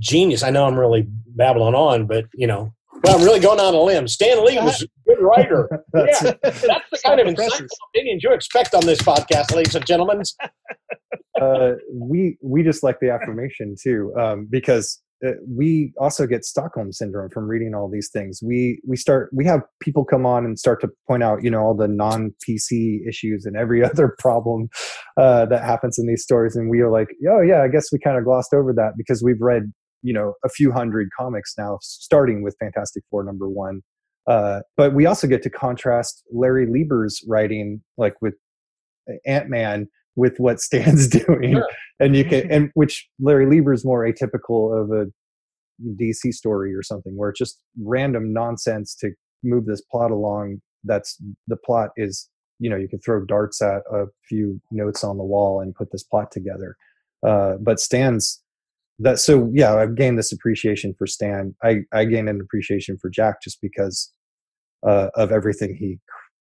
[0.00, 0.42] genius.
[0.42, 3.80] I know I'm really babbling on, but you know, well, I'm really going on a
[3.80, 4.08] limb.
[4.08, 5.68] Stan Lee was a good writer.
[5.92, 9.86] That's- yeah, that's the kind of insightful opinions you expect on this podcast, ladies and
[9.86, 10.22] gentlemen.
[11.40, 16.92] uh, we we just like the affirmation too um, because uh, we also get Stockholm
[16.92, 18.40] syndrome from reading all these things.
[18.42, 21.60] We we start we have people come on and start to point out you know
[21.60, 24.68] all the non PC issues and every other problem
[25.16, 27.98] uh, that happens in these stories, and we are like, oh yeah, I guess we
[27.98, 31.78] kind of glossed over that because we've read you know a few hundred comics now,
[31.82, 33.82] starting with Fantastic Four number one.
[34.26, 38.34] Uh, but we also get to contrast Larry Lieber's writing, like with
[39.24, 41.68] Ant Man, with what Stan's doing, Sure.
[42.00, 45.06] and you can, and which Larry Lieber's more atypical of a
[46.02, 49.10] DC story or something, where it's just random nonsense to
[49.44, 50.60] move this plot along.
[50.84, 52.28] That's the plot is,
[52.58, 55.92] you know, you can throw darts at a few notes on the wall and put
[55.92, 56.76] this plot together.
[57.26, 58.42] Uh, but Stan's
[58.98, 61.54] that so yeah, I've gained this appreciation for Stan.
[61.62, 64.12] I I gained an appreciation for Jack just because
[64.86, 65.98] uh, of everything he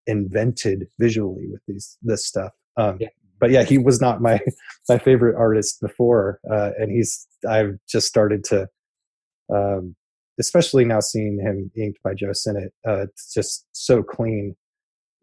[0.07, 2.51] invented visually with these this stuff.
[2.77, 3.09] Um, Yeah.
[3.37, 4.39] But yeah, he was not my
[4.89, 8.67] my favorite artist before, uh, and he's I've just started to,
[9.53, 9.95] um,
[10.39, 12.71] especially now seeing him inked by Joe Sinnott.
[12.87, 14.55] Uh, it's just so clean.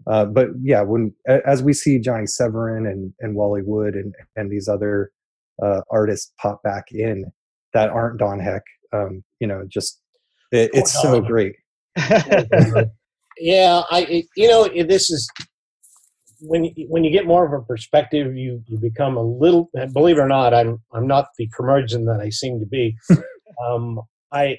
[0.07, 4.51] Uh, but yeah, when as we see Johnny Severin and and Wally Wood and and
[4.51, 5.11] these other
[5.65, 7.24] uh, artists pop back in
[7.74, 8.62] that aren't Don Heck,
[8.93, 10.01] um, you know, just
[10.53, 11.55] it, Poor it's so great.
[13.39, 15.29] yeah, I it- you know this is
[16.41, 19.70] when you, when you get more of a perspective, you you become a little.
[19.93, 22.97] Believe it or not, I'm I'm not the curmudgeon that I seem to be.
[23.66, 24.01] um,
[24.33, 24.59] I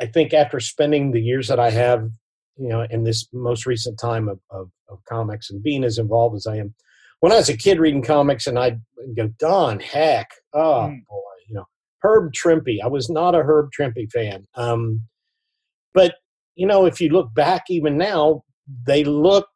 [0.00, 2.08] I think after spending the years that I have,
[2.56, 6.34] you know, in this most recent time of, of, of comics and being as involved
[6.34, 6.74] as I am,
[7.22, 8.80] when I was a kid reading comics and I'd
[9.16, 11.06] go, Don Heck, oh Mm.
[11.08, 11.64] boy, you know,
[12.02, 12.78] Herb Trimpe.
[12.82, 14.44] I was not a Herb Trimpe fan.
[14.56, 15.02] Um,
[15.94, 16.16] but
[16.56, 18.42] you know, if you look back even now,
[18.86, 19.48] they looked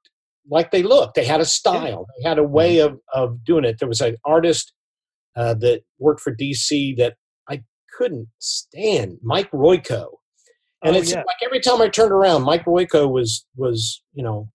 [0.48, 1.16] like they looked.
[1.16, 2.06] They had a style.
[2.16, 3.78] They had a way of of doing it.
[3.80, 4.72] There was an artist
[5.34, 7.16] uh, that worked for DC that
[7.48, 7.62] I
[7.98, 10.06] couldn't stand, Mike Royko.
[10.84, 11.18] And Oh, it's yeah.
[11.26, 14.48] like every time I turned around, Mike Royko was was you know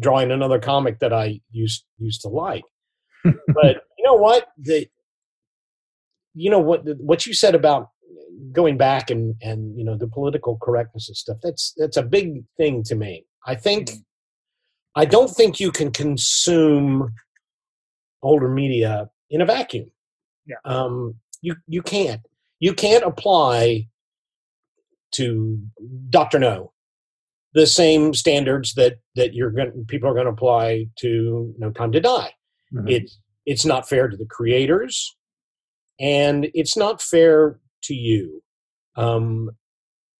[0.00, 2.64] drawing another comic that I used used to like.
[3.24, 4.86] but you know what the
[6.34, 7.88] you know what what you said about
[8.52, 12.44] going back and and you know the political correctness and stuff that's that's a big
[12.58, 14.04] thing to me i think Mhm.
[14.94, 17.12] i don't think you can consume
[18.22, 19.90] older media in a vacuum
[20.46, 20.56] Yeah.
[20.66, 22.20] um you you can't
[22.60, 23.88] you can't apply
[25.12, 25.58] to
[26.10, 26.72] dr no
[27.56, 31.90] the same standards that that you're going people are going to apply to no time
[31.92, 32.32] to die.
[32.72, 32.90] Mhm.
[32.90, 35.16] it's it's not fair to the creators
[35.98, 38.42] and it's not fair to you.
[38.96, 39.50] Um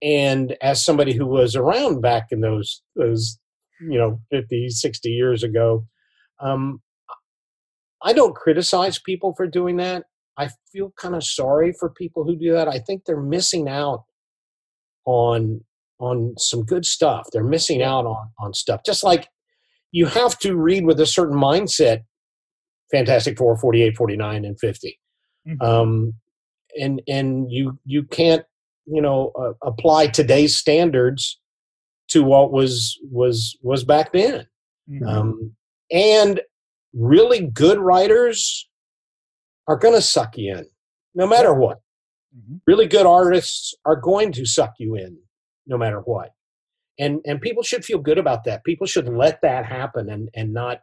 [0.01, 3.37] and as somebody who was around back in those those
[3.79, 5.85] you know 50 60 years ago
[6.39, 6.81] um
[8.03, 10.03] i don't criticize people for doing that.
[10.39, 12.67] I feel kind of sorry for people who do that.
[12.67, 14.03] I think they're missing out
[15.05, 15.61] on
[15.99, 17.27] on some good stuff.
[17.31, 18.81] They're missing out on on stuff.
[18.85, 19.27] Just like
[19.91, 22.03] you have to read with a certain mindset
[22.91, 24.99] fantastic four 48 49 and 50
[25.47, 25.61] Mhm.
[25.61, 26.13] um
[26.79, 28.43] and and you you can't
[28.85, 31.39] you know uh, apply today's standards
[32.09, 34.47] to what was was was back then.
[34.89, 35.07] Mhm.
[35.07, 35.55] um
[35.91, 36.41] and
[36.93, 38.69] really good writers
[39.67, 40.65] are going to suck you in
[41.15, 41.79] no matter what.
[42.37, 42.61] Mhm.
[42.67, 45.17] really good artists are going to suck you in
[45.67, 46.31] no matter what
[46.99, 50.53] and and people should feel good about that people should let that happen and and
[50.53, 50.79] not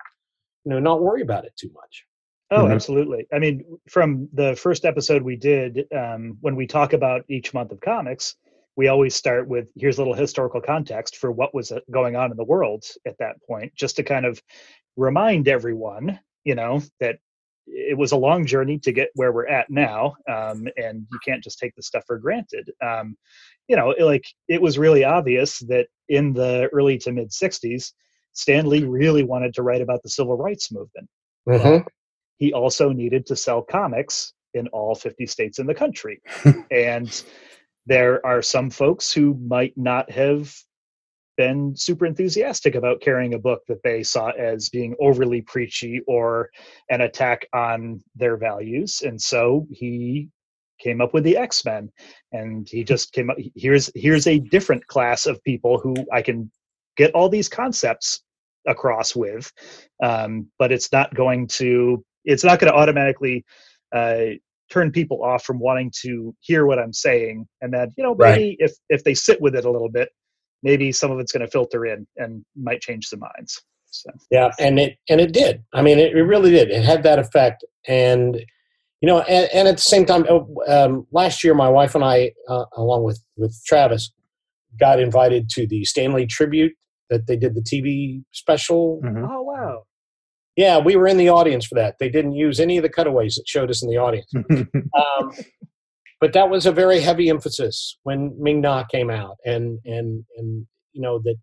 [0.65, 2.05] you know not worry about it too much
[2.51, 2.73] Oh, Mhm.
[2.73, 3.27] absolutely.
[3.33, 7.73] I mean, from the first episode we did, um, when we talk about each month
[7.73, 8.37] of comics,
[8.77, 12.31] we always start with here's a little historical context for what was uh, going on
[12.31, 14.41] in the world at that point, just to kind of
[14.97, 17.19] remind everyone, you know, that
[17.67, 21.43] it was a long journey to get where we're at now, um, and you can't
[21.43, 22.71] just take the stuff for granted.
[22.83, 23.17] Um,
[23.69, 27.93] you know, it- like it was really obvious that in the early to mid '60s,
[28.33, 31.09] Stan Lee really wanted to write about the civil rights movement
[32.39, 36.21] he also needed to sell comics in all 50 states in the country.
[36.71, 37.25] and
[37.87, 40.55] there are some folks who might not have
[41.37, 46.51] been super enthusiastic about carrying a book that they saw as being overly preachy or
[46.91, 49.03] an attack on their values.
[49.05, 50.29] And so he
[50.81, 51.91] came up with the X-Men
[52.33, 56.51] and he just came up here's here's a different class of people who I can
[56.97, 58.23] get all these concepts
[58.67, 59.53] across with
[60.03, 63.45] um, but it's not going to it's not going to automatically
[63.95, 64.27] uh,
[64.71, 68.35] turn people off from wanting to hear what I'm saying, and that you know Right.
[68.37, 70.11] maybe if if they sit with it a little bit,
[70.65, 73.63] maybe some of it's going to filter in and might change some minds.
[73.91, 75.63] So Yeah, and it and it did.
[75.73, 76.71] I mean, it, it really did.
[76.71, 78.45] It had that effect, and
[79.01, 82.03] you know, and, and at the same time, oh, um, last year, my wife and
[82.03, 84.11] I, uh, along with with Travis,
[84.81, 86.73] got invited to the Stan Lee tribute
[87.11, 89.01] that they did the TV special.
[89.05, 89.29] Mhm.
[89.31, 89.85] oh wow,
[90.57, 91.97] Yeah, we were in the audience for that.
[92.01, 94.33] They didn't use any of the cutaways that showed us in the audience.
[94.59, 95.31] um,
[96.25, 100.67] but that was a very heavy emphasis when Ming Na came out, and and and
[100.95, 101.37] you know that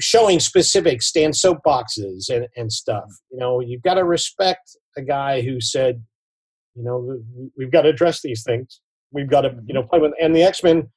[0.00, 3.04] showing specific Stan's Soapboxes and and stuff.
[3.30, 6.02] You know, you've got to respect a guy who said,
[6.74, 7.20] you know,
[7.56, 8.80] we've got to address these things.
[9.12, 10.90] We've got to you know play with and the X Men.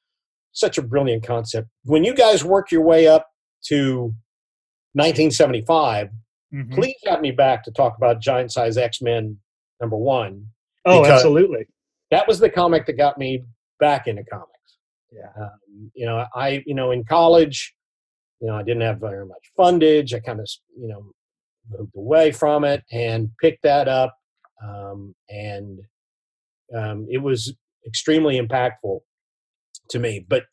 [0.52, 1.68] Such a brilliant concept.
[1.84, 3.28] When you guys work your way up
[3.68, 4.16] to
[4.94, 6.10] 1975,
[6.52, 6.74] Mhm.
[6.74, 9.38] please have me back to talk about Giant Size X Men
[9.80, 10.48] number one
[10.86, 11.68] oh absolutely,
[12.12, 13.44] that was the comic that got me
[13.80, 14.52] back into comics.
[15.12, 15.30] Yeah.
[15.42, 17.74] Um, you know, I, you know, in college,
[18.42, 20.14] you know, I didn't have very much fundage.
[20.14, 21.12] I kind of, you know,
[21.70, 24.16] moved away from it and picked that up.
[24.64, 25.80] Um, and
[26.76, 27.54] um, it was
[27.86, 29.00] extremely impactful
[29.90, 30.26] to me.
[30.28, 30.44] But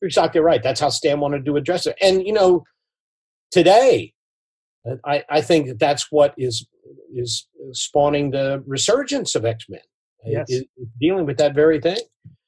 [0.00, 0.62] you're exactly right.
[0.62, 1.96] That's how Stan wanted to address it.
[2.00, 2.64] And, you know,
[3.50, 4.12] today,
[4.88, 6.66] uh, I, I think that that's what is
[7.14, 9.80] is spawning the resurgence of X Men.
[10.26, 10.50] Yes.
[10.50, 11.98] Is, is dealing with that very thing.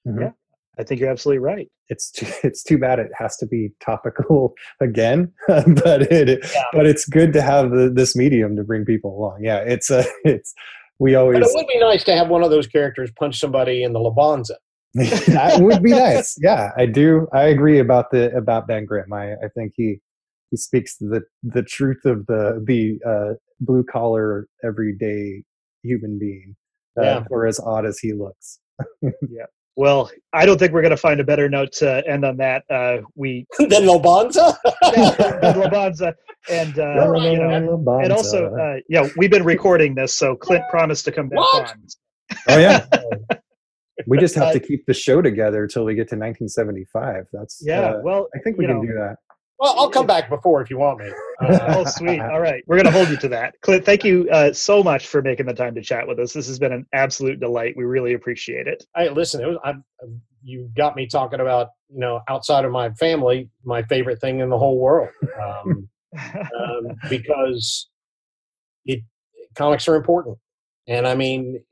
[0.05, 0.31] Yeah,
[0.79, 1.69] I think you're absolutely right.
[1.89, 7.07] it's too, it's too bad it has to be topical again, but it but it's
[7.07, 9.41] good to have the, this medium to bring people along.
[9.43, 10.55] Yeah, it's a it's
[10.99, 13.83] we always But it would be nice to have one of those characters punch somebody
[13.83, 14.57] in the Labonza.
[14.95, 16.37] that would be nice.
[16.41, 17.29] Yeah, I do.
[17.35, 19.13] I agree about the about Ben Grimm.
[19.13, 20.01] I, I think he
[20.51, 25.43] he speaks the the truth of the the uh, blue collar everyday
[25.83, 26.57] human being,
[26.99, 27.25] uh, Yeah.
[27.29, 28.61] for as odd as he looks.
[29.03, 29.47] yeah.
[29.79, 32.65] Well, I don't think we're going to find a better note to end on that.
[32.71, 34.57] Uh, we then Labonza?
[35.43, 36.15] than Labonza,
[36.51, 41.05] and uh, you know, and also, uh, yeah, we've been recording this, so Clint promised
[41.05, 41.71] to come back What?
[41.73, 41.87] on.
[42.49, 42.87] oh yeah,
[44.07, 47.27] we just have Uh, to keep the show together until we get to 1975.
[47.35, 49.17] That's Yeah, uh, well, I think we can know, do that.
[49.59, 51.11] Well, I'll come back before if you want me.
[51.41, 52.21] Uh, oh, sweet.
[52.33, 52.63] All right.
[52.67, 53.55] We're going to hold you to that.
[53.63, 56.33] Clint, thank you uh, so much for making the time to chat with us.
[56.35, 57.75] This has been an absolute delight.
[57.77, 58.85] We really appreciate it.
[58.95, 59.75] Hey, listen, it was, I,
[60.43, 64.51] you got me talking about, you know, outside of my family, my favorite thing in
[64.51, 65.09] the whole world.
[65.43, 65.89] Um,
[66.19, 67.89] um, because
[68.85, 69.01] it
[69.55, 70.39] comics are important.
[70.87, 71.63] And I mean,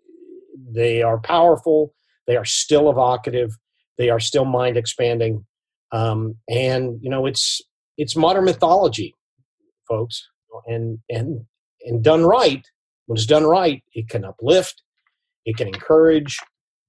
[0.73, 1.95] they are powerful,
[2.27, 3.57] they are still evocative,
[3.99, 5.45] they are still mind expanding.
[5.93, 7.63] Um, and you know, it's
[7.97, 9.15] it's modern mythology,
[9.89, 10.29] folks.
[10.67, 11.45] And and
[11.85, 12.65] and done right,
[13.07, 14.83] when it's done right, it can uplift,
[15.45, 16.39] it can encourage,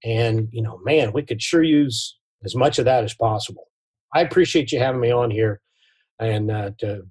[0.04, 3.66] and you know, man, we could sure use as much of that as possible.
[4.14, 5.62] I appreciate you having me on here,
[6.20, 7.02] and uh, to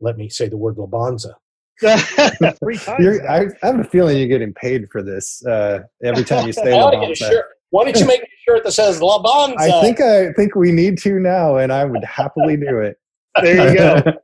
[0.00, 1.32] let me say the word Labonza.
[2.58, 3.20] Three times.
[3.28, 6.62] I, I have a feeling you're getting paid for this uh, every time you say
[6.66, 7.42] Labonza.
[7.70, 9.58] Why don't you make a shirt that says Labonza?
[9.58, 12.98] I think I think we need to now, and I would happily do it.
[13.42, 14.02] There you go.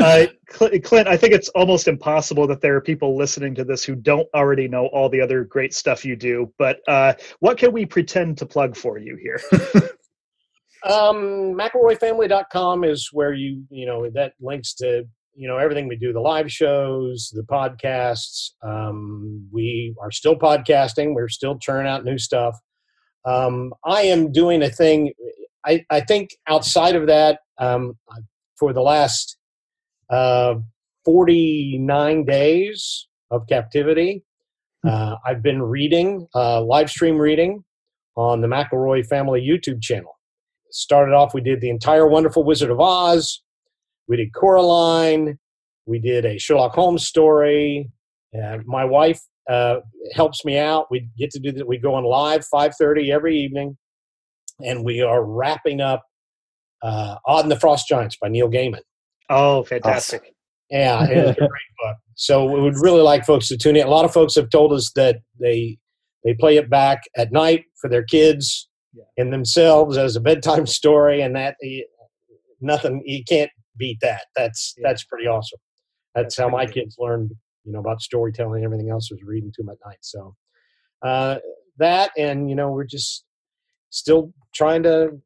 [0.00, 3.94] Uh, Clint, I think it's almost impossible that there are people listening to this who
[3.94, 6.52] don't already know all the other great stuff you do.
[6.58, 9.40] But uh, what can we pretend to plug for you here?
[10.84, 15.04] um, McElroyFamily.com is where you you know that links to
[15.36, 21.14] you know everything we do the live shows the podcasts um, we are still podcasting
[21.14, 22.56] we're still churning out new stuff
[23.24, 25.12] um, i am doing a thing
[25.66, 27.98] i, I think outside of that um,
[28.58, 29.36] for the last
[30.10, 30.54] uh,
[31.04, 34.24] 49 days of captivity
[34.82, 34.88] hmm.
[34.88, 37.64] uh, i've been reading uh, live stream reading
[38.16, 40.18] on the mcelroy family youtube channel
[40.70, 43.42] started off we did the entire wonderful wizard of oz
[44.06, 45.38] we did Coraline.
[45.86, 47.90] We did a Sherlock Holmes story.
[48.32, 49.76] And my wife uh,
[50.14, 50.86] helps me out.
[50.90, 51.66] We get to do that.
[51.66, 53.76] We go on live 5:30 every evening,
[54.64, 56.02] and we are wrapping up
[56.84, 58.82] uh, Odd and the Frost Giants by Neil Gaiman.
[59.30, 60.20] Oh, fantastic!
[60.20, 60.34] Awesome.
[60.70, 61.50] Yeah, it's a great
[61.82, 61.96] book.
[62.14, 63.86] So we would really like folks to tune in.
[63.86, 65.78] A lot of folks have told us that they
[66.24, 69.04] they play it back at night for their kids yeah.
[69.16, 71.56] and themselves as a bedtime story, and that
[72.60, 74.26] nothing you can't beat that.
[74.36, 74.88] That's yeah.
[74.88, 75.58] that's pretty awesome.
[76.14, 77.32] That's, that's how my kids learned,
[77.64, 78.64] you know, about storytelling.
[78.64, 79.98] and Everything else was reading to them at night.
[80.00, 80.36] So
[81.02, 81.38] uh,
[81.78, 83.24] that, and you know, we're just
[83.90, 85.20] still trying to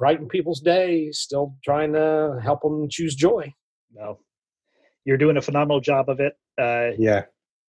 [0.00, 1.12] brighten people's day.
[1.12, 3.54] Still trying to help them choose joy.
[3.94, 4.18] No,
[5.04, 6.32] you're doing a phenomenal job of it.
[6.60, 7.26] Uh, yeah,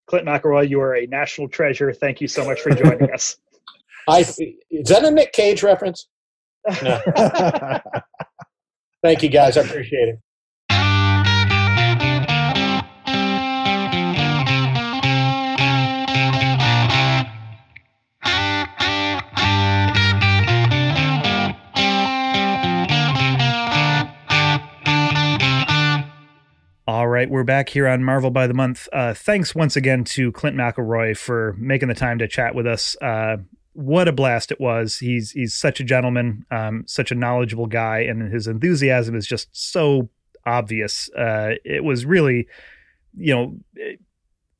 [0.07, 1.93] Clint McElroy, you are a national treasure.
[1.93, 3.35] Thank you so much for joining us.
[4.07, 4.21] I
[4.71, 6.07] is that a Nick Cage reference?
[6.81, 6.99] No.
[9.03, 9.57] Thank you, guys.
[9.57, 10.19] I appreciate it.
[27.21, 28.89] Right, we're back here on Marvel by the Month.
[28.91, 32.95] Uh, thanks once again to Clint McElroy for making the time to chat with us.
[32.99, 33.37] Uh,
[33.73, 34.97] what a blast it was.
[34.97, 39.49] He's he's such a gentleman, um, such a knowledgeable guy, and his enthusiasm is just
[39.51, 40.09] so
[40.47, 41.11] obvious.
[41.11, 42.47] Uh, it was really,
[43.15, 43.55] you know,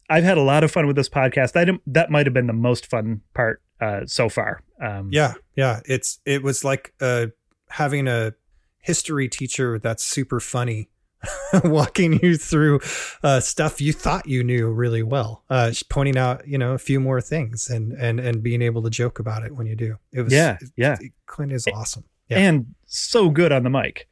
[0.08, 1.54] I've had a lot of fun with this podcast.
[1.54, 4.62] That that might have been the most fun part uh, so far.
[4.80, 5.80] Um, yeah, yeah.
[5.86, 7.28] It's it was like uh,
[7.70, 8.36] having a
[8.78, 10.90] history teacher that's super funny
[11.64, 12.80] walking you through
[13.24, 17.00] uh, stuff you thought you knew really well, uh, pointing out you know a few
[17.00, 19.98] more things and and and being able to joke about it when you do.
[20.12, 20.98] It was yeah yeah.
[21.26, 22.40] Clint is awesome yeah.
[22.40, 24.08] and so good on the mic.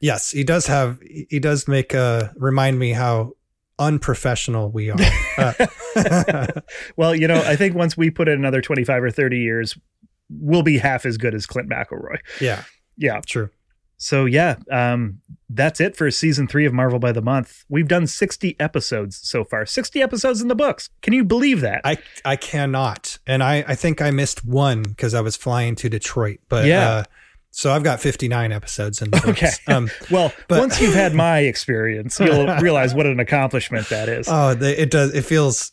[0.00, 1.00] Yes, he does have.
[1.02, 3.32] He does make uh remind me how
[3.78, 4.98] unprofessional we are.
[5.36, 6.50] Uh,
[6.96, 9.76] well, you know, I think once we put in another twenty five or thirty years,
[10.30, 12.18] we'll be half as good as Clint McElroy.
[12.40, 12.64] Yeah,
[12.96, 13.50] yeah, true
[13.98, 15.20] so yeah, um,
[15.50, 17.64] that's it for season three of Marvel by the Month.
[17.68, 19.66] We've done 60 episodes so far.
[19.66, 20.88] 60 episodes in the books.
[21.02, 21.80] Can you believe that?
[21.84, 23.18] I I cannot.
[23.26, 26.38] And I, I think I missed one because I was flying to Detroit.
[26.48, 26.88] But yeah.
[26.88, 27.04] Uh,
[27.50, 29.30] so I've got 59 episodes in the books.
[29.42, 29.50] Okay.
[29.66, 34.28] Um, well, but, once you've had my experience, you'll realize what an accomplishment that is.
[34.30, 35.12] Oh, it does.
[35.12, 35.72] It feels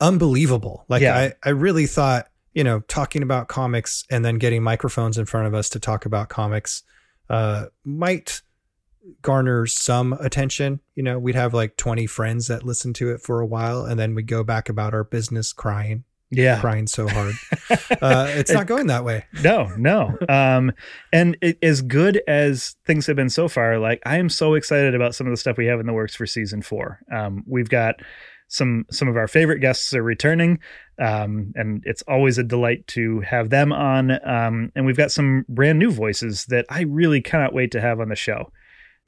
[0.00, 0.86] unbelievable.
[0.88, 1.16] Like yeah.
[1.16, 5.46] I, I really thought, you know, talking about comics and then getting microphones in front
[5.46, 6.82] of us to talk about comics–
[7.28, 8.42] uh, might
[9.22, 10.80] garner some attention.
[10.94, 13.98] You know, we'd have like 20 friends that listen to it for a while, and
[13.98, 16.04] then we'd go back about our business crying.
[16.30, 16.60] Yeah.
[16.60, 17.34] Crying so hard.
[18.02, 19.26] uh, it's not going that way.
[19.44, 20.16] No, no.
[20.28, 20.72] Um,
[21.12, 24.94] and it, as good as things have been so far, like I am so excited
[24.94, 27.00] about some of the stuff we have in the works for season four.
[27.12, 28.00] Um, we've got
[28.48, 30.58] some some of our favorite guests are returning
[30.98, 35.44] um, and it's always a delight to have them on um, and we've got some
[35.48, 38.50] brand new voices that i really cannot wait to have on the show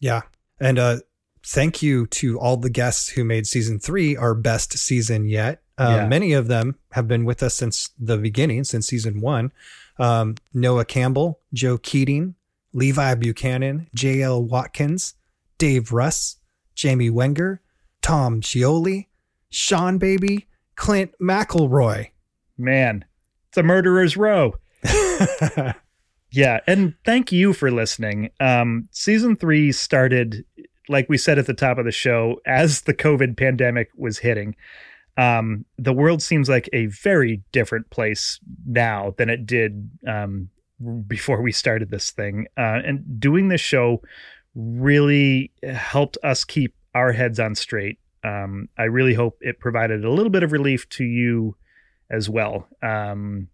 [0.01, 0.23] yeah
[0.60, 0.98] And uh,
[1.47, 5.62] thank you to all the guests who made season three our best season yet.
[5.78, 6.09] Uh, Yeah.
[6.09, 9.52] Many of them have been with us since the beginning, since season one.
[9.98, 12.35] Um, Noah Campbell, Joe Keating,
[12.73, 14.43] Levi Buchanan, J.L.
[14.44, 15.15] Watkins,
[15.59, 16.36] Dave Russ,
[16.74, 17.60] Jamie Wenger,
[18.02, 19.06] Tom Scioli,
[19.51, 20.47] Sean Baby,
[20.77, 22.11] Clint McElroy.
[22.57, 23.05] Man,
[23.49, 24.55] it's a murderer's row.
[26.31, 28.31] Yeah, and thank you for listening.
[28.41, 30.45] Um, season three started,
[30.89, 34.55] like we said at the top of the show, as the COVID pandemic was hitting.
[35.16, 40.49] Um, the world seems like a very different place now than it did um,
[41.07, 42.47] before we started this thing.
[42.57, 44.03] Uh, and doing this show
[44.55, 47.99] really helped us keep our heads on straight.
[48.24, 51.57] Um, I really hope it provided a little bit of relief to you
[52.11, 52.66] as well.
[52.82, 53.49] Um,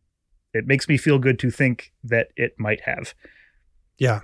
[0.52, 3.14] it makes me feel good to think that it might have.
[3.98, 4.20] Yeah.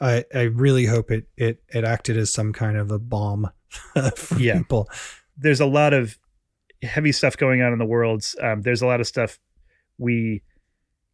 [0.00, 3.50] I, I really hope it, it, it acted as some kind of a balm
[4.16, 4.58] for Yeah.
[4.58, 4.88] people.
[5.36, 6.18] There's a lot of
[6.82, 8.24] heavy stuff going on in the world.
[8.40, 9.38] Um, there's a lot of stuff
[9.98, 10.42] we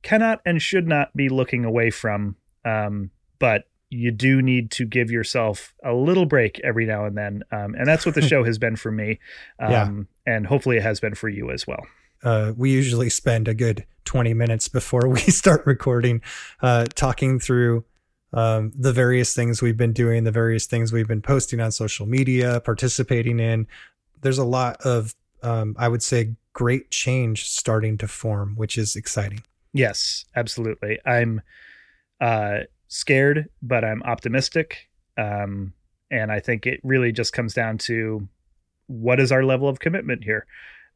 [0.02, 2.36] cannot and should not be looking away from.
[2.64, 7.42] Um, but you do need to give yourself a little break every now and then.
[7.52, 9.18] Um, and that's what the show has been for me.
[9.58, 11.84] Um, And hopefully it has been for you as well.
[12.22, 16.22] uh, we usually spend a good 20 minutes before we start recording
[16.62, 17.84] uh, talking through
[18.32, 22.06] um, the various things we've been doing, the various things we've been posting on social
[22.06, 23.66] media, participating in.
[24.22, 28.96] There's a lot of, um, I would say, great change starting to form, which is
[28.96, 29.42] exciting.
[29.74, 30.98] Yes, absolutely.
[31.04, 31.42] I'm
[32.20, 32.60] uh,
[32.92, 34.88] scared, but I'm optimistic.
[35.16, 35.72] Um,
[36.10, 38.28] and I think it really just comes down to
[38.86, 40.46] what is our level of commitment here.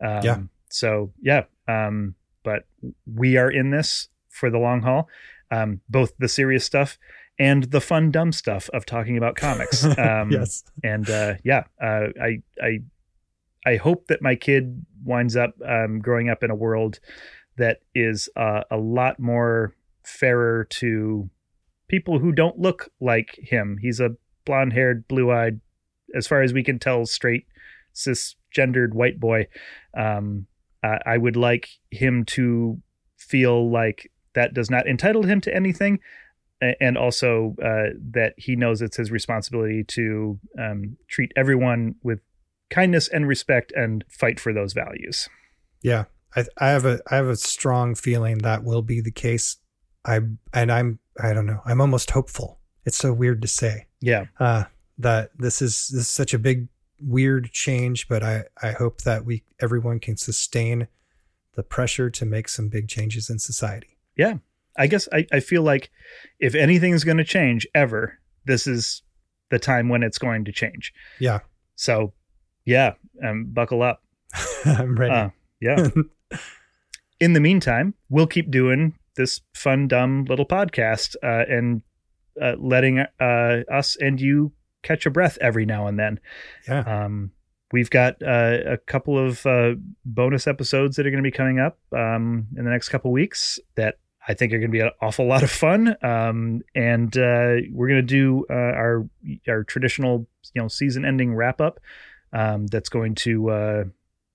[0.00, 0.38] Um, Yeah.
[0.68, 1.44] So, yeah.
[1.68, 2.14] Um,
[2.44, 2.66] but
[3.06, 5.08] we are in this for the long haul,
[5.50, 6.98] um, both the serious stuff
[7.38, 9.84] and the fun, dumb stuff of talking about comics.
[9.98, 10.64] Um, yes.
[10.84, 12.80] and uh, yeah, uh, I I
[13.64, 17.00] I hope that my kid winds up um, growing up in a world
[17.56, 19.74] that is uh, a lot more
[20.04, 21.28] fairer to
[21.88, 23.78] people who don't look like him.
[23.80, 25.60] He's a blonde-haired, blue-eyed,
[26.14, 27.46] as far as we can tell, straight,
[27.94, 29.48] cisgendered white boy.
[29.96, 30.46] Um,
[30.82, 32.80] I, I would like him to
[33.16, 35.98] feel like that does not entitle him to anything
[36.60, 42.20] and also uh, that he knows it's his responsibility to um, treat everyone with
[42.70, 45.28] kindness and respect and fight for those values.
[45.82, 46.04] Yeah.
[46.34, 49.56] I, I have a I have a strong feeling that will be the case.
[50.06, 50.20] I
[50.52, 51.60] and I'm I don't know.
[51.64, 52.60] I'm almost hopeful.
[52.84, 53.86] It's so weird to say.
[54.00, 54.64] Yeah, uh,
[54.98, 56.68] that this is this is such a big
[57.00, 60.88] weird change, but I I hope that we everyone can sustain
[61.56, 63.96] the pressure to make some big changes in society.
[64.16, 64.34] Yeah.
[64.78, 65.90] I guess I, I feel like
[66.38, 69.02] if anything's going to change ever, this is
[69.50, 70.92] the time when it's going to change.
[71.18, 71.40] Yeah,
[71.76, 72.12] So,
[72.66, 74.02] yeah, um, buckle up.
[74.66, 75.14] I'm ready.
[75.14, 75.30] Uh,
[75.60, 75.88] yeah.
[77.20, 81.82] In the meantime, we'll keep doing this fun, dumb little podcast uh, and
[82.40, 84.52] uh, letting uh, us and you
[84.82, 86.20] catch a breath every now and then.
[86.68, 87.32] yeah, Um,
[87.72, 89.74] we've got uh, a couple of uh,
[90.04, 93.58] bonus episodes that are going to be coming up um, in the next couple weeks
[93.74, 93.98] that
[94.28, 95.96] I think are going to be an awful lot of fun.
[96.02, 99.08] Um, and uh, we're going to do uh, our
[99.48, 101.80] our traditional you know season ending wrap up.
[102.32, 103.84] Um, that's going to uh,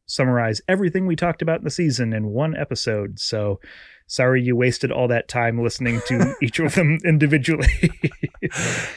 [0.06, 3.20] summarize everything we talked about in the season in one episode.
[3.20, 3.60] So
[4.12, 7.90] sorry you wasted all that time listening to each of them individually.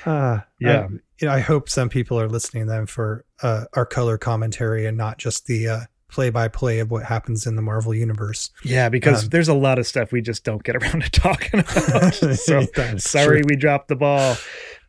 [0.06, 0.80] uh, Yeah.
[0.80, 0.88] I,
[1.20, 4.96] you know, I hope some people are listening them for uh, our color commentary and
[4.96, 8.50] not just the uh, play-by-play of what happens in the Marvel universe.
[8.64, 11.60] Yeah, because Um, there's a lot of stuff we just don't get around to talking
[11.76, 12.14] about.
[12.14, 12.64] so
[12.98, 13.46] sorry true.
[13.48, 14.36] we dropped the ball.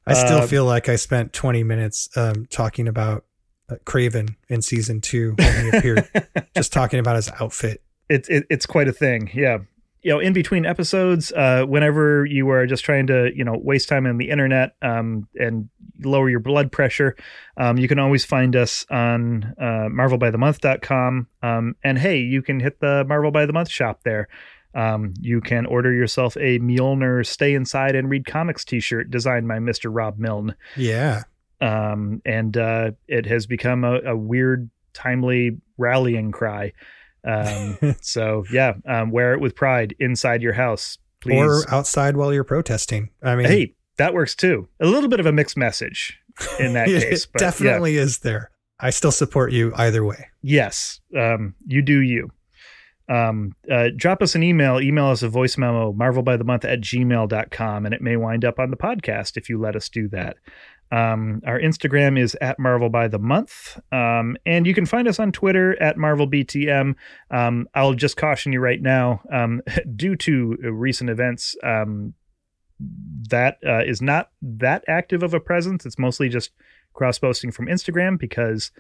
[0.08, 3.26] I still Uh, feel like I spent 20 minutes um, talking about
[3.70, 6.08] uh, Kraven in season two when he appeared,
[6.56, 7.82] just talking about his outfit.
[8.10, 9.30] It's it, it's quite a thing.
[9.34, 9.60] Yeah.
[10.06, 13.90] You know, in between episodes, uh, whenever you are just trying to, you know, waste
[13.90, 15.68] time on the internet um, and
[16.04, 17.16] lower your blood pressure,
[17.58, 21.28] um, you can always find us on uh, marvelbythemonth.com.
[21.42, 24.28] Um, and hey, you can hit the Marvel by the Month shop there.
[24.76, 29.48] Um, you can order yourself a Mjolnir Stay Inside and Read Comics t shirt designed
[29.48, 29.90] by Mr.
[29.92, 30.56] Rob Milne.
[30.78, 31.24] Yeah.
[31.62, 36.74] um, and uh, it has become a, a weird, timely rallying cry.
[37.26, 41.38] Um, so yeah, um, wear it with pride inside your house, please.
[41.38, 43.10] Or outside while you're protesting.
[43.24, 44.68] I mean, hey, that works too.
[44.80, 46.20] A little bit of a mixed message
[46.60, 47.48] in that case, but yeah.
[47.48, 48.52] definitely is there.
[48.80, 50.28] I still support you either way.
[50.42, 52.30] Yes, um, you do you.
[53.08, 57.94] Um, uh, drop us an email, email us a voice memo, marvelbythemonth at gmail.com, and
[57.94, 60.38] it may wind up on the podcast if you let us do that.
[60.92, 63.80] Um, our Instagram is at Marvel by the month.
[63.92, 66.96] Um, and you can find us on Twitter at MarvelBTM.
[67.32, 69.62] Um, I'll just caution you right now, um,
[69.96, 72.14] due to recent events, um,
[73.30, 75.86] that uh, is not that active of a presence.
[75.86, 76.52] It's mostly just
[76.94, 78.72] cross posting from Instagram because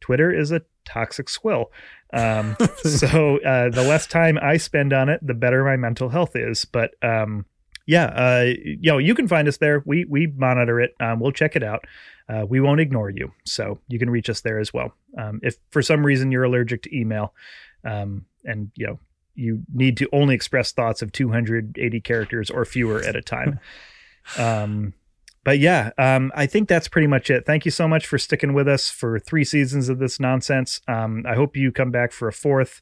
[0.00, 1.70] Twitter is a toxic swill.
[2.12, 6.36] Um, so uh, the less time I spend on it, the better my mental health
[6.36, 6.64] is.
[6.64, 7.46] But um,
[7.86, 9.82] yeah, uh, you know, you can find us there.
[9.84, 10.94] We we monitor it.
[11.00, 11.84] Um, we'll check it out.
[12.28, 14.94] Uh, we won't ignore you, so you can reach us there as well.
[15.18, 17.34] Um, if for some reason you're allergic to email,
[17.84, 18.98] um, and you know
[19.34, 23.58] you need to only express thoughts of 280 characters or fewer at a time.
[24.38, 24.94] um,
[25.42, 27.44] but yeah, um, I think that's pretty much it.
[27.44, 30.80] Thank you so much for sticking with us for three seasons of this nonsense.
[30.88, 32.80] Um, I hope you come back for a fourth.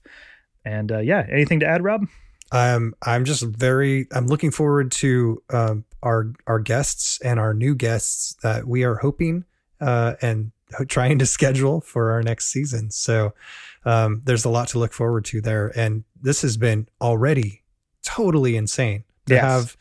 [0.65, 2.07] And uh, yeah, anything to add, Rob?
[2.53, 7.75] I'm I'm just very I'm looking forward to um, our our guests and our new
[7.75, 9.45] guests that we are hoping
[9.81, 10.53] uh, and
[10.89, 12.91] trying to schedule for our next season.
[12.91, 13.35] So
[13.85, 17.63] um, there's a lot to look forward to there, and this has been already
[18.05, 19.43] totally insane to yes.
[19.43, 19.77] have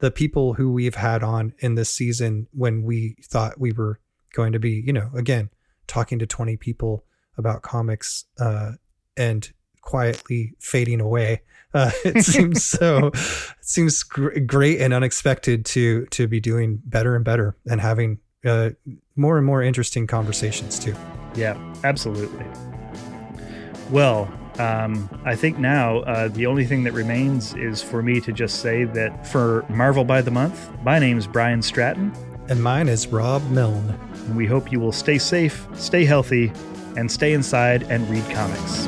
[0.00, 3.98] the people who we've had on in this season when we thought we were
[4.34, 5.50] going to be, you know, again
[5.86, 7.04] talking to 20 people
[7.36, 8.72] about comics uh,
[9.16, 9.52] and
[9.82, 11.42] quietly fading away
[11.74, 13.08] uh, it seems so.
[13.08, 13.16] It
[13.60, 18.70] seems gr- great and unexpected to to be doing better and better and having uh,
[19.16, 20.94] more and more interesting conversations too.
[21.34, 22.46] Yeah, absolutely.
[23.90, 28.32] Well, um, I think now uh, the only thing that remains is for me to
[28.32, 32.12] just say that for Marvel by the Month, my name is Brian Stratton.
[32.48, 33.98] And mine is Rob Milne.
[34.26, 36.52] And we hope you will stay safe, stay healthy,
[36.96, 38.86] and stay inside and read comics.